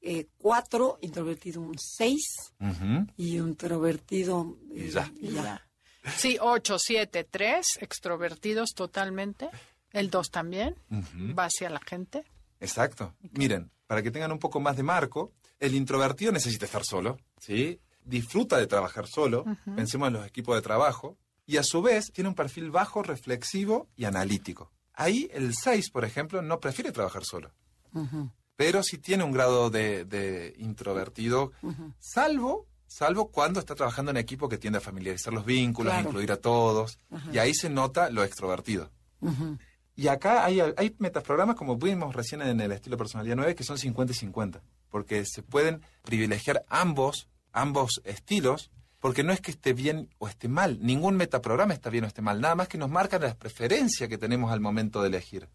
Cuatro. 0.00 0.28
4, 0.38 0.98
introvertido 1.02 1.60
un 1.60 1.78
6 1.78 2.22
Ujú. 2.60 3.06
y 3.16 3.38
un 3.38 3.50
introvertido... 3.50 4.56
eh, 4.74 4.86
Y 4.86 4.90
ya. 4.90 5.12
y 5.20 5.30
ya. 5.32 5.66
Sí, 6.16 6.38
8, 6.40 6.76
7, 6.78 7.24
3, 7.30 7.66
extrovertidos 7.80 8.70
totalmente. 8.74 9.50
El 9.92 10.08
2 10.08 10.30
también, 10.30 10.76
va 11.38 11.44
hacia 11.44 11.68
la 11.68 11.80
gente. 11.80 12.24
Exacto. 12.60 13.14
Miren, 13.32 13.70
para 13.86 14.02
que 14.02 14.10
tengan 14.10 14.32
un 14.32 14.38
poco 14.38 14.60
más 14.60 14.76
de 14.76 14.82
marco, 14.84 15.32
el 15.58 15.74
introvertido 15.74 16.32
necesita 16.32 16.64
estar 16.64 16.84
solo, 16.84 17.18
¿sí? 17.38 17.80
Disfruta 18.04 18.56
de 18.56 18.66
trabajar 18.66 19.06
solo, 19.08 19.44
pensemos 19.76 20.06
en 20.08 20.14
los 20.14 20.26
equipos 20.26 20.54
de 20.56 20.62
trabajo, 20.62 21.18
y 21.44 21.56
a 21.58 21.62
su 21.62 21.82
vez 21.82 22.10
tiene 22.12 22.28
un 22.28 22.34
perfil 22.36 22.70
bajo, 22.70 23.02
reflexivo 23.02 23.88
y 23.96 24.04
analítico. 24.04 24.72
Ahí 24.94 25.28
el 25.32 25.54
6, 25.54 25.90
por 25.90 26.04
ejemplo, 26.04 26.40
no 26.40 26.60
prefiere 26.60 26.92
trabajar 26.92 27.24
solo, 27.24 27.52
pero 28.60 28.82
sí 28.82 28.98
tiene 28.98 29.24
un 29.24 29.32
grado 29.32 29.70
de, 29.70 30.04
de 30.04 30.52
introvertido, 30.58 31.52
salvo, 31.98 32.66
salvo 32.86 33.30
cuando 33.30 33.58
está 33.58 33.74
trabajando 33.74 34.10
en 34.10 34.18
equipo 34.18 34.50
que 34.50 34.58
tiende 34.58 34.76
a 34.76 34.82
familiarizar 34.82 35.32
los 35.32 35.46
vínculos, 35.46 35.94
a 35.94 36.02
incluir 36.02 36.30
a 36.30 36.36
todos, 36.36 36.98
y 37.32 37.38
ahí 37.38 37.54
se 37.54 37.70
nota 37.70 38.10
lo 38.10 38.22
extrovertido. 38.22 38.90
Y 39.96 40.08
acá 40.08 40.44
hay, 40.44 40.60
hay 40.60 40.94
metaprogramas, 40.98 41.56
como 41.56 41.76
vimos 41.76 42.14
recién 42.14 42.42
en 42.42 42.60
el 42.60 42.72
estilo 42.72 42.98
personalidad 42.98 43.36
9, 43.36 43.54
que 43.54 43.64
son 43.64 43.78
50 43.78 44.12
y 44.12 44.16
50, 44.16 44.60
porque 44.90 45.24
se 45.24 45.42
pueden 45.42 45.80
privilegiar 46.02 46.66
ambos, 46.68 47.28
ambos 47.52 48.02
estilos, 48.04 48.70
porque 48.98 49.24
no 49.24 49.32
es 49.32 49.40
que 49.40 49.52
esté 49.52 49.72
bien 49.72 50.10
o 50.18 50.28
esté 50.28 50.48
mal, 50.48 50.80
ningún 50.82 51.16
metaprograma 51.16 51.72
está 51.72 51.88
bien 51.88 52.04
o 52.04 52.08
esté 52.08 52.20
mal, 52.20 52.42
nada 52.42 52.56
más 52.56 52.68
que 52.68 52.76
nos 52.76 52.90
marcan 52.90 53.22
las 53.22 53.36
preferencias 53.36 54.10
que 54.10 54.18
tenemos 54.18 54.52
al 54.52 54.60
momento 54.60 55.00
de 55.00 55.08
elegir. 55.08 55.48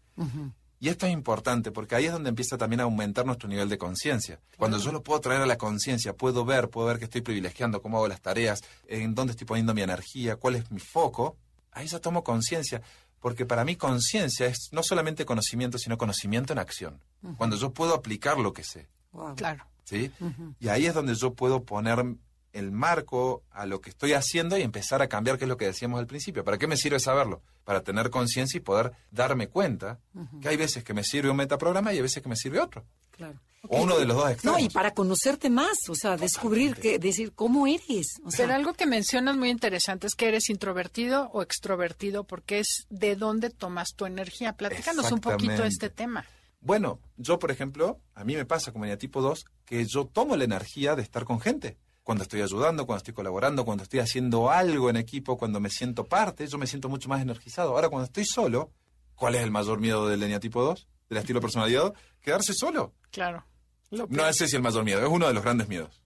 Y 0.78 0.88
esto 0.88 1.06
es 1.06 1.12
importante 1.12 1.70
porque 1.72 1.94
ahí 1.94 2.06
es 2.06 2.12
donde 2.12 2.28
empieza 2.28 2.58
también 2.58 2.80
a 2.80 2.84
aumentar 2.84 3.24
nuestro 3.24 3.48
nivel 3.48 3.68
de 3.68 3.78
conciencia. 3.78 4.38
Cuando 4.58 4.78
yo 4.78 4.92
lo 4.92 5.02
puedo 5.02 5.20
traer 5.20 5.40
a 5.42 5.46
la 5.46 5.56
conciencia, 5.56 6.14
puedo 6.14 6.44
ver, 6.44 6.68
puedo 6.68 6.86
ver 6.86 6.98
que 6.98 7.04
estoy 7.04 7.22
privilegiando, 7.22 7.80
cómo 7.80 7.96
hago 7.96 8.08
las 8.08 8.20
tareas, 8.20 8.60
en 8.86 9.14
dónde 9.14 9.32
estoy 9.32 9.46
poniendo 9.46 9.72
mi 9.72 9.82
energía, 9.82 10.36
cuál 10.36 10.56
es 10.56 10.70
mi 10.70 10.80
foco, 10.80 11.36
ahí 11.72 11.86
ya 11.86 11.98
tomo 11.98 12.22
conciencia. 12.22 12.82
Porque 13.20 13.46
para 13.46 13.64
mí 13.64 13.76
conciencia 13.76 14.46
es 14.46 14.68
no 14.72 14.82
solamente 14.82 15.24
conocimiento, 15.24 15.78
sino 15.78 15.96
conocimiento 15.96 16.52
en 16.52 16.58
acción. 16.58 17.00
Cuando 17.38 17.56
yo 17.56 17.72
puedo 17.72 17.94
aplicar 17.94 18.38
lo 18.38 18.52
que 18.52 18.62
sé. 18.62 18.86
Wow. 19.12 19.34
Claro. 19.34 19.64
¿sí? 19.86 20.10
Y 20.60 20.68
ahí 20.68 20.86
es 20.86 20.94
donde 20.94 21.14
yo 21.14 21.32
puedo 21.32 21.64
poner 21.64 22.04
el 22.56 22.72
marco 22.72 23.42
a 23.50 23.66
lo 23.66 23.80
que 23.80 23.90
estoy 23.90 24.14
haciendo 24.14 24.56
y 24.56 24.62
empezar 24.62 25.02
a 25.02 25.08
cambiar, 25.08 25.38
que 25.38 25.44
es 25.44 25.48
lo 25.48 25.56
que 25.56 25.66
decíamos 25.66 26.00
al 26.00 26.06
principio. 26.06 26.42
¿Para 26.42 26.58
qué 26.58 26.66
me 26.66 26.76
sirve 26.76 26.98
saberlo? 26.98 27.42
Para 27.64 27.82
tener 27.82 28.10
conciencia 28.10 28.58
y 28.58 28.60
poder 28.60 28.92
darme 29.10 29.48
cuenta 29.48 30.00
que 30.40 30.48
hay 30.48 30.56
veces 30.56 30.82
que 30.82 30.94
me 30.94 31.04
sirve 31.04 31.30
un 31.30 31.36
metaprograma 31.36 31.92
y 31.92 31.96
hay 31.96 32.02
veces 32.02 32.22
que 32.22 32.28
me 32.28 32.36
sirve 32.36 32.60
otro. 32.60 32.84
Claro. 33.10 33.38
O 33.68 33.82
uno 33.82 33.98
de 33.98 34.04
los 34.04 34.16
dos 34.16 34.26
No, 34.26 34.30
extremos. 34.30 34.62
y 34.62 34.68
para 34.68 34.92
conocerte 34.92 35.50
más, 35.50 35.76
o 35.88 35.94
sea, 35.94 36.16
descubrir, 36.16 36.76
que, 36.76 36.98
decir 36.98 37.32
cómo 37.32 37.66
eres. 37.66 38.06
O 38.24 38.30
sea, 38.30 38.46
Pero 38.46 38.56
algo 38.56 38.74
que 38.74 38.86
mencionas 38.86 39.36
muy 39.36 39.50
interesante 39.50 40.06
es 40.06 40.14
que 40.14 40.28
eres 40.28 40.48
introvertido 40.50 41.30
o 41.32 41.42
extrovertido, 41.42 42.24
porque 42.24 42.60
es 42.60 42.86
de 42.90 43.16
dónde 43.16 43.50
tomas 43.50 43.88
tu 43.96 44.06
energía. 44.06 44.52
Platícanos 44.52 45.10
un 45.10 45.20
poquito 45.20 45.62
de 45.62 45.68
este 45.68 45.90
tema. 45.90 46.24
Bueno, 46.60 47.00
yo, 47.16 47.38
por 47.38 47.50
ejemplo, 47.50 48.00
a 48.14 48.24
mí 48.24 48.34
me 48.34 48.44
pasa 48.44 48.72
como 48.72 48.86
tipo 48.98 49.20
2 49.20 49.44
que 49.64 49.84
yo 49.84 50.06
tomo 50.06 50.36
la 50.36 50.44
energía 50.44 50.96
de 50.96 51.02
estar 51.02 51.24
con 51.24 51.40
gente. 51.40 51.76
Cuando 52.06 52.22
estoy 52.22 52.40
ayudando, 52.40 52.86
cuando 52.86 52.98
estoy 52.98 53.14
colaborando, 53.14 53.64
cuando 53.64 53.82
estoy 53.82 53.98
haciendo 53.98 54.48
algo 54.48 54.88
en 54.90 54.94
equipo, 54.96 55.36
cuando 55.36 55.58
me 55.58 55.70
siento 55.70 56.04
parte, 56.04 56.46
yo 56.46 56.56
me 56.56 56.68
siento 56.68 56.88
mucho 56.88 57.08
más 57.08 57.20
energizado. 57.20 57.70
Ahora, 57.70 57.88
cuando 57.88 58.04
estoy 58.04 58.24
solo, 58.24 58.70
¿cuál 59.16 59.34
es 59.34 59.42
el 59.42 59.50
mayor 59.50 59.80
miedo 59.80 60.06
del 60.06 60.22
eneatipo 60.22 60.62
2? 60.62 60.86
Del 61.08 61.18
estilo 61.18 61.40
personalidad, 61.40 61.92
quedarse 62.20 62.54
solo. 62.54 62.92
Claro. 63.10 63.44
No 63.90 64.32
sé 64.32 64.46
si 64.46 64.54
el 64.54 64.62
mayor 64.62 64.84
miedo, 64.84 65.00
es 65.04 65.08
uno 65.10 65.26
de 65.26 65.34
los 65.34 65.42
grandes 65.42 65.66
miedos. 65.68 66.00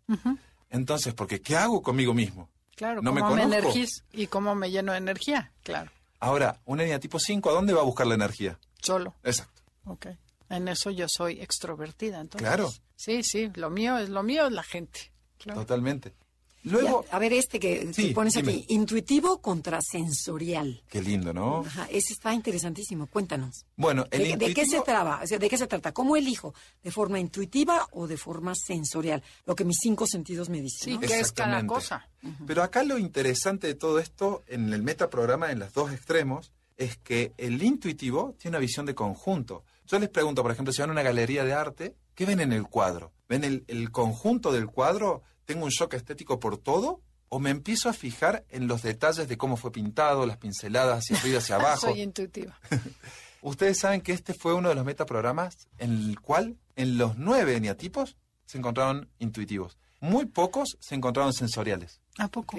Entonces, 0.70 1.12
porque 1.12 1.42
¿qué 1.42 1.56
hago 1.58 1.82
conmigo 1.82 2.14
mismo? 2.14 2.48
Claro, 2.76 3.02
No 3.02 3.12
me 3.12 3.20
cómo 3.20 3.34
me, 3.34 3.42
conozco. 3.42 3.58
energiz 3.68 4.04
y 4.10 4.26
cómo 4.28 4.54
me 4.54 4.70
lleno 4.70 4.92
de 4.92 4.98
energía. 4.98 5.52
Claro. 5.62 5.90
Ahora, 6.18 6.60
un 6.64 6.80
eneatipo 6.80 7.18
5, 7.18 7.50
¿a 7.50 7.52
dónde 7.52 7.74
va 7.74 7.82
a 7.82 7.84
buscar 7.84 8.06
la 8.06 8.14
energía? 8.14 8.58
Solo. 8.80 9.14
Exacto. 9.22 9.60
Ok. 9.84 10.06
En 10.48 10.66
eso 10.68 10.90
yo 10.90 11.04
soy 11.08 11.42
extrovertida, 11.42 12.22
entonces. 12.22 12.48
Claro. 12.48 12.70
Sí, 12.96 13.22
sí, 13.22 13.50
lo 13.54 13.68
mío 13.68 13.98
es 13.98 14.08
lo 14.08 14.22
mío 14.22 14.46
es 14.46 14.52
la 14.52 14.62
gente. 14.62 15.09
Claro. 15.40 15.60
Totalmente. 15.60 16.14
Luego, 16.62 17.06
a, 17.10 17.16
a 17.16 17.18
ver 17.18 17.32
este 17.32 17.58
que, 17.58 17.90
Sí, 17.94 18.08
que 18.08 18.14
pones 18.14 18.34
dime. 18.34 18.52
aquí, 18.52 18.66
intuitivo 18.68 19.40
contra 19.40 19.78
sensorial. 19.80 20.82
qué 20.90 21.00
lindo, 21.00 21.32
¿no? 21.32 21.60
Ajá, 21.66 21.86
ese 21.90 22.12
está 22.12 22.34
interesantísimo, 22.34 23.06
cuéntanos. 23.06 23.64
Bueno, 23.76 24.04
el 24.10 24.36
¿De, 24.38 24.48
de 24.48 24.54
qué 24.54 24.66
se? 24.66 24.78
O 24.78 24.84
sea, 24.84 25.38
¿De 25.38 25.48
qué 25.48 25.56
se 25.56 25.66
trata? 25.66 25.92
¿Cómo 25.92 26.16
elijo? 26.16 26.52
¿De 26.82 26.90
forma 26.90 27.18
intuitiva 27.18 27.88
o 27.92 28.06
de 28.06 28.18
forma 28.18 28.52
sensorial? 28.54 29.22
Lo 29.46 29.54
que 29.56 29.64
mis 29.64 29.78
cinco 29.80 30.06
sentidos 30.06 30.50
me 30.50 30.60
dicen. 30.60 30.80
Sí, 30.84 30.94
¿no? 30.94 31.00
que 31.00 31.20
es 31.20 31.32
cada 31.32 31.66
cosa. 31.66 32.06
Pero 32.46 32.62
acá 32.62 32.82
lo 32.82 32.98
interesante 32.98 33.66
de 33.66 33.74
todo 33.74 33.98
esto, 33.98 34.42
en 34.46 34.70
el 34.74 34.82
metaprograma, 34.82 35.50
en 35.52 35.60
los 35.60 35.72
dos 35.72 35.90
extremos, 35.92 36.52
es 36.76 36.98
que 36.98 37.32
el 37.38 37.62
intuitivo 37.62 38.34
tiene 38.38 38.56
una 38.58 38.60
visión 38.60 38.84
de 38.84 38.94
conjunto. 38.94 39.64
Yo 39.86 39.98
les 39.98 40.10
pregunto, 40.10 40.42
por 40.42 40.52
ejemplo, 40.52 40.74
si 40.74 40.82
van 40.82 40.90
a 40.90 40.92
una 40.92 41.02
galería 41.02 41.42
de 41.44 41.54
arte, 41.54 41.96
¿qué 42.14 42.26
ven 42.26 42.40
en 42.40 42.52
el 42.52 42.64
cuadro? 42.64 43.12
¿Ven 43.30 43.44
el, 43.44 43.64
el 43.66 43.90
conjunto 43.90 44.52
del 44.52 44.66
cuadro? 44.66 45.22
¿Tengo 45.44 45.64
un 45.64 45.70
shock 45.70 45.94
estético 45.94 46.38
por 46.40 46.58
todo? 46.58 47.00
¿O 47.28 47.38
me 47.38 47.50
empiezo 47.50 47.88
a 47.88 47.92
fijar 47.92 48.44
en 48.48 48.66
los 48.66 48.82
detalles 48.82 49.28
de 49.28 49.36
cómo 49.36 49.56
fue 49.56 49.70
pintado, 49.70 50.26
las 50.26 50.36
pinceladas 50.36 50.98
hacia 50.98 51.18
arriba, 51.18 51.38
hacia 51.38 51.54
abajo? 51.60 51.88
Soy 51.88 52.02
intuitiva. 52.02 52.58
Ustedes 53.42 53.78
saben 53.78 54.00
que 54.00 54.12
este 54.12 54.34
fue 54.34 54.54
uno 54.54 54.68
de 54.68 54.74
los 54.74 54.84
metaprogramas 54.84 55.68
en 55.78 55.92
el 55.92 56.20
cual 56.20 56.58
en 56.76 56.98
los 56.98 57.16
nueve 57.16 57.56
eneatipos 57.56 58.16
se 58.44 58.58
encontraron 58.58 59.08
intuitivos. 59.18 59.78
Muy 60.00 60.26
pocos 60.26 60.76
se 60.80 60.94
encontraron 60.94 61.32
sensoriales. 61.32 62.00
¿A 62.18 62.28
poco? 62.28 62.58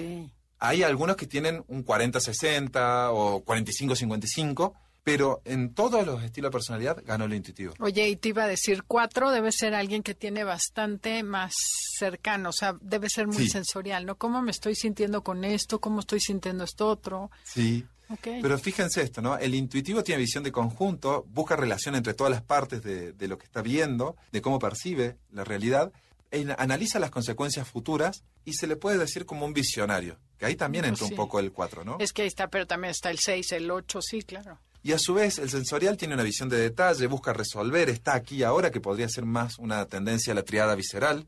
Hay 0.58 0.82
algunos 0.82 1.16
que 1.16 1.26
tienen 1.26 1.64
un 1.66 1.84
40-60 1.84 3.10
o 3.12 3.44
45-55, 3.44 4.72
Pero 5.04 5.42
en 5.44 5.74
todos 5.74 6.06
los 6.06 6.22
estilos 6.22 6.50
de 6.50 6.52
personalidad 6.52 7.02
ganó 7.04 7.26
lo 7.26 7.34
intuitivo. 7.34 7.74
Oye, 7.80 8.08
y 8.08 8.16
te 8.16 8.28
iba 8.28 8.44
a 8.44 8.48
decir, 8.48 8.84
cuatro 8.86 9.30
debe 9.32 9.50
ser 9.50 9.74
alguien 9.74 10.02
que 10.04 10.14
tiene 10.14 10.44
bastante 10.44 11.22
más 11.24 11.52
cercano, 11.98 12.50
o 12.50 12.52
sea, 12.52 12.76
debe 12.80 13.08
ser 13.10 13.26
muy 13.26 13.44
Sí. 13.44 13.48
sensorial, 13.48 14.06
¿no? 14.06 14.16
¿Cómo 14.16 14.40
me 14.42 14.52
estoy 14.52 14.74
sintiendo 14.76 15.22
con 15.24 15.44
esto? 15.44 15.80
¿Cómo 15.80 16.00
estoy 16.00 16.20
sintiendo 16.20 16.62
esto 16.64 16.88
otro? 16.88 17.30
Sí. 17.42 17.84
Ok. 18.10 18.28
Pero 18.42 18.58
fíjense 18.58 19.02
esto, 19.02 19.22
¿no? 19.22 19.38
El 19.38 19.54
intuitivo 19.54 20.04
tiene 20.04 20.20
visión 20.20 20.44
de 20.44 20.52
conjunto, 20.52 21.24
busca 21.30 21.56
relación 21.56 21.94
entre 21.96 22.14
todas 22.14 22.30
las 22.30 22.42
partes 22.42 22.82
de, 22.82 23.12
de 23.12 23.26
lo 23.28 23.38
que 23.38 23.46
está 23.46 23.62
viendo, 23.62 24.16
de 24.30 24.40
cómo 24.42 24.58
percibe 24.58 25.16
la 25.32 25.42
realidad, 25.44 25.92
e 26.30 26.46
analiza 26.58 26.98
las 26.98 27.10
consecuencias 27.10 27.66
futuras 27.68 28.22
y 28.44 28.52
se 28.54 28.66
le 28.66 28.76
puede 28.76 28.98
decir 28.98 29.26
como 29.26 29.46
un 29.46 29.52
visionario, 29.52 30.18
que 30.38 30.46
ahí 30.46 30.54
también 30.56 30.82
Pues 30.84 30.92
entra 30.92 31.06
sí. 31.08 31.12
un 31.12 31.16
poco 31.16 31.40
el 31.40 31.52
4, 31.52 31.84
¿no? 31.84 31.96
Es 32.00 32.12
que 32.12 32.22
ahí 32.22 32.28
está, 32.28 32.48
pero 32.48 32.66
también 32.66 32.90
está 32.92 33.10
el 33.10 33.18
6, 33.18 33.52
el 33.52 33.70
8, 33.70 34.00
sí, 34.02 34.22
claro. 34.22 34.58
Y 34.82 34.92
a 34.92 34.98
su 34.98 35.14
vez, 35.14 35.38
el 35.38 35.48
sensorial 35.48 35.96
tiene 35.96 36.14
una 36.14 36.22
visión 36.24 36.48
de 36.48 36.58
detalle, 36.58 37.06
busca 37.06 37.32
resolver, 37.32 37.88
está 37.88 38.14
aquí 38.14 38.42
ahora, 38.42 38.70
que 38.70 38.80
podría 38.80 39.08
ser 39.08 39.24
más 39.24 39.58
una 39.58 39.86
tendencia 39.86 40.32
a 40.32 40.36
la 40.36 40.42
triada 40.42 40.74
visceral, 40.74 41.26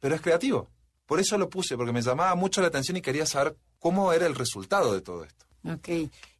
pero 0.00 0.14
es 0.14 0.20
creativo. 0.20 0.68
Por 1.06 1.20
eso 1.20 1.38
lo 1.38 1.48
puse, 1.48 1.76
porque 1.76 1.92
me 1.92 2.02
llamaba 2.02 2.34
mucho 2.34 2.60
la 2.60 2.66
atención 2.66 2.96
y 2.96 3.00
quería 3.00 3.26
saber 3.26 3.56
cómo 3.78 4.12
era 4.12 4.26
el 4.26 4.34
resultado 4.34 4.92
de 4.92 5.00
todo 5.00 5.24
esto. 5.24 5.46
Ok. 5.64 5.88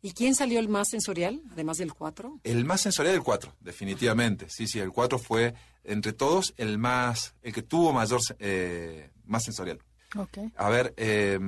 ¿Y 0.03 0.13
quién 0.13 0.35
salió 0.35 0.61
el 0.61 0.69
más 0.69 0.89
sensorial, 0.91 1.41
además 1.53 1.79
del 1.79 1.95
4? 1.95 2.41
El 2.45 2.65
más 2.65 2.83
sensorial 2.83 3.15
el 3.15 3.23
4, 3.23 3.55
definitivamente. 3.61 4.47
Sí, 4.51 4.69
sí, 4.69 4.79
el 4.79 4.93
4 4.93 5.19
fue 5.19 5.55
entre 5.85 6.13
todos 6.13 6.55
el 6.57 6.79
más, 6.79 7.35
el 7.43 7.53
que 7.53 7.63
tuvo 7.63 7.93
mayor, 7.93 8.21
eh, 8.39 9.11
más 9.25 9.45
sensorial. 9.45 9.81
Ok. 10.17 10.39
A 10.57 10.69
ver, 10.69 10.95
eh, 10.97 11.39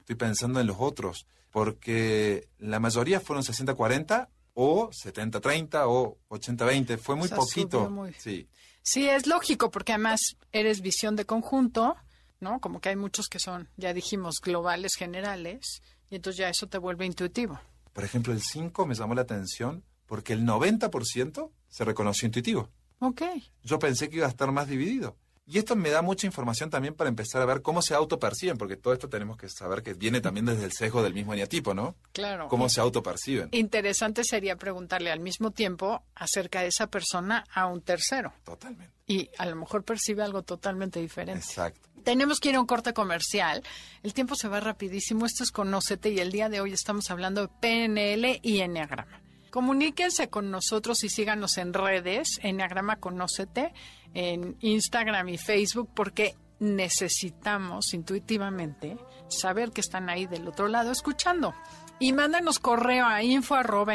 estoy 0.00 0.16
pensando 0.16 0.60
en 0.60 0.66
los 0.66 0.76
otros, 0.78 1.26
porque 1.58 2.48
la 2.58 2.80
mayoría 2.80 3.20
fueron 3.20 3.44
60-40 3.44 4.28
o 4.54 4.90
70-30 4.90 5.84
o 5.86 6.18
80-20. 6.28 6.98
Fue 6.98 7.14
muy 7.14 7.26
O 7.26 7.28
sea, 7.28 7.36
poquito. 7.36 7.88
muy- 7.88 8.12
Sí, 8.18 8.48
Sí, 8.82 9.08
es 9.08 9.26
lógico, 9.28 9.70
porque 9.70 9.92
además 9.92 10.20
eres 10.52 10.80
visión 10.82 11.14
de 11.16 11.24
conjunto, 11.24 11.96
¿no? 12.40 12.60
Como 12.60 12.80
que 12.80 12.90
hay 12.90 12.96
muchos 12.96 13.28
que 13.28 13.38
son, 13.38 13.68
ya 13.78 13.94
dijimos, 13.94 14.34
globales, 14.42 14.92
generales, 14.98 15.80
y 16.10 16.16
entonces 16.16 16.38
ya 16.38 16.48
eso 16.50 16.66
te 16.66 16.76
vuelve 16.78 17.06
intuitivo. 17.06 17.58
por 17.94 18.02
ejemplo, 18.04 18.32
el 18.32 18.42
5 18.42 18.84
me 18.86 18.94
llamó 18.96 19.14
la 19.14 19.22
atención 19.22 19.84
porque 20.06 20.32
el 20.32 20.44
90% 20.44 21.52
se 21.68 21.84
reconoció 21.84 22.26
intuitivo. 22.26 22.68
Ok. 22.98 23.22
Yo 23.62 23.78
pensé 23.78 24.10
que 24.10 24.16
iba 24.16 24.26
a 24.26 24.30
estar 24.30 24.50
más 24.50 24.66
dividido. 24.68 25.16
Y 25.46 25.58
esto 25.58 25.76
me 25.76 25.90
da 25.90 26.00
mucha 26.00 26.26
información 26.26 26.70
también 26.70 26.94
para 26.94 27.08
empezar 27.08 27.42
a 27.42 27.44
ver 27.44 27.60
cómo 27.60 27.82
se 27.82 27.94
autoperciben, 27.94 28.56
porque 28.56 28.76
todo 28.76 28.94
esto 28.94 29.10
tenemos 29.10 29.36
que 29.36 29.50
saber 29.50 29.82
que 29.82 29.92
viene 29.92 30.22
también 30.22 30.46
desde 30.46 30.64
el 30.64 30.72
sesgo 30.72 31.02
del 31.02 31.12
mismo 31.12 31.34
eneatipo, 31.34 31.74
¿no? 31.74 31.96
Claro. 32.12 32.48
Cómo 32.48 32.70
se 32.70 32.80
autoperciben. 32.80 33.50
Interesante 33.52 34.24
sería 34.24 34.56
preguntarle 34.56 35.12
al 35.12 35.20
mismo 35.20 35.50
tiempo 35.50 36.02
acerca 36.14 36.62
de 36.62 36.68
esa 36.68 36.86
persona 36.86 37.44
a 37.52 37.66
un 37.66 37.82
tercero. 37.82 38.32
Totalmente. 38.44 38.94
Y 39.06 39.28
a 39.36 39.44
lo 39.44 39.56
mejor 39.56 39.84
percibe 39.84 40.22
algo 40.22 40.42
totalmente 40.42 40.98
diferente. 40.98 41.44
Exacto. 41.44 41.90
Tenemos 42.04 42.40
que 42.40 42.50
ir 42.50 42.56
a 42.56 42.60
un 42.60 42.66
corte 42.66 42.94
comercial. 42.94 43.62
El 44.02 44.14
tiempo 44.14 44.36
se 44.36 44.48
va 44.48 44.60
rapidísimo. 44.60 45.26
Esto 45.26 45.42
es 45.42 45.50
Conócete 45.50 46.10
y 46.10 46.20
el 46.20 46.32
día 46.32 46.48
de 46.48 46.60
hoy 46.60 46.72
estamos 46.72 47.10
hablando 47.10 47.42
de 47.42 47.48
PNL 47.48 48.40
y 48.42 48.60
Enneagrama. 48.60 49.23
Comuníquense 49.54 50.28
con 50.30 50.50
nosotros 50.50 51.04
y 51.04 51.08
síganos 51.08 51.58
en 51.58 51.74
redes, 51.74 52.40
Enneagrama 52.42 52.96
Conócete, 52.96 53.72
en 54.12 54.56
Instagram 54.58 55.28
y 55.28 55.38
Facebook, 55.38 55.90
porque 55.94 56.34
necesitamos 56.58 57.94
intuitivamente 57.94 58.98
saber 59.28 59.70
que 59.70 59.80
están 59.80 60.10
ahí 60.10 60.26
del 60.26 60.48
otro 60.48 60.66
lado 60.66 60.90
escuchando. 60.90 61.54
Y 62.00 62.12
mándanos 62.12 62.58
correo 62.58 63.06
a 63.06 63.22
info 63.22 63.54
arroba 63.54 63.94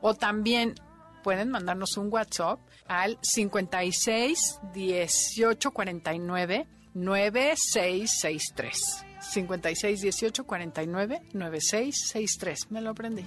o 0.00 0.14
también 0.14 0.74
pueden 1.22 1.50
mandarnos 1.50 1.96
un 1.98 2.12
WhatsApp 2.12 2.58
al 2.88 3.16
56 3.22 4.58
18 4.74 5.70
49 5.70 6.66
9663. 6.94 9.09
56 9.20 10.00
18 10.00 10.44
49 10.44 11.22
9663. 11.32 12.70
Me 12.70 12.80
lo 12.80 12.90
aprendí. 12.90 13.24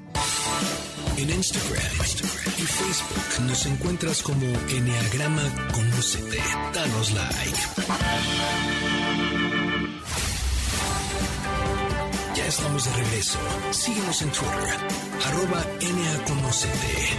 En 1.18 1.30
Instagram, 1.30 1.84
y 2.58 2.62
Facebook 2.64 3.46
nos 3.48 3.66
encuentras 3.66 4.24
como 4.24 4.46
Enneagrama 4.70 5.44
Conócete. 5.74 6.38
Danos 6.74 7.12
like. 7.12 7.60
Ya 12.36 12.48
estamos 12.48 12.86
de 12.86 12.94
regreso. 13.04 13.40
Síguenos 13.72 14.22
en 14.22 14.32
Twitter, 14.32 14.78
arroba 15.26 15.66
NAConocete. 15.82 17.10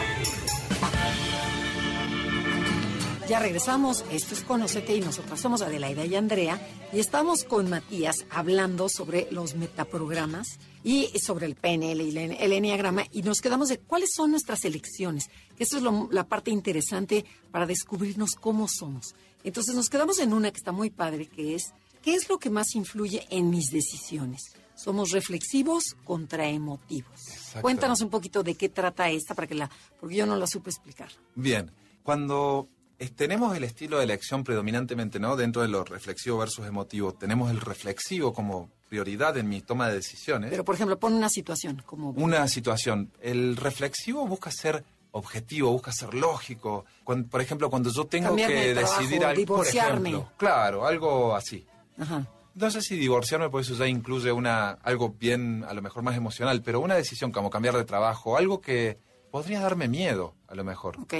Ya 3.28 3.38
regresamos, 3.40 4.04
esto 4.10 4.34
es 4.34 4.42
Conocete 4.42 4.94
y 4.94 5.00
nosotras 5.00 5.40
somos 5.40 5.62
Adelaida 5.62 6.04
y 6.04 6.14
Andrea 6.14 6.60
y 6.92 6.98
estamos 7.00 7.44
con 7.44 7.70
Matías 7.70 8.26
hablando 8.28 8.88
sobre 8.90 9.28
los 9.30 9.54
metaprogramas 9.54 10.58
y 10.82 11.08
sobre 11.18 11.46
el 11.46 11.54
PNL 11.54 12.02
y 12.02 12.16
el 12.18 12.52
Enneagrama 12.52 13.04
y 13.10 13.22
nos 13.22 13.40
quedamos 13.40 13.70
de 13.70 13.78
cuáles 13.78 14.10
son 14.14 14.30
nuestras 14.32 14.66
elecciones, 14.66 15.30
que 15.56 15.64
eso 15.64 15.78
es 15.78 15.82
lo- 15.82 16.08
la 16.12 16.24
parte 16.28 16.50
interesante 16.50 17.24
para 17.50 17.64
descubrirnos 17.64 18.32
cómo 18.32 18.68
somos. 18.68 19.14
Entonces 19.42 19.74
nos 19.74 19.88
quedamos 19.88 20.18
en 20.18 20.34
una 20.34 20.50
que 20.50 20.58
está 20.58 20.72
muy 20.72 20.90
padre, 20.90 21.26
que 21.26 21.54
es, 21.54 21.72
¿qué 22.02 22.14
es 22.14 22.28
lo 22.28 22.38
que 22.38 22.50
más 22.50 22.74
influye 22.74 23.26
en 23.30 23.48
mis 23.48 23.70
decisiones? 23.70 24.52
Somos 24.74 25.12
reflexivos 25.12 25.96
contra 26.04 26.46
emotivos. 26.48 27.10
Cuéntanos 27.62 28.02
un 28.02 28.10
poquito 28.10 28.42
de 28.42 28.54
qué 28.54 28.68
trata 28.68 29.08
esta, 29.08 29.34
para 29.34 29.46
que 29.48 29.54
la, 29.54 29.70
porque 29.98 30.16
yo 30.16 30.26
no 30.26 30.36
la 30.36 30.46
supe 30.46 30.68
explicar. 30.68 31.08
Bien, 31.34 31.70
cuando 32.02 32.68
eh, 32.98 33.08
tenemos 33.08 33.56
el 33.56 33.64
estilo 33.64 33.98
de 33.98 34.04
elección 34.04 34.44
predominantemente, 34.44 35.18
¿no? 35.18 35.36
Dentro 35.36 35.62
de 35.62 35.68
lo 35.68 35.84
reflexivo 35.84 36.38
versus 36.38 36.66
emotivo, 36.66 37.12
tenemos 37.14 37.50
el 37.50 37.60
reflexivo 37.60 38.32
como 38.32 38.70
prioridad 38.88 39.36
en 39.36 39.48
mi 39.48 39.60
toma 39.60 39.88
de 39.88 39.96
decisiones. 39.96 40.50
Pero, 40.50 40.64
por 40.64 40.74
ejemplo, 40.76 40.98
pon 40.98 41.14
una 41.14 41.28
situación 41.28 41.82
como... 41.84 42.10
una 42.10 42.46
situación. 42.48 43.10
El 43.20 43.56
reflexivo 43.56 44.26
busca 44.26 44.50
ser 44.50 44.84
objetivo, 45.10 45.70
busca 45.72 45.92
ser 45.92 46.14
lógico. 46.14 46.84
Cuando- 47.04 47.28
por 47.28 47.40
ejemplo, 47.40 47.70
cuando 47.70 47.90
yo 47.92 48.04
tengo 48.06 48.34
que 48.36 48.72
trabajo, 48.74 49.00
decidir 49.00 49.24
algo, 49.24 49.34
por 49.34 49.36
divorciarme. 49.38 50.08
ejemplo, 50.10 50.32
claro, 50.36 50.86
algo 50.86 51.34
así. 51.34 51.66
Ajá. 51.98 52.26
No 52.54 52.70
sé 52.70 52.82
si 52.82 52.96
divorciarme, 52.96 53.48
por 53.50 53.60
eso 53.62 53.74
ya 53.74 53.86
incluye 53.88 54.30
una, 54.30 54.70
algo 54.82 55.10
bien, 55.18 55.64
a 55.68 55.74
lo 55.74 55.82
mejor 55.82 56.04
más 56.04 56.16
emocional, 56.16 56.62
pero 56.62 56.78
una 56.80 56.94
decisión 56.94 57.32
como 57.32 57.50
cambiar 57.50 57.76
de 57.76 57.84
trabajo, 57.84 58.36
algo 58.36 58.60
que 58.60 58.98
podría 59.32 59.58
darme 59.60 59.88
miedo, 59.88 60.34
a 60.46 60.54
lo 60.54 60.62
mejor. 60.62 60.96
Ok. 61.00 61.14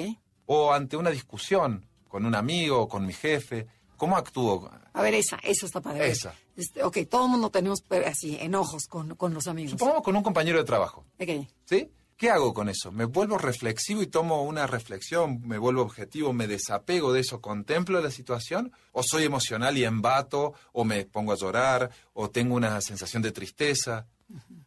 O 0.47 0.73
ante 0.73 0.97
una 0.97 1.11
discusión 1.11 1.87
con 2.09 2.27
un 2.27 2.35
amigo 2.35 2.89
con 2.89 3.07
mi 3.07 3.13
jefe, 3.13 3.67
¿cómo 3.97 4.17
actúo? 4.17 4.71
A 4.93 5.03
ver, 5.03 5.15
esa, 5.15 5.37
esa 5.43 5.67
está 5.67 5.81
padre. 5.81 6.09
Esa. 6.09 6.35
Este, 6.57 6.83
ok, 6.83 6.99
todo 7.11 7.25
el 7.25 7.31
mundo 7.33 7.51
tenemos 7.51 7.83
así, 8.07 8.37
enojos 8.41 8.87
con, 8.87 9.17
con 9.17 9.35
los 9.35 9.49
amigos. 9.49 9.73
Supongamos 9.73 10.03
con 10.03 10.15
un 10.17 10.23
compañero 10.23 10.59
de 10.59 10.65
trabajo. 10.65 11.05
Ok. 11.19 11.49
¿Sí? 11.65 11.91
¿Qué 12.17 12.31
hago 12.31 12.55
con 12.55 12.69
eso? 12.69 12.93
¿Me 12.93 13.05
vuelvo 13.07 13.39
reflexivo 13.39 14.01
y 14.03 14.07
tomo 14.07 14.43
una 14.45 14.67
reflexión? 14.67 15.41
¿Me 15.47 15.59
vuelvo 15.59 15.83
objetivo? 15.83 16.33
¿Me 16.33 16.47
desapego 16.47 17.13
de 17.13 17.21
eso? 17.21 17.41
¿Contemplo 17.41 18.01
la 18.01 18.11
situación? 18.11 18.73
¿O 18.93 19.03
soy 19.03 19.25
emocional 19.25 19.77
y 19.77 19.85
embato? 19.85 20.55
¿O 20.73 20.85
me 20.85 21.05
pongo 21.07 21.33
a 21.33 21.37
llorar? 21.37 21.91
¿O 22.13 22.31
tengo 22.31 22.55
una 22.55 22.81
sensación 22.81 23.23
de 23.23 23.33
tristeza? 23.33 24.07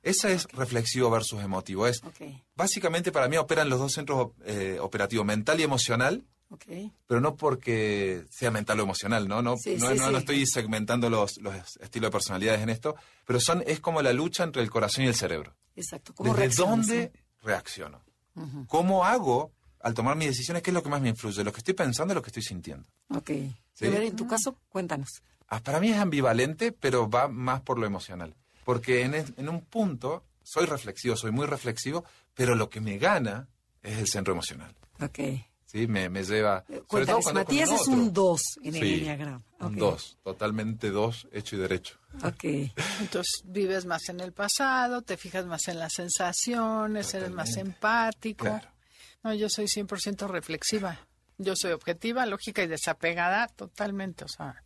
Esa 0.04 0.30
es 0.30 0.46
reflexivo 0.52 1.10
versus 1.10 1.42
emotivo. 1.42 1.88
Es, 1.88 2.02
básicamente 2.56 3.12
para 3.12 3.28
mí 3.30 3.38
operan 3.38 3.70
los 3.70 3.80
dos 3.80 3.94
centros 3.94 4.32
eh, 4.46 4.78
operativos, 4.82 5.26
mental 5.26 5.60
y 5.60 5.64
emocional, 5.64 6.26
pero 7.08 7.22
no 7.22 7.36
porque 7.36 8.24
sea 8.30 8.52
mental 8.52 8.80
o 8.80 8.84
emocional, 8.84 9.28
¿no? 9.28 9.42
No, 9.42 9.56
Sí, 9.58 9.76
no, 9.80 9.90
sí, 9.92 9.98
no- 9.98 10.06
sí. 10.08 10.12
no 10.12 10.18
estoy 10.18 10.46
segmentando 10.46 11.10
los, 11.10 11.38
los 11.42 11.56
estilos 11.82 12.08
de 12.10 12.12
personalidades 12.12 12.62
en 12.62 12.70
esto, 12.70 12.96
pero 13.26 13.40
son, 13.40 13.64
es 13.68 13.80
como 13.80 14.02
la 14.02 14.14
lucha 14.14 14.44
entre 14.44 14.62
el 14.62 14.70
corazón 14.70 15.06
y 15.06 15.08
el 15.08 15.16
cerebro. 15.16 15.56
Exacto. 15.76 16.14
¿Cómo 16.14 16.30
¿Desde 16.34 16.40
reaccionas, 16.46 16.88
reacciono? 17.42 18.04
¿Cómo 18.68 19.04
hago 19.04 19.52
al 19.82 19.94
tomar 19.96 20.16
mis 20.16 20.28
decisiones? 20.28 20.62
¿Qué 20.62 20.70
es 20.70 20.74
lo 20.74 20.84
que 20.84 20.90
más 20.90 21.02
me 21.02 21.10
influye? 21.10 21.44
¿Lo 21.44 21.52
que 21.52 21.58
estoy 21.60 21.74
pensando 21.74 22.14
lo 22.14 22.22
que 22.22 22.30
estoy 22.30 22.44
sintiendo? 22.44 22.88
Ok. 23.10 23.32
Sí. 23.74 23.86
A 23.86 23.90
ver, 23.90 24.04
en 24.04 24.16
tu 24.16 24.28
caso, 24.28 24.58
cuéntanos. 24.70 25.10
Ah, 25.48 25.62
para 25.64 25.80
mí 25.80 25.90
es 25.90 25.98
ambivalente, 25.98 26.72
pero 26.72 27.10
va 27.10 27.28
más 27.28 27.62
por 27.62 27.80
lo 27.80 27.86
emocional. 27.88 28.36
Porque 28.64 29.02
en, 29.04 29.16
es- 29.16 29.34
en 29.38 29.50
un 29.50 29.62
punto 29.62 30.24
soy 30.44 30.66
reflexivo, 30.66 31.16
soy 31.16 31.32
muy 31.32 31.46
reflexivo, 31.48 32.04
pero 32.36 32.54
lo 32.54 32.70
que 32.70 32.80
me 32.82 32.98
gana 33.00 33.48
es 33.82 33.98
el 33.98 34.08
centro 34.08 34.34
emocional. 34.34 34.76
Ok. 35.02 35.20
¿Sí? 35.68 35.86
Me, 35.86 36.10
me 36.10 36.24
lleva... 36.24 36.64
sobre 36.90 37.06
todo 37.06 37.20
con 37.20 37.34
Matías 37.36 37.70
es 37.70 37.88
un 37.88 38.12
2 38.14 38.42
en 38.64 38.76
el 38.76 38.82
Sí, 38.82 38.94
Enneagrama. 39.02 39.44
Un 39.60 39.68
Ok. 39.74 39.80
2, 39.80 40.18
totalmente 40.24 40.90
2, 40.92 41.28
hecho 41.34 41.56
y 41.58 41.60
derecho. 41.60 41.98
Ok. 42.24 42.44
Entonces 43.02 43.42
vives 43.44 43.86
más 43.86 44.08
en 44.10 44.22
el 44.22 44.32
pasado, 44.32 45.02
te 45.02 45.18
fijas 45.18 45.46
más 45.46 45.68
en 45.68 45.78
las 45.80 45.92
sensaciones, 45.94 47.14
eres 47.14 47.32
más 47.32 47.58
empático. 47.58 48.46
Claro. 48.46 48.70
No, 49.24 49.34
yo 49.34 49.50
soy 49.50 49.66
100% 49.66 50.28
reflexiva. 50.28 51.00
Yo 51.38 51.54
soy 51.56 51.74
objetiva, 51.74 52.26
lógica 52.26 52.64
y 52.64 52.68
desapegada 52.68 53.48
totalmente. 53.48 54.24
O 54.24 54.28
sea, 54.30 54.64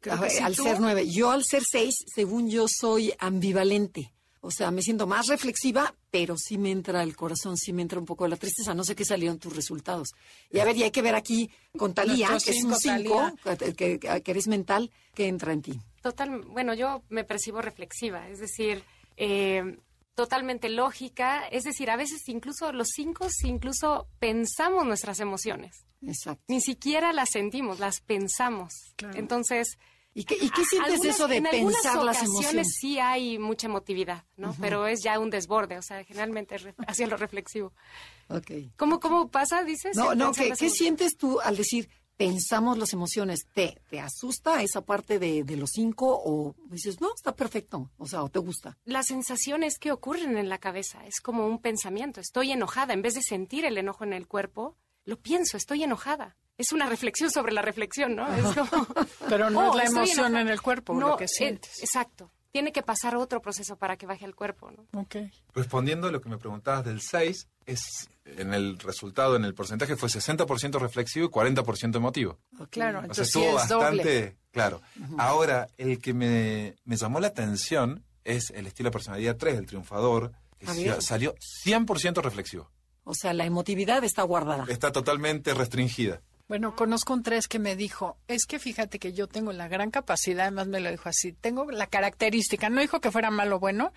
creo 0.00 0.14
A 0.14 0.18
que 0.18 0.22
ver, 0.24 0.30
si 0.32 0.38
al 0.42 0.56
tú- 0.56 0.64
ser 0.64 0.80
9. 0.80 1.06
Yo 1.10 1.30
al 1.30 1.44
ser 1.44 1.62
6, 1.64 1.94
según 2.14 2.50
yo, 2.50 2.66
soy 2.68 3.14
ambivalente. 3.18 4.12
O 4.40 4.50
sea, 4.50 4.70
me 4.70 4.82
siento 4.82 5.06
más 5.06 5.28
reflexiva, 5.28 5.94
pero 6.10 6.36
sí 6.36 6.58
me 6.58 6.70
entra 6.70 7.02
el 7.02 7.14
corazón, 7.16 7.56
sí 7.56 7.72
me 7.72 7.82
entra 7.82 7.98
un 8.00 8.04
poco 8.06 8.26
la 8.26 8.36
tristeza. 8.36 8.74
No 8.74 8.84
sé 8.84 8.94
qué 8.96 9.04
salieron 9.04 9.38
tus 9.38 9.54
resultados. 9.54 10.08
Y 10.50 10.58
a 10.58 10.64
ver, 10.64 10.76
y 10.76 10.82
hay 10.82 10.90
que 10.90 11.02
ver 11.02 11.14
aquí 11.14 11.50
con 11.76 11.94
Talía, 11.94 12.28
que 12.44 12.50
es 12.50 12.64
un 12.64 12.74
cinco, 12.76 13.30
5, 13.44 13.56
que, 13.76 13.98
que- 13.98 14.22
que 14.22 14.30
eres 14.30 14.48
mental, 14.48 14.90
que 15.14 15.28
entra 15.28 15.52
en 15.52 15.62
ti. 15.62 15.80
Total, 16.02 16.40
bueno, 16.46 16.74
yo 16.74 17.02
me 17.10 17.24
percibo 17.24 17.60
reflexiva, 17.62 18.28
es 18.28 18.38
decir, 18.40 18.82
eh, 19.16 19.78
totalmente 20.14 20.68
lógica, 20.68 21.46
es 21.48 21.62
decir, 21.64 21.90
a 21.90 21.96
veces 21.96 22.28
incluso 22.28 22.72
los 22.72 22.88
cinco, 22.94 23.26
incluso 23.44 24.06
pensamos 24.18 24.84
nuestras 24.86 25.20
emociones, 25.20 25.84
Exacto. 26.02 26.42
ni 26.48 26.60
siquiera 26.60 27.12
las 27.12 27.30
sentimos, 27.30 27.78
las 27.78 28.00
pensamos. 28.00 28.72
Claro. 28.96 29.18
Entonces, 29.18 29.78
¿Y 30.20 30.24
qué, 30.24 30.34
y 30.34 30.50
qué 30.50 30.64
sientes 30.64 31.00
de 31.00 31.08
algunas- 31.10 31.14
eso 31.16 31.28
de 31.28 31.36
en 31.36 31.46
algunas 31.46 31.74
pensar 31.82 31.96
las 32.04 32.16
ocasiones 32.18 32.30
emociones? 32.42 32.76
sí 32.78 32.98
hay 32.98 33.38
mucha 33.38 33.68
emotividad, 33.68 34.24
¿no? 34.36 34.54
Pero 34.60 34.86
es 34.86 35.02
ya 35.02 35.18
un 35.18 35.30
desborde, 35.30 35.78
o 35.78 35.82
sea, 35.82 36.04
generalmente 36.04 36.56
hacia 36.86 37.06
lo 37.06 37.16
reflexivo. 37.16 37.72
Ok. 38.28 38.50
¿Cómo, 38.76 39.00
cómo 39.00 39.28
pasa, 39.30 39.64
dices? 39.64 39.96
No, 39.96 40.14
no, 40.14 40.32
¿qué, 40.32 40.50
las 40.50 40.58
qué 40.58 40.68
sientes 40.68 41.16
tú 41.16 41.40
al 41.40 41.56
decir 41.56 41.88
pensamos 42.18 42.76
las 42.76 42.92
emociones? 42.92 43.46
¿Te, 43.54 43.80
te 43.88 43.98
asusta 43.98 44.62
esa 44.62 44.82
parte 44.82 45.18
de, 45.18 45.42
de 45.42 45.56
los 45.56 45.70
cinco 45.72 46.20
o 46.22 46.54
dices, 46.66 47.00
no, 47.00 47.08
está 47.14 47.34
perfecto? 47.34 47.90
O 47.96 48.06
sea, 48.06 48.22
¿o 48.22 48.28
te 48.28 48.38
gusta? 48.40 48.76
Las 48.84 49.06
sensaciones 49.06 49.78
que 49.78 49.90
ocurren 49.90 50.36
en 50.36 50.50
la 50.50 50.58
cabeza 50.58 51.06
es 51.06 51.20
como 51.22 51.46
un 51.46 51.60
pensamiento. 51.62 52.20
Estoy 52.20 52.52
enojada. 52.52 52.92
En 52.92 53.00
vez 53.00 53.14
de 53.14 53.22
sentir 53.22 53.64
el 53.64 53.78
enojo 53.78 54.04
en 54.04 54.12
el 54.12 54.26
cuerpo, 54.28 54.76
lo 55.04 55.18
pienso, 55.18 55.56
estoy 55.56 55.82
enojada. 55.82 56.36
Es 56.58 56.72
una 56.72 56.86
reflexión 56.86 57.30
sobre 57.30 57.52
la 57.52 57.62
reflexión, 57.62 58.14
¿no? 58.16 58.32
Es 58.34 58.44
como, 58.54 58.86
Pero 59.28 59.48
no 59.50 59.60
"Oh, 59.60 59.70
es 59.70 59.76
la 59.76 59.82
estoy 59.84 59.98
emoción 60.04 60.26
enojada". 60.26 60.40
en 60.42 60.48
el 60.48 60.60
cuerpo 60.60 60.94
No, 60.94 61.08
lo 61.10 61.16
que 61.16 61.24
eh, 61.24 61.28
sientes. 61.28 61.80
exacto. 61.82 62.30
Tiene 62.52 62.72
que 62.72 62.82
pasar 62.82 63.14
otro 63.16 63.40
proceso 63.40 63.76
para 63.76 63.96
que 63.96 64.06
baje 64.06 64.24
al 64.24 64.34
cuerpo, 64.34 64.70
¿no? 64.72 65.00
Ok. 65.00 65.16
Respondiendo 65.54 66.08
a 66.08 66.10
lo 66.10 66.20
que 66.20 66.28
me 66.28 66.36
preguntabas 66.36 66.84
del 66.84 67.00
6, 67.00 67.46
es, 67.64 68.10
en 68.24 68.52
el 68.52 68.76
resultado, 68.80 69.36
en 69.36 69.44
el 69.44 69.54
porcentaje, 69.54 69.94
fue 69.96 70.08
60% 70.08 70.78
reflexivo 70.80 71.26
y 71.26 71.28
40% 71.28 71.96
emotivo. 71.96 72.38
Claro, 72.70 72.98
O 72.98 73.00
sea, 73.02 73.06
entonces 73.06 73.30
sí 73.32 73.38
estuvo 73.40 73.52
doble. 73.52 73.98
bastante 73.98 74.36
claro. 74.50 74.82
Ahora, 75.16 75.68
el 75.78 76.00
que 76.00 76.12
me, 76.12 76.74
me 76.84 76.96
llamó 76.96 77.20
la 77.20 77.28
atención 77.28 78.04
es 78.24 78.50
el 78.50 78.66
estilo 78.66 78.88
de 78.88 78.92
personalidad 78.94 79.36
3, 79.36 79.56
el 79.56 79.66
triunfador, 79.66 80.32
que 80.58 80.66
A 80.66 80.74
si- 80.74 80.84
ver. 80.88 81.00
salió 81.02 81.34
100% 81.64 82.20
reflexivo. 82.20 82.68
O 83.04 83.14
sea, 83.14 83.32
la 83.32 83.44
emotividad 83.44 84.04
está 84.04 84.22
guardada. 84.22 84.66
Está 84.68 84.92
totalmente 84.92 85.54
restringida. 85.54 86.20
Bueno, 86.48 86.74
conozco 86.74 87.12
un 87.12 87.22
tres 87.22 87.46
que 87.46 87.60
me 87.60 87.76
dijo, 87.76 88.16
es 88.26 88.44
que 88.44 88.58
fíjate 88.58 88.98
que 88.98 89.12
yo 89.12 89.28
tengo 89.28 89.52
la 89.52 89.68
gran 89.68 89.92
capacidad, 89.92 90.46
además 90.46 90.66
me 90.66 90.80
lo 90.80 90.90
dijo 90.90 91.08
así, 91.08 91.32
tengo 91.32 91.70
la 91.70 91.86
característica, 91.86 92.68
no 92.68 92.80
dijo 92.80 93.00
que 93.00 93.12
fuera 93.12 93.30
malo 93.30 93.56
o 93.56 93.60
bueno, 93.60 93.92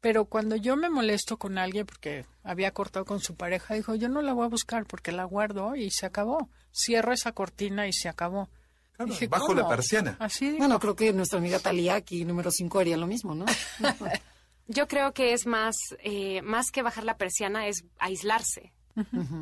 pero 0.00 0.24
cuando 0.24 0.56
yo 0.56 0.76
me 0.76 0.88
molesto 0.88 1.36
con 1.36 1.58
alguien 1.58 1.84
porque 1.84 2.24
había 2.42 2.70
cortado 2.70 3.04
con 3.04 3.20
su 3.20 3.34
pareja, 3.34 3.74
dijo, 3.74 3.94
yo 3.94 4.08
no 4.08 4.22
la 4.22 4.32
voy 4.32 4.46
a 4.46 4.48
buscar 4.48 4.86
porque 4.86 5.12
la 5.12 5.24
guardo 5.24 5.76
y 5.76 5.90
se 5.90 6.06
acabó. 6.06 6.48
Cierro 6.72 7.12
esa 7.12 7.32
cortina 7.32 7.86
y 7.88 7.92
se 7.92 8.08
acabó. 8.08 8.48
Claro, 8.92 9.10
Dije, 9.10 9.26
bajo 9.26 9.54
la 9.54 9.68
persiana. 9.68 10.16
Así 10.18 10.46
dijo. 10.46 10.58
Bueno, 10.58 10.78
creo 10.78 10.96
que 10.96 11.12
nuestra 11.12 11.38
amiga 11.38 11.58
Talía, 11.58 11.96
aquí 11.96 12.24
número 12.24 12.50
5, 12.50 12.78
haría 12.78 12.96
lo 12.96 13.06
mismo, 13.06 13.34
¿no? 13.34 13.44
Yo 14.68 14.86
creo 14.86 15.12
que 15.14 15.32
es 15.32 15.46
más, 15.46 15.74
eh, 16.00 16.40
más 16.42 16.70
que 16.70 16.82
bajar 16.82 17.04
la 17.04 17.16
persiana, 17.16 17.66
es 17.66 17.84
aislarse. 17.98 18.72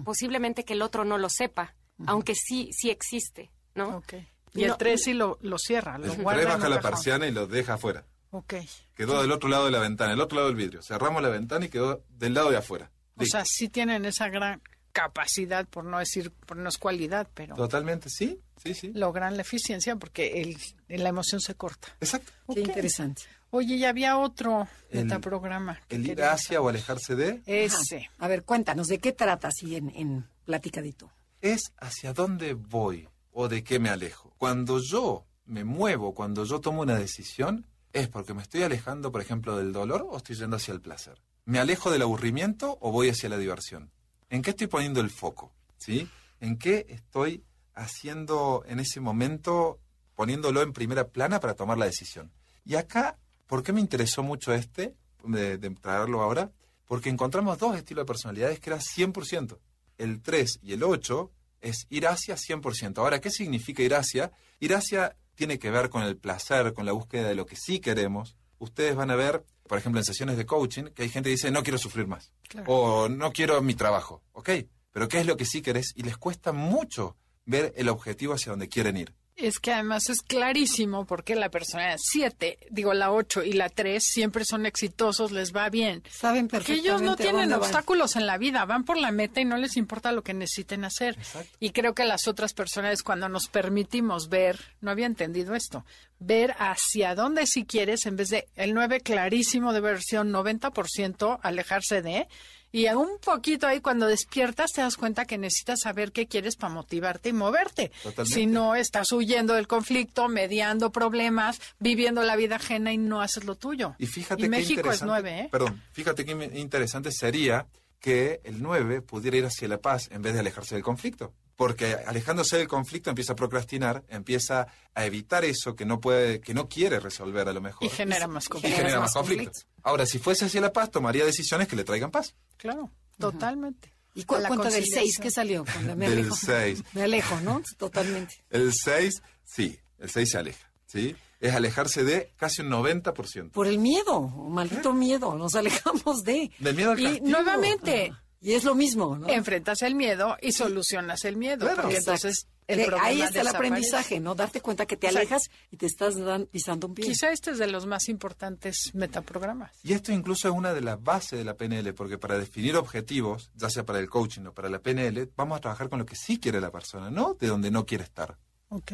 Posiblemente 0.05 0.65
que 0.65 0.75
el 0.75 0.83
otro 0.83 1.05
no 1.05 1.19
lo 1.19 1.29
sepa, 1.29 1.75
aunque 2.07 2.35
sí, 2.35 2.71
sí 2.73 2.91
existe, 2.91 3.51
¿no? 3.75 3.97
Ok. 3.99 4.15
Y 4.55 4.63
el 4.65 4.69
No, 4.71 4.77
tres 4.77 5.03
sí 5.05 5.13
lo, 5.13 5.39
lo 5.43 5.59
cierra, 5.59 5.99
lo 5.99 6.13
El 6.13 6.23
guarda 6.23 6.43
3 6.43 6.55
en 6.55 6.59
baja 6.61 6.69
la 6.71 6.77
cajón. 6.77 6.91
persiana 6.91 7.27
y 7.27 7.31
lo 7.33 7.47
deja 7.47 7.75
afuera. 7.75 8.05
Ok. 8.31 8.55
Quedó 8.95 9.21
del 9.21 9.33
otro 9.33 9.49
lado 9.49 9.67
de 9.67 9.71
la 9.71 9.79
ventana, 9.81 10.13
el 10.13 10.21
otro 10.21 10.37
lado 10.37 10.49
del 10.49 10.57
vidrio. 10.57 10.83
Cerramos 10.83 11.23
la 11.23 11.29
ventana 11.29 11.67
y 11.67 11.69
quedó 11.69 12.03
del 12.11 12.35
lado 12.35 12.51
de 12.51 12.57
afuera. 12.59 12.91
O 13.19 13.25
sea, 13.25 13.45
sí 13.47 13.69
tienen 13.69 14.05
esa 14.05 14.29
gran 14.29 14.63
capacidad, 14.93 15.67
por 15.67 15.85
no 15.85 15.99
decir, 15.99 16.31
por 16.31 16.57
no 16.57 16.69
es 16.69 16.79
cualidad, 16.79 17.29
pero 17.35 17.55
Totalmente, 17.55 18.09
sí, 18.09 18.41
sí, 18.63 18.73
sí. 18.75 18.93
logran 18.95 19.37
la 19.37 19.43
eficiencia 19.43 19.97
porque 19.97 20.41
el, 20.41 20.57
la 20.89 21.11
emoción 21.11 21.41
se 21.41 21.55
corta. 21.55 21.89
Exacto. 22.01 22.33
Qué 22.53 22.61
interesante. 22.61 23.23
Oye, 23.51 23.79
ya 23.79 23.91
había 23.91 24.19
otro 24.19 24.69
El- 24.91 25.05
metaprograma. 25.05 25.79
que 25.89 25.97
El 25.97 26.07
ir 26.09 26.23
hacia 26.23 26.61
o 26.61 26.69
alejarse 26.69 27.15
de 27.17 27.43
Ese. 27.47 28.11
A 28.19 28.29
ver, 28.29 28.43
cuéntanos, 28.45 28.89
¿de 28.89 28.99
qué 28.99 29.13
trata 29.13 29.49
así 29.49 29.77
en, 29.77 29.91
en 29.95 30.29
platicadito? 30.45 31.11
es 31.43 31.73
hacia 31.79 32.13
dónde 32.13 32.55
voy 32.55 33.09
o 33.31 33.47
de 33.49 33.63
qué 33.63 33.79
me 33.79 33.89
alejo. 33.91 34.35
Cuando 34.39 34.81
yo 34.81 35.27
me 35.45 35.63
muevo, 35.65 36.13
cuando 36.15 36.45
yo 36.45 36.61
tomo 36.61 36.81
una 36.83 36.97
decisión, 36.99 37.67
es 37.93 38.09
porque 38.09 38.35
me 38.35 38.43
estoy 38.43 38.63
alejando, 38.65 39.13
por 39.13 39.21
ejemplo, 39.21 39.57
del 39.57 39.73
dolor 39.73 40.07
o 40.11 40.17
estoy 40.17 40.35
yendo 40.35 40.57
hacia 40.57 40.73
el 40.75 40.81
placer. 40.81 41.23
¿Me 41.45 41.59
alejo 41.61 41.91
del 41.93 42.03
aburrimiento 42.03 42.79
o 42.81 42.91
voy 42.91 43.11
hacia 43.11 43.29
la 43.29 43.39
diversión? 43.39 43.93
¿En 44.29 44.43
qué 44.43 44.51
estoy 44.51 44.67
poniendo 44.67 45.01
el 45.01 45.11
foco? 45.11 45.53
¿Sí? 45.79 46.09
¿En 46.41 46.59
qué 46.59 46.87
estoy 46.89 47.45
haciendo 47.75 48.65
en 48.67 48.81
ese 48.81 48.99
momento, 49.01 49.79
poniéndolo 50.17 50.63
en 50.63 50.73
primera 50.73 51.09
plana 51.09 51.39
para 51.39 51.55
tomar 51.55 51.79
la 51.79 51.85
decisión? 51.87 52.33
Y 52.65 52.75
acá, 52.75 53.19
¿por 53.47 53.63
qué 53.63 53.73
me 53.73 53.81
interesó 53.81 54.23
mucho 54.23 54.53
este, 54.53 54.95
de, 55.25 55.59
de 55.59 55.71
traerlo 55.71 56.23
ahora? 56.23 56.53
Porque 56.87 57.09
encontramos 57.09 57.59
dos 57.59 57.77
estilos 57.77 58.03
de 58.03 58.07
personalidades 58.07 58.61
que 58.61 58.71
era 58.71 58.79
100%. 58.79 59.59
El 59.99 60.23
3 60.23 60.61
y 60.63 60.73
el 60.73 60.83
8 60.83 61.31
es 61.61 61.87
ir 61.91 62.07
hacia 62.07 62.37
100%. 62.37 62.99
Ahora, 62.99 63.21
¿qué 63.21 63.31
significa 63.31 63.83
ir 63.83 63.95
hacia? 63.95 64.31
Ir 64.61 64.75
hacia 64.75 65.17
tiene 65.35 65.59
que 65.59 65.71
ver 65.71 65.91
con 65.91 66.03
el 66.03 66.17
placer, 66.17 66.73
con 66.73 66.87
la 66.87 66.93
búsqueda 66.93 67.29
de 67.29 67.35
lo 67.35 67.47
que 67.47 67.57
sí 67.57 67.81
queremos. 67.81 68.37
Ustedes 68.59 68.97
van 68.97 69.11
a 69.11 69.17
ver, 69.17 69.45
por 69.69 69.79
ejemplo, 69.79 70.01
en 70.01 70.05
sesiones 70.05 70.37
de 70.37 70.47
coaching, 70.47 70.85
que 70.85 71.03
hay 71.03 71.09
gente 71.09 71.29
que 71.29 71.33
dice, 71.33 71.51
no 71.51 71.63
quiero 71.63 71.79
sufrir 71.79 72.07
más. 72.07 72.33
Claro. 72.49 72.73
O 72.73 73.09
no 73.09 73.33
quiero 73.33 73.61
mi 73.63 73.75
trabajo. 73.75 74.23
¿Ok? 74.33 74.51
Pero 74.93 75.09
¿qué 75.09 75.21
es 75.21 75.27
lo 75.27 75.37
que 75.37 75.45
sí 75.45 75.61
querés? 75.61 75.93
Y 75.95 76.03
les 76.03 76.17
cuesta 76.17 76.53
mucho 76.53 77.17
ver 77.45 77.73
el 77.77 77.89
objetivo 77.91 78.35
hacia 78.35 78.51
donde 78.51 78.69
quieren 78.69 78.97
ir. 78.97 79.15
Es 79.37 79.59
que 79.59 79.71
además 79.71 80.09
es 80.09 80.23
clarísimo 80.23 81.05
porque 81.05 81.37
la 81.37 81.51
persona 81.51 81.95
7, 81.99 82.59
digo 82.71 82.95
la 82.95 83.13
8 83.13 83.45
y 83.45 83.53
la 83.53 83.69
3 83.69 84.03
siempre 84.03 84.45
son 84.47 84.65
exitosos, 84.65 85.31
les 85.31 85.55
va 85.55 85.69
bien. 85.69 86.03
Saben 86.11 86.47
Que 86.49 86.53
perfectamente 86.53 86.89
ellos 86.89 87.03
no 87.03 87.17
tienen 87.17 87.51
van. 87.51 87.61
obstáculos 87.61 88.17
en 88.17 88.27
la 88.27 88.39
vida, 88.39 88.65
van 88.65 88.85
por 88.85 88.97
la 88.97 89.11
meta 89.13 89.43
y 89.43 89.45
no 89.45 89.59
les 89.59 89.77
importa 89.77 90.11
lo 90.13 90.23
que 90.23 90.33
necesiten 90.33 90.85
hacer. 90.87 91.19
Y 91.61 91.71
creo 91.71 91.95
que 91.95 92.07
las 92.07 92.27
otras 92.29 92.55
personas, 92.55 93.03
cuando 93.03 93.29
nos 93.29 93.49
permitimos 93.49 94.31
ver, 94.31 94.59
no 94.81 94.91
había 94.91 95.05
entendido 95.05 95.55
esto, 95.55 95.85
ver 96.19 96.55
hacia 96.59 97.15
dónde 97.15 97.47
si 97.47 97.67
quieres, 97.67 98.07
en 98.07 98.17
vez 98.17 98.31
de 98.31 98.49
el 98.57 98.73
9 98.73 99.03
clarísimo 99.03 99.75
de 99.75 99.81
versión 99.81 100.33
90%, 100.33 101.41
alejarse 101.43 102.01
de, 102.01 102.27
y 102.73 102.87
un 102.89 103.19
poquito 103.25 103.67
ahí 103.67 103.81
cuando 103.81 104.07
despiertas 104.07 104.73
te 104.73 104.81
das 104.81 104.97
cuenta 104.97 105.25
que 105.25 105.39
necesitas 105.39 105.81
saber 105.81 106.13
qué 106.13 106.27
quieres 106.27 106.57
para 106.57 106.75
motivarte 106.75 107.31
y 107.31 107.33
moverte. 107.33 107.91
Totalmente. 108.03 108.35
Si 108.35 108.47
no, 108.47 108.75
estás 108.75 109.13
huyendo 109.13 109.55
del 109.55 109.67
conflicto, 109.67 110.29
mediando 110.29 110.91
problemas, 110.91 111.61
viviendo 111.79 112.23
la 112.23 112.37
vida 112.37 112.57
ajena 112.57 112.93
y 112.93 112.99
no 112.99 113.21
haces 113.21 113.45
lo 113.45 113.55
tuyo. 113.55 113.95
Y 113.99 114.07
fíjate 114.07 114.43
Y 114.43 114.45
qué 114.45 114.51
México 114.51 114.91
es 114.91 115.03
9, 115.03 115.41
¿eh? 115.41 115.49
Perdón, 115.51 115.83
fíjate 115.93 116.25
qué 116.25 116.33
interesante 116.55 117.11
sería 117.13 117.67
que 118.01 118.41
el 118.45 118.63
9 118.63 119.03
pudiera 119.03 119.37
ir 119.37 119.45
hacia 119.47 119.69
la 119.69 119.79
paz 119.79 120.09
en 120.11 120.23
vez 120.23 120.35
de 120.35 120.41
alejarse 120.41 120.75
del 120.75 120.85
conflicto. 120.85 121.33
Porque 121.57 121.95
alejándose 122.07 122.59
del 122.59 122.69
conflicto 122.69 123.09
empieza 123.09 123.33
a 123.33 123.37
procrastinar, 123.37 124.05
empieza 124.09 124.67
a 124.95 125.05
evitar 125.07 125.43
eso 125.47 125.75
que 125.75 125.87
no 125.87 126.01
puede, 126.03 126.41
que 126.41 126.53
no 126.53 126.69
quiere 126.69 127.01
resolver 127.01 127.49
a 127.49 127.53
lo 127.55 127.63
mejor. 127.63 127.87
Y 127.87 127.89
genera 127.89 128.29
más 128.29 128.45
Y 128.45 128.49
conflicto. 128.51 128.77
genera 128.77 129.01
más 129.01 129.07
más 129.09 129.15
conflicto. 129.15 129.61
Ahora, 129.83 130.05
si 130.05 130.19
fuese 130.19 130.45
hacia 130.45 130.61
la 130.61 130.73
paz, 130.73 130.91
tomaría 130.91 131.25
decisiones 131.25 131.67
que 131.67 131.77
le 131.77 131.85
traigan 131.85 132.11
paz. 132.11 132.35
Claro, 132.59 132.91
totalmente. 133.19 133.95
¿Y 134.15 134.25
cu- 134.25 134.37
la 134.39 134.49
cuánto 134.49 134.65
del 134.65 134.73
6 134.85 134.85
conciliación. 134.95 135.23
que 135.23 135.31
salió? 135.31 135.65
Cuando 135.65 135.97
me 135.97 136.09
Del 136.11 136.19
alejo. 136.21 136.37
seis. 136.37 136.83
Me 136.93 137.03
alejo, 137.03 137.41
¿no? 137.41 137.63
Totalmente. 137.79 138.35
El 138.51 138.73
6, 138.75 139.23
sí, 139.45 139.79
el 139.99 140.11
6 140.11 140.31
se 140.31 140.39
aleja, 140.39 140.71
¿sí? 140.87 141.17
Es 141.41 141.55
alejarse 141.55 142.03
de 142.05 142.33
casi 142.37 142.63
un 142.63 142.71
90%. 142.71 143.51
Por 143.53 143.67
el 143.67 143.79
miedo, 143.79 144.21
maldito 144.23 144.93
miedo, 144.93 145.35
nos 145.37 145.55
alejamos 145.55 146.23
de. 146.25 146.51
Del 146.59 146.75
miedo 146.75 146.93
al 146.93 147.01
Y 147.01 147.05
castigo. 147.05 147.29
nuevamente, 147.29 148.13
Y 148.41 148.53
es 148.53 148.65
lo 148.65 148.75
mismo, 148.75 149.17
¿no? 149.19 149.29
enfrentas 149.29 149.83
el 149.83 149.95
miedo 149.95 150.37
y 150.41 150.53
solucionas 150.53 151.25
el 151.25 151.37
miedo. 151.37 151.67
Claro. 151.67 151.83
porque 151.83 151.97
Exacto. 151.97 152.27
entonces 152.29 152.47
el 152.69 152.81
Eh, 152.81 152.89
Ahí 153.01 153.23
está 153.23 153.41
el 153.43 153.47
aprendizaje, 153.49 154.19
¿no? 154.19 154.35
Darte 154.35 154.61
cuenta 154.61 154.87
que 154.87 154.97
te 154.97 155.07
alejas 155.09 155.43
y 155.71 155.77
te 155.77 155.87
estás 155.87 156.17
dan- 156.17 156.47
pisando 156.47 156.87
un 156.89 156.95
pie. 156.95 157.05
Quizá 157.07 157.31
este 157.31 157.53
es 157.53 157.59
de 157.59 157.67
los 157.69 157.87
más 157.87 158.09
importantes 158.09 158.91
metaprogramas. 158.93 159.73
Y 159.85 159.93
esto 159.93 160.13
incluso 160.13 160.49
es 160.49 160.55
una 160.55 160.75
de 160.75 160.81
las 160.81 161.01
bases 161.03 161.39
de 161.39 161.45
la 161.45 161.55
PNL, 161.57 161.93
porque 161.95 162.19
para 162.19 162.39
definir 162.39 162.77
objetivos, 162.77 163.51
ya 163.55 163.71
sea 163.71 163.85
para 163.87 164.01
el 164.01 164.09
coaching 164.11 164.47
o 164.47 164.53
para 164.53 164.69
la 164.69 164.81
PNL, 164.81 165.31
vamos 165.37 165.59
a 165.59 165.61
trabajar 165.61 165.89
con 165.89 165.99
lo 166.01 166.07
que 166.07 166.17
sí 166.17 166.39
quiere 166.41 166.61
la 166.61 166.71
persona, 166.73 167.11
no 167.11 167.35
de 167.35 167.47
donde 167.47 167.71
no 167.71 167.87
quiere 167.87 168.05
estar. 168.05 168.37
Ok. 168.69 168.93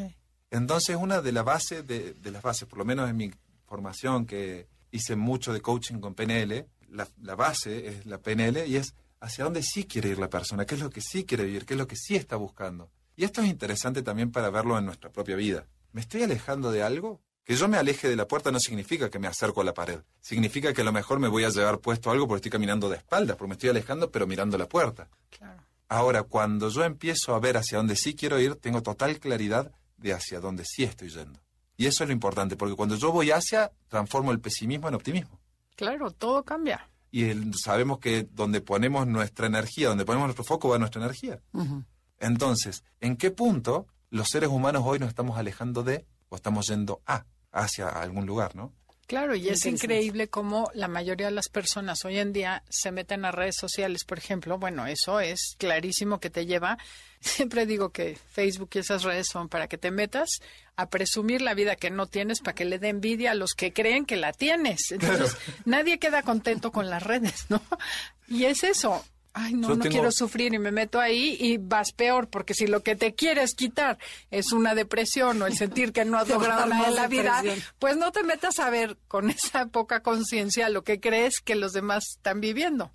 Entonces, 0.53 0.97
una 0.97 1.23
de 1.23 1.33
las 1.33 1.45
bases, 1.45 1.87
de, 1.87 2.13
de 2.13 2.31
las 2.31 2.43
bases, 2.43 2.69
por 2.69 2.79
lo 2.79 2.85
menos 2.85 3.09
en 3.09 3.17
mi 3.17 3.33
formación, 3.67 4.27
que 4.27 4.69
hice 4.91 5.17
mucho 5.17 5.55
de 5.55 5.63
coaching 5.63 5.99
con 5.99 6.15
PNL, 6.15 6.67
la, 6.91 7.09
la 7.23 7.35
base 7.35 7.89
es 7.89 8.05
la 8.05 8.19
PNL 8.19 8.67
y 8.67 8.77
es 8.77 8.95
hacia 9.21 9.45
dónde 9.45 9.63
sí 9.63 9.85
quiere 9.85 10.11
ir 10.11 10.19
la 10.19 10.29
persona, 10.29 10.67
qué 10.67 10.75
es 10.75 10.83
lo 10.83 10.91
que 10.91 11.01
sí 11.01 11.25
quiere 11.25 11.45
vivir, 11.45 11.65
qué 11.65 11.73
es 11.73 11.79
lo 11.79 11.87
que 11.87 11.97
sí 11.97 12.17
está 12.17 12.37
buscando. 12.37 12.91
Y 13.17 13.25
esto 13.25 13.41
es 13.41 13.49
interesante 13.49 14.03
también 14.03 14.31
para 14.31 14.51
verlo 14.51 14.77
en 14.77 14.85
nuestra 14.85 15.11
propia 15.11 15.37
vida. 15.37 15.67
¿Me 15.93 16.03
estoy 16.03 16.23
alejando 16.23 16.71
de 16.71 16.83
algo 16.83 17.23
Que 17.45 17.57
yo 17.57 17.67
me 17.67 17.79
aleje 17.79 18.09
de 18.09 18.17
la 18.17 18.29
puerta 18.29 18.53
no 18.53 18.61
significa 18.61 19.09
que 19.09 19.19
me 19.19 19.29
acerco 19.29 19.63
a 19.63 19.65
la 19.65 19.75
pared. 19.75 20.01
Significa 20.21 20.75
que 20.75 20.83
a 20.83 20.85
lo 20.85 20.93
mejor 20.93 21.19
me 21.19 21.29
voy 21.29 21.45
a 21.45 21.49
llevar 21.49 21.79
puesto 21.79 22.11
algo 22.11 22.29
porque 22.29 22.39
estoy 22.39 22.51
caminando 22.53 22.91
de 22.91 22.99
espaldas, 22.99 23.37
porque 23.37 23.49
me 23.49 23.55
estoy 23.55 23.71
alejando, 23.71 24.11
pero 24.11 24.27
mirando 24.27 24.59
la 24.59 24.69
puerta. 24.69 25.09
Claro. 25.31 25.63
Ahora, 25.89 26.23
cuando 26.23 26.69
yo 26.69 26.85
empiezo 26.85 27.35
a 27.35 27.41
ver 27.41 27.57
hacia 27.57 27.79
dónde 27.79 27.97
sí 27.97 28.15
quiero 28.15 28.39
ir, 28.39 28.55
tengo 28.57 28.83
total 28.83 29.19
claridad 29.19 29.73
de 30.03 30.13
hacia 30.13 30.41
dónde 30.41 30.65
sí 30.67 30.85
estoy 30.85 31.09
yendo. 31.09 31.41
Y 31.77 31.87
eso 31.87 32.05
es 32.05 32.09
lo 32.09 32.13
importante, 32.13 32.57
porque 32.57 32.75
cuando 32.77 32.97
yo 32.97 33.11
voy 33.13 33.31
hacia, 33.31 33.73
transformo 33.89 34.31
el 34.33 34.41
pesimismo 34.41 34.89
en 34.89 34.95
optimismo. 34.95 35.41
Claro, 35.77 36.11
todo 36.11 36.45
cambia. 36.45 36.89
Y 37.11 37.25
el- 37.25 37.53
sabemos 37.55 37.99
que 37.99 38.27
donde 38.31 38.61
ponemos 38.61 39.07
nuestra 39.07 39.47
energía, 39.47 39.89
donde 39.89 40.05
ponemos 40.05 40.27
nuestro 40.27 40.45
foco, 40.45 40.69
va 40.69 40.79
nuestra 40.79 41.01
energía. 41.03 41.41
Entonces, 42.19 42.85
¿en 43.01 43.17
qué 43.17 43.31
punto 43.31 43.87
los 44.11 44.29
seres 44.29 44.51
humanos 44.51 44.83
hoy 44.87 44.99
nos 44.99 45.09
estamos 45.09 45.39
alejando 45.39 45.83
de 45.83 46.07
o 46.29 46.37
estamos 46.37 46.67
yendo 46.69 47.03
a, 47.07 47.25
hacia 47.51 47.89
algún 47.89 48.27
lugar, 48.27 48.55
¿no? 48.55 48.73
Claro, 49.07 49.35
y 49.35 49.49
es 49.49 49.67
increíble 49.67 50.29
cómo 50.29 50.71
la 50.75 50.89
mayoría 50.89 51.27
de 51.27 51.33
las 51.33 51.49
personas 51.49 52.05
hoy 52.05 52.19
en 52.19 52.33
día 52.33 52.63
se 52.71 52.93
meten 52.93 53.25
a 53.25 53.33
redes 53.33 53.57
sociales, 53.59 54.05
por 54.05 54.19
ejemplo. 54.19 54.59
Bueno, 54.59 54.87
eso 54.87 55.21
es 55.21 55.55
clarísimo 55.59 56.19
que 56.19 56.31
te 56.31 56.47
lleva. 56.47 56.79
Siempre 57.21 57.67
digo 57.67 57.91
que 57.91 58.17
Facebook 58.33 58.71
y 58.75 58.79
esas 58.79 59.03
redes 59.03 59.27
son 59.31 59.49
para 59.49 59.69
que 59.69 59.79
te 59.79 59.91
metas 59.91 60.41
a 60.77 60.89
presumir 60.89 61.43
la 61.43 61.55
vida 61.55 61.77
que 61.77 61.91
no 61.91 62.07
tienes 62.07 62.41
para 62.41 62.55
que 62.55 62.65
le 62.65 62.79
dé 62.79 62.89
envidia 62.89 63.33
a 63.33 63.35
los 63.35 63.53
que 63.53 63.73
creen 63.73 64.07
que 64.07 64.17
la 64.17 64.33
tienes. 64.33 64.93
Entonces, 64.93 65.37
nadie 65.65 65.99
queda 65.99 66.23
contento 66.23 66.73
con 66.73 66.89
las 66.89 67.03
redes, 67.03 67.47
¿no? 67.51 67.61
Y 68.29 68.45
es 68.45 68.65
eso. 68.65 69.05
Ay, 69.35 69.55
no, 69.55 69.69
Yo 69.69 69.77
no 69.77 69.83
tengo- 69.85 69.93
quiero 69.95 70.13
sufrir 70.13 70.53
y 70.53 70.59
me 70.59 70.71
meto 70.73 71.01
ahí 71.01 71.37
y 71.41 71.57
vas 71.57 71.93
peor, 71.93 72.29
porque 72.29 72.53
si 72.53 72.67
lo 72.67 72.83
que 72.83 72.97
te 72.97 73.15
quieres 73.15 73.55
quitar 73.55 73.99
es 74.31 74.53
una 74.53 74.75
depresión 74.75 75.41
o 75.41 75.47
el 75.47 75.57
sentir 75.57 75.93
que 75.93 76.05
no 76.05 76.19
has 76.19 76.29
logrado 76.29 76.67
nada 76.67 76.89
en 76.89 76.95
la 76.95 77.09
vida, 77.09 77.43
pues 77.79 77.97
no 77.97 78.13
te 78.13 78.25
metas 78.25 78.59
a 78.59 78.69
ver 78.69 78.99
con 79.09 79.31
esa 79.57 79.67
poca 79.67 80.03
conciencia 80.03 80.69
lo 80.69 80.85
que 80.85 81.01
crees 81.01 81.41
que 81.43 81.55
los 81.55 81.73
demás 81.73 82.05
están 82.17 82.41
viviendo, 82.43 82.93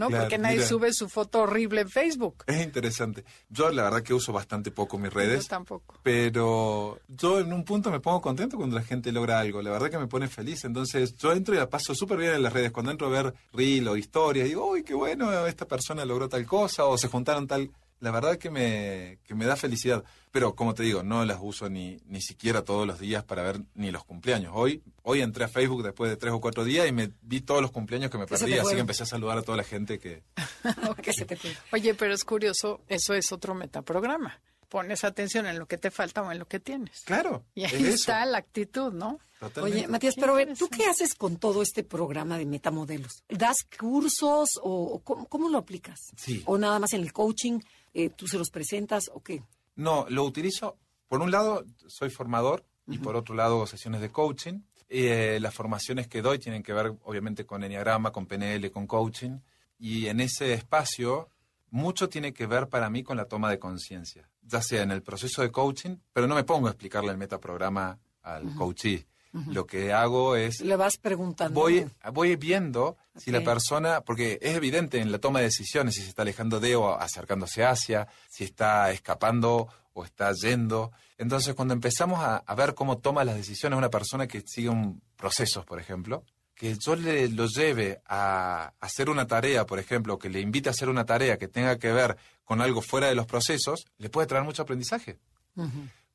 ¿no? 0.00 0.08
Claro, 0.08 0.24
Porque 0.24 0.38
nadie 0.38 0.56
mira. 0.56 0.68
sube 0.68 0.92
su 0.92 1.08
foto 1.08 1.42
horrible 1.42 1.82
en 1.82 1.88
Facebook. 1.88 2.42
Es 2.46 2.60
interesante. 2.64 3.24
Yo 3.48 3.70
la 3.70 3.84
verdad 3.84 4.02
que 4.02 4.14
uso 4.14 4.32
bastante 4.32 4.72
poco 4.72 4.98
mis 4.98 5.12
redes. 5.12 5.44
Yo 5.44 5.48
tampoco. 5.50 5.94
Pero 6.02 6.98
yo 7.06 7.38
en 7.38 7.52
un 7.52 7.64
punto 7.64 7.90
me 7.90 8.00
pongo 8.00 8.20
contento 8.20 8.56
cuando 8.56 8.74
la 8.76 8.82
gente 8.82 9.12
logra 9.12 9.38
algo. 9.38 9.62
La 9.62 9.70
verdad 9.70 9.90
que 9.90 9.98
me 9.98 10.06
pone 10.08 10.26
feliz. 10.26 10.64
Entonces 10.64 11.16
yo 11.16 11.32
entro 11.32 11.54
y 11.54 11.58
la 11.58 11.68
paso 11.70 11.94
súper 11.94 12.18
bien 12.18 12.34
en 12.34 12.42
las 12.42 12.52
redes. 12.52 12.72
Cuando 12.72 12.90
entro 12.90 13.06
a 13.06 13.10
ver 13.10 13.34
reel 13.52 13.86
o 13.86 13.96
historias, 13.96 14.48
digo, 14.48 14.66
uy, 14.70 14.82
qué 14.82 14.94
bueno, 14.94 15.46
esta 15.46 15.66
persona 15.68 16.04
logró 16.04 16.28
tal 16.28 16.44
cosa 16.46 16.86
o 16.86 16.98
se 16.98 17.06
juntaron 17.08 17.46
tal... 17.46 17.70
La 18.00 18.10
verdad 18.10 18.38
que 18.38 18.50
me, 18.50 19.18
que 19.24 19.34
me 19.34 19.44
da 19.44 19.56
felicidad. 19.56 20.04
Pero 20.30 20.54
como 20.54 20.74
te 20.74 20.82
digo, 20.82 21.02
no 21.02 21.24
las 21.24 21.38
uso 21.40 21.68
ni, 21.68 21.98
ni 22.06 22.22
siquiera 22.22 22.64
todos 22.64 22.86
los 22.86 22.98
días 22.98 23.24
para 23.24 23.42
ver 23.42 23.60
ni 23.74 23.90
los 23.90 24.04
cumpleaños. 24.04 24.52
Hoy, 24.54 24.82
hoy 25.02 25.20
entré 25.22 25.44
a 25.44 25.48
Facebook 25.48 25.82
después 25.82 26.10
de 26.10 26.16
tres 26.16 26.32
o 26.32 26.40
cuatro 26.40 26.64
días 26.64 26.88
y 26.88 26.92
me 26.92 27.10
vi 27.20 27.40
todos 27.40 27.60
los 27.60 27.72
cumpleaños 27.72 28.10
que 28.10 28.18
me 28.18 28.26
perdí. 28.26 28.54
Así 28.54 28.74
que 28.74 28.80
empecé 28.80 29.02
a 29.02 29.06
saludar 29.06 29.38
a 29.38 29.42
toda 29.42 29.56
la 29.56 29.64
gente 29.64 29.98
que... 29.98 30.22
¿Qué 31.02 31.12
se 31.12 31.24
te 31.24 31.36
fue? 31.36 31.50
Oye, 31.72 31.94
pero 31.94 32.14
es 32.14 32.24
curioso, 32.24 32.80
eso 32.88 33.14
es 33.14 33.32
otro 33.32 33.54
metaprograma. 33.54 34.40
Pones 34.68 35.02
atención 35.02 35.46
en 35.46 35.58
lo 35.58 35.66
que 35.66 35.78
te 35.78 35.90
falta 35.90 36.22
o 36.22 36.30
en 36.30 36.38
lo 36.38 36.46
que 36.46 36.60
tienes. 36.60 37.00
Claro. 37.04 37.44
Y 37.54 37.64
es 37.64 37.74
ahí 37.74 37.82
eso. 37.82 37.94
está 37.94 38.24
la 38.24 38.38
actitud, 38.38 38.92
¿no? 38.92 39.18
Totalmente. 39.40 39.78
Oye, 39.80 39.88
Matías, 39.88 40.14
pero 40.14 40.34
a 40.34 40.36
ver, 40.36 40.56
¿tú 40.56 40.68
qué 40.68 40.84
haces 40.86 41.14
con 41.14 41.38
todo 41.38 41.60
este 41.62 41.82
programa 41.82 42.38
de 42.38 42.46
metamodelos? 42.46 43.24
¿Das 43.28 43.56
cursos 43.78 44.50
o, 44.62 44.84
o 44.84 44.98
cómo, 45.00 45.26
cómo 45.26 45.48
lo 45.48 45.58
aplicas? 45.58 45.98
Sí. 46.16 46.42
¿O 46.46 46.56
nada 46.56 46.78
más 46.78 46.92
en 46.92 47.00
el 47.00 47.12
coaching 47.12 47.58
eh, 47.94 48.10
tú 48.10 48.26
se 48.26 48.38
los 48.38 48.50
presentas 48.50 49.10
o 49.12 49.22
qué? 49.22 49.42
No, 49.76 50.06
lo 50.08 50.24
utilizo, 50.24 50.76
por 51.08 51.20
un 51.20 51.30
lado, 51.30 51.64
soy 51.86 52.10
formador 52.10 52.64
y 52.86 52.98
por 52.98 53.16
otro 53.16 53.34
lado, 53.34 53.66
sesiones 53.66 54.00
de 54.00 54.10
coaching. 54.10 54.60
Eh, 54.88 55.38
las 55.40 55.54
formaciones 55.54 56.08
que 56.08 56.22
doy 56.22 56.38
tienen 56.38 56.62
que 56.62 56.72
ver, 56.72 56.92
obviamente, 57.04 57.46
con 57.46 57.62
Enneagrama, 57.62 58.10
con 58.10 58.26
PNL, 58.26 58.70
con 58.70 58.86
coaching. 58.86 59.38
Y 59.78 60.08
en 60.08 60.20
ese 60.20 60.52
espacio, 60.52 61.28
mucho 61.70 62.08
tiene 62.08 62.32
que 62.32 62.46
ver 62.46 62.68
para 62.68 62.90
mí 62.90 63.02
con 63.02 63.16
la 63.16 63.26
toma 63.26 63.48
de 63.48 63.58
conciencia, 63.58 64.28
ya 64.42 64.60
sea 64.60 64.82
en 64.82 64.90
el 64.90 65.02
proceso 65.02 65.42
de 65.42 65.50
coaching, 65.50 65.96
pero 66.12 66.26
no 66.26 66.34
me 66.34 66.44
pongo 66.44 66.66
a 66.66 66.70
explicarle 66.70 67.12
el 67.12 67.18
metaprograma 67.18 67.98
al 68.22 68.54
coachee. 68.54 69.06
Lo 69.32 69.64
que 69.64 69.92
hago 69.92 70.34
es 70.34 70.60
Le 70.60 70.74
vas 70.76 70.96
preguntando. 70.96 71.60
voy, 71.60 71.86
voy 72.12 72.34
viendo 72.36 72.96
si 73.16 73.30
la 73.30 73.42
persona, 73.42 74.00
porque 74.00 74.38
es 74.42 74.56
evidente 74.56 75.00
en 75.00 75.12
la 75.12 75.18
toma 75.18 75.38
de 75.38 75.46
decisiones 75.46 75.94
si 75.94 76.02
se 76.02 76.08
está 76.08 76.22
alejando 76.22 76.58
de 76.58 76.74
o 76.74 76.94
acercándose 76.94 77.64
hacia, 77.64 78.08
si 78.28 78.44
está 78.44 78.90
escapando 78.90 79.68
o 79.92 80.04
está 80.04 80.32
yendo. 80.32 80.90
Entonces, 81.16 81.54
cuando 81.54 81.74
empezamos 81.74 82.20
a, 82.20 82.38
a 82.38 82.54
ver 82.54 82.74
cómo 82.74 82.98
toma 82.98 83.24
las 83.24 83.36
decisiones 83.36 83.76
una 83.76 83.90
persona 83.90 84.26
que 84.26 84.42
sigue 84.46 84.68
un 84.68 85.00
proceso, 85.16 85.64
por 85.64 85.78
ejemplo, 85.78 86.24
que 86.60 86.76
yo 86.78 86.94
le 86.94 87.28
lo 87.28 87.46
lleve 87.46 88.02
a 88.06 88.74
hacer 88.80 89.08
una 89.08 89.26
tarea, 89.26 89.64
por 89.64 89.78
ejemplo, 89.78 90.18
que 90.18 90.28
le 90.28 90.40
invite 90.40 90.68
a 90.68 90.72
hacer 90.72 90.90
una 90.90 91.06
tarea 91.06 91.38
que 91.38 91.48
tenga 91.48 91.78
que 91.78 91.90
ver 91.90 92.18
con 92.44 92.60
algo 92.60 92.82
fuera 92.82 93.06
de 93.06 93.14
los 93.14 93.26
procesos, 93.26 93.86
le 93.96 94.10
puede 94.10 94.26
traer 94.26 94.44
mucho 94.44 94.62
aprendizaje. 94.62 95.18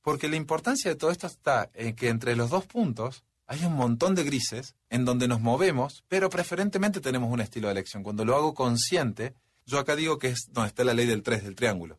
Porque 0.06 0.28
la 0.28 0.36
importancia 0.36 0.91
de 0.91 0.95
todo 0.95 1.10
esto 1.10 1.26
está 1.26 1.72
en 1.74 1.95
que 1.95 2.10
entre 2.10 2.36
los 2.36 2.51
dos 2.51 2.68
puntos 2.68 3.24
hay 3.47 3.66
un 3.66 3.74
montón 3.74 4.14
de 4.14 4.24
grises 4.24 4.76
en 4.91 5.03
donde 5.03 5.28
nos 5.28 5.41
movemos, 5.41 6.03
pero 6.08 6.30
preferentemente 6.30 7.01
tenemos 7.01 7.34
un 7.34 7.41
estilo 7.41 7.70
de 7.70 7.72
elección. 7.72 8.03
Cuando 8.03 8.24
lo 8.24 8.36
hago 8.36 8.53
consciente, 8.53 9.34
yo 9.66 9.80
acá 9.80 9.95
digo 9.95 10.20
que 10.20 10.28
es 10.28 10.49
donde 10.51 10.68
está 10.68 10.84
la 10.84 10.93
ley 10.93 11.08
del 11.08 11.24
3, 11.24 11.43
del 11.43 11.56
triángulo. 11.56 11.97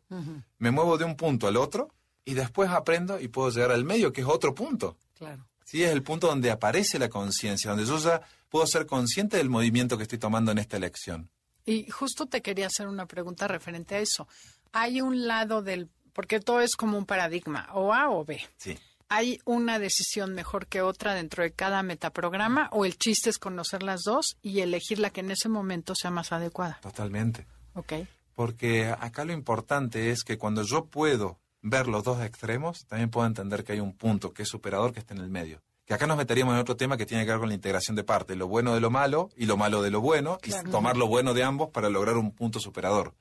Me 0.57 0.71
muevo 0.71 0.97
de 0.97 1.03
un 1.03 1.17
punto 1.17 1.49
al 1.49 1.57
otro 1.57 1.89
y 2.23 2.33
después 2.33 2.69
aprendo 2.69 3.19
y 3.19 3.27
puedo 3.27 3.49
llegar 3.49 3.73
al 3.73 3.83
medio, 3.83 4.13
que 4.13 4.21
es 4.21 4.27
otro 4.27 4.55
punto. 4.55 4.95
Claro. 5.17 5.45
Sí, 5.65 5.83
es 5.83 5.91
el 5.91 6.01
punto 6.01 6.27
donde 6.27 6.49
aparece 6.49 6.99
la 6.99 7.09
conciencia, 7.09 7.71
donde 7.71 7.85
yo 7.85 7.97
ya 7.97 8.21
puedo 8.47 8.65
ser 8.67 8.85
consciente 8.85 9.35
del 9.35 9.49
movimiento 9.49 9.97
que 9.97 10.03
estoy 10.03 10.17
tomando 10.17 10.53
en 10.53 10.59
esta 10.59 10.77
elección. 10.77 11.29
Y 11.65 11.89
justo 11.89 12.25
te 12.25 12.41
quería 12.41 12.67
hacer 12.67 12.87
una 12.87 13.05
pregunta 13.05 13.49
referente 13.49 13.95
a 13.95 13.99
eso. 13.99 14.29
Hay 14.71 15.01
un 15.01 15.27
lado 15.27 15.61
del, 15.61 15.89
porque 16.17 16.39
todo 16.39 16.61
es 16.61 16.75
como 16.75 16.97
un 16.97 17.05
paradigma, 17.05 17.69
o 17.73 17.93
A 17.93 18.09
o 18.09 18.25
B. 18.25 18.41
Sí. 18.57 18.75
¿Hay 19.07 19.39
una 19.45 19.77
decisión 19.77 20.33
mejor 20.33 20.65
que 20.65 20.81
otra 20.81 21.13
dentro 21.13 21.43
de 21.43 21.51
cada 21.51 21.83
metaprograma 21.83 22.69
o 22.71 22.85
el 22.85 22.97
chiste 22.97 23.29
es 23.29 23.37
conocer 23.37 23.83
las 23.83 24.01
dos 24.01 24.35
y 24.41 24.61
elegir 24.61 24.97
la 24.97 25.11
que 25.11 25.19
en 25.21 25.29
ese 25.29 25.47
momento 25.47 25.93
sea 25.93 26.09
más 26.09 26.31
adecuada? 26.31 26.79
Totalmente. 26.81 27.45
Ok. 27.75 27.93
Porque 28.33 28.87
acá 28.99 29.25
lo 29.25 29.31
importante 29.33 30.09
es 30.09 30.23
que 30.23 30.39
cuando 30.39 30.63
yo 30.63 30.85
puedo 30.85 31.37
ver 31.61 31.87
los 31.87 32.03
dos 32.03 32.19
extremos, 32.23 32.79
también 32.87 33.11
puedo 33.11 33.27
entender 33.27 33.63
que 33.63 33.73
hay 33.73 33.79
un 33.79 33.93
punto 33.95 34.33
que 34.33 34.41
es 34.41 34.49
superador 34.49 34.93
que 34.93 34.99
está 34.99 35.13
en 35.13 35.21
el 35.21 35.29
medio. 35.29 35.61
Que 35.85 35.93
acá 35.93 36.07
nos 36.07 36.17
meteríamos 36.17 36.55
en 36.55 36.59
otro 36.61 36.75
tema 36.75 36.97
que 36.97 37.05
tiene 37.05 37.25
que 37.25 37.31
ver 37.31 37.39
con 37.39 37.49
la 37.49 37.55
integración 37.55 37.95
de 37.95 38.03
partes, 38.03 38.35
lo 38.35 38.47
bueno 38.47 38.73
de 38.73 38.81
lo 38.81 38.89
malo 38.89 39.29
y 39.37 39.45
lo 39.45 39.55
malo 39.55 39.83
de 39.83 39.91
lo 39.91 40.01
bueno, 40.01 40.37
Claro. 40.41 40.67
y 40.67 40.71
tomar 40.71 40.97
lo 40.97 41.05
bueno 41.07 41.33
de 41.35 41.43
ambos 41.43 41.69
para 41.69 41.89
lograr 41.89 42.17
un 42.17 42.31
punto 42.31 42.59
superador. 42.59 43.13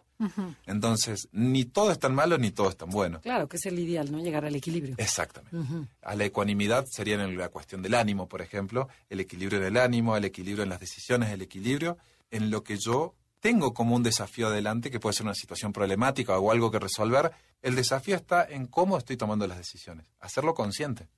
Entonces, 0.67 1.29
ni 1.33 1.65
todo 1.65 1.91
es 1.93 1.99
tan 1.99 2.15
malo 2.15 2.39
ni 2.39 2.51
todo 2.51 2.69
es 2.69 2.77
tan 2.77 2.91
bueno. 2.91 3.21
Claro, 3.21 3.49
que 3.49 3.57
es 3.57 3.67
el 3.67 3.79
ideal, 3.79 4.11
¿no? 4.11 4.19
Llegar 4.19 4.45
al 4.45 4.55
equilibrio. 4.55 4.95
Exactamente. 4.99 5.89
A 6.03 6.15
la 6.15 6.25
ecuanimidad 6.25 6.87
sería 6.91 7.15
en 7.23 7.37
la 7.37 7.49
cuestión 7.49 7.83
del 7.83 7.95
ánimo, 7.95 8.29
por 8.29 8.43
ejemplo, 8.43 8.89
el 9.11 9.21
equilibrio 9.21 9.59
en 9.59 9.67
el 9.67 9.77
ánimo, 9.77 10.17
el 10.17 10.25
equilibrio 10.25 10.63
en 10.63 10.71
las 10.71 10.81
decisiones, 10.81 11.31
el 11.31 11.43
equilibrio 11.43 11.99
en 12.31 12.51
lo 12.51 12.63
que 12.63 12.77
yo 12.79 13.15
tengo 13.41 13.75
como 13.75 13.95
un 13.95 14.03
desafío 14.03 14.49
adelante, 14.49 14.91
que 14.91 14.99
puede 14.99 15.15
ser 15.15 15.25
una 15.25 15.35
situación 15.35 15.73
problemática 15.73 16.39
o 16.39 16.51
algo 16.51 16.71
que 16.71 16.79
resolver. 16.79 17.31
El 17.63 17.77
desafío 17.77 18.17
está 18.17 18.45
en 18.45 18.67
cómo 18.67 18.99
estoy 18.99 19.17
tomando 19.17 19.47
las 19.47 19.59
decisiones, 19.59 20.07
hacerlo 20.21 20.55
consciente. 20.55 21.09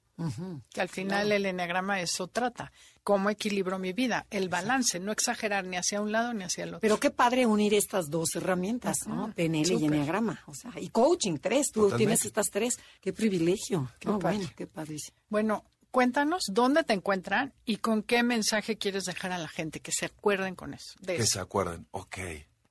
Que 0.72 0.80
al 0.80 0.88
final 0.88 1.30
el 1.30 1.46
enneagrama 1.46 2.00
eso 2.00 2.26
trata. 2.26 2.72
¿Cómo 3.08 3.30
equilibro 3.30 3.78
mi 3.78 3.94
vida? 3.94 4.26
El 4.28 4.50
balance, 4.50 5.00
no 5.00 5.12
exagerar 5.12 5.64
ni 5.64 5.78
hacia 5.78 6.02
un 6.02 6.12
lado 6.12 6.34
ni 6.34 6.44
hacia 6.44 6.64
el 6.64 6.68
otro. 6.74 6.80
Pero 6.80 7.00
qué 7.00 7.10
padre 7.10 7.46
unir 7.46 7.72
estas 7.72 8.10
dos 8.10 8.28
herramientas, 8.34 8.98
¿no? 9.06 9.32
PNL 9.34 9.66
y. 9.80 9.86
Enneagrama. 9.86 10.42
O 10.44 10.52
sea, 10.54 10.72
y 10.78 10.90
coaching, 10.90 11.38
tres. 11.38 11.68
Tú 11.72 11.84
Totalmente. 11.84 11.96
tienes 12.04 12.24
estas 12.26 12.48
tres. 12.52 12.74
Qué 13.00 13.14
privilegio. 13.14 13.90
Qué 13.98 14.08
padre. 14.08 14.20
bueno, 14.20 14.50
qué 14.54 14.66
padrísimo. 14.66 15.16
Bueno, 15.30 15.64
cuéntanos 15.90 16.42
dónde 16.52 16.84
te 16.84 16.92
encuentran 16.92 17.54
y 17.64 17.78
con 17.78 18.02
qué 18.02 18.22
mensaje 18.22 18.76
quieres 18.76 19.04
dejar 19.04 19.32
a 19.32 19.38
la 19.38 19.48
gente 19.48 19.80
que 19.80 19.90
se 19.90 20.04
acuerden 20.04 20.54
con 20.54 20.74
eso. 20.74 20.92
De 21.00 21.16
Que 21.16 21.22
eso. 21.22 21.32
se 21.32 21.40
acuerden, 21.40 21.86
ok. 21.92 22.18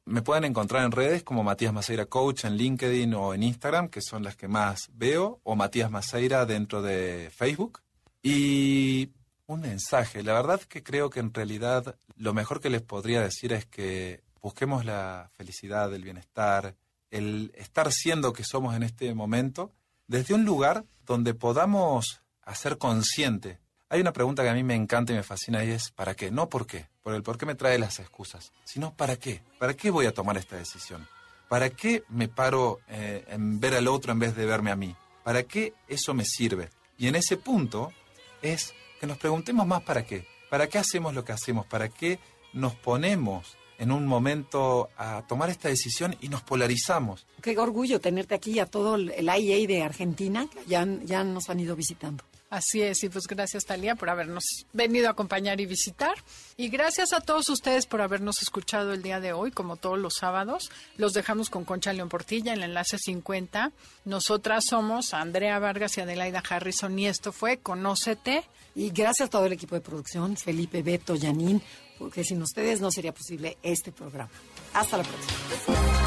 Me 0.05 0.21
pueden 0.21 0.43
encontrar 0.43 0.85
en 0.85 0.91
redes 0.91 1.23
como 1.23 1.43
Matías 1.43 1.73
Maceira 1.73 2.05
Coach 2.05 2.45
en 2.45 2.57
LinkedIn 2.57 3.11
o 3.15 3.33
en 3.33 3.41
Instagram, 3.41 3.89
que 3.89 4.01
son 4.03 4.21
las 4.21 4.35
que 4.35 4.47
más 4.47 4.91
veo, 4.93 5.41
o 5.43 5.55
Matías 5.55 5.89
Maceira 5.89 6.45
dentro 6.45 6.83
de 6.83 7.31
Facebook. 7.35 7.81
Y 8.21 9.09
un 9.47 9.61
mensaje, 9.61 10.23
la 10.23 10.33
verdad 10.33 10.61
que 10.61 10.83
creo 10.83 11.09
que 11.09 11.21
en 11.21 11.33
realidad 11.33 11.97
lo 12.15 12.33
mejor 12.33 12.59
que 12.59 12.69
les 12.69 12.81
podría 12.81 13.21
decir 13.21 13.53
es 13.53 13.65
que 13.65 14.21
busquemos 14.41 14.85
la 14.85 15.29
felicidad, 15.33 15.93
el 15.93 16.03
bienestar, 16.03 16.75
el 17.11 17.53
estar 17.55 17.91
siendo 17.91 18.33
que 18.33 18.43
somos 18.43 18.75
en 18.75 18.83
este 18.83 19.13
momento, 19.15 19.71
desde 20.07 20.33
un 20.33 20.43
lugar 20.43 20.83
donde 21.05 21.33
podamos 21.33 22.21
hacer 22.43 22.77
consciente. 22.77 23.59
Hay 23.89 24.01
una 24.01 24.11
pregunta 24.11 24.43
que 24.43 24.49
a 24.49 24.53
mí 24.53 24.63
me 24.63 24.75
encanta 24.75 25.13
y 25.13 25.15
me 25.15 25.23
fascina 25.23 25.63
y 25.63 25.71
es 25.71 25.91
¿para 25.91 26.13
qué? 26.13 26.29
No 26.29 26.49
por 26.49 26.67
qué, 26.67 26.89
por 27.01 27.13
el 27.13 27.23
por 27.23 27.37
qué 27.37 27.45
me 27.45 27.55
trae 27.55 27.79
las 27.79 27.99
excusas, 27.99 28.51
sino 28.65 28.93
¿para 28.95 29.15
qué? 29.15 29.41
¿Para 29.59 29.75
qué 29.75 29.91
voy 29.91 30.07
a 30.07 30.13
tomar 30.13 30.37
esta 30.37 30.57
decisión? 30.57 31.07
¿Para 31.47 31.69
qué 31.69 32.03
me 32.09 32.27
paro 32.27 32.79
eh, 32.89 33.23
en 33.29 33.61
ver 33.61 33.75
al 33.75 33.87
otro 33.87 34.11
en 34.11 34.19
vez 34.19 34.35
de 34.35 34.45
verme 34.45 34.71
a 34.71 34.75
mí? 34.75 34.93
¿Para 35.23 35.43
qué 35.43 35.73
eso 35.87 36.13
me 36.13 36.25
sirve? 36.25 36.69
Y 36.97 37.07
en 37.07 37.15
ese 37.15 37.37
punto 37.37 37.93
es 38.41 38.73
que 38.99 39.07
nos 39.07 39.17
preguntemos 39.17 39.65
más 39.65 39.83
para 39.83 40.05
qué. 40.05 40.25
¿Para 40.49 40.67
qué 40.67 40.77
hacemos 40.77 41.13
lo 41.13 41.25
que 41.25 41.33
hacemos? 41.33 41.65
¿Para 41.65 41.89
qué 41.89 42.19
nos 42.53 42.75
ponemos 42.75 43.57
en 43.77 43.91
un 43.91 44.07
momento 44.07 44.89
a 44.97 45.23
tomar 45.27 45.49
esta 45.49 45.69
decisión 45.69 46.15
y 46.21 46.29
nos 46.29 46.41
polarizamos? 46.41 47.27
Qué 47.41 47.57
orgullo 47.57 47.99
tenerte 47.99 48.35
aquí 48.35 48.59
a 48.59 48.65
todo 48.65 48.95
el 48.95 49.25
IA 49.25 49.67
de 49.67 49.83
Argentina, 49.83 50.47
que 50.51 50.65
ya, 50.65 50.87
ya 51.03 51.23
nos 51.23 51.49
han 51.49 51.59
ido 51.59 51.75
visitando. 51.75 52.23
Así 52.49 52.81
es, 52.81 53.03
y 53.03 53.09
pues 53.09 53.27
gracias 53.27 53.65
Talía 53.65 53.95
por 53.95 54.09
habernos 54.09 54.43
venido 54.71 55.07
a 55.07 55.11
acompañar 55.11 55.59
y 55.59 55.65
visitar. 55.65 56.15
Y 56.55 56.69
gracias 56.69 57.11
a 57.11 57.19
todos 57.19 57.49
ustedes 57.49 57.85
por 57.85 58.01
habernos 58.01 58.41
escuchado 58.41 58.93
el 58.93 59.03
día 59.03 59.19
de 59.19 59.33
hoy, 59.33 59.51
como 59.51 59.75
todos 59.75 59.99
los 59.99 60.13
sábados. 60.15 60.71
Los 60.95 61.13
dejamos 61.13 61.49
con 61.49 61.65
Concha 61.65 61.91
León 61.91 62.07
Portilla 62.07 62.53
en 62.53 62.59
el 62.59 62.69
enlace 62.69 62.97
50. 62.97 63.73
Nosotras 64.05 64.63
somos 64.69 65.13
Andrea 65.13 65.59
Vargas 65.59 65.97
y 65.97 66.01
Adelaida 66.01 66.41
Harrison 66.47 66.97
y 66.97 67.07
esto 67.07 67.33
fue 67.33 67.57
Conócete. 67.57 68.45
Y 68.75 68.91
gracias 68.91 69.27
a 69.27 69.31
todo 69.31 69.45
el 69.45 69.53
equipo 69.53 69.75
de 69.75 69.81
producción, 69.81 70.37
Felipe, 70.37 70.83
Beto, 70.83 71.15
Yanin, 71.15 71.61
porque 71.99 72.23
sin 72.23 72.41
ustedes 72.41 72.79
no 72.79 72.91
sería 72.91 73.13
posible 73.13 73.57
este 73.61 73.91
programa. 73.91 74.29
Hasta 74.73 74.97
la 74.97 75.03
próxima. 75.03 76.06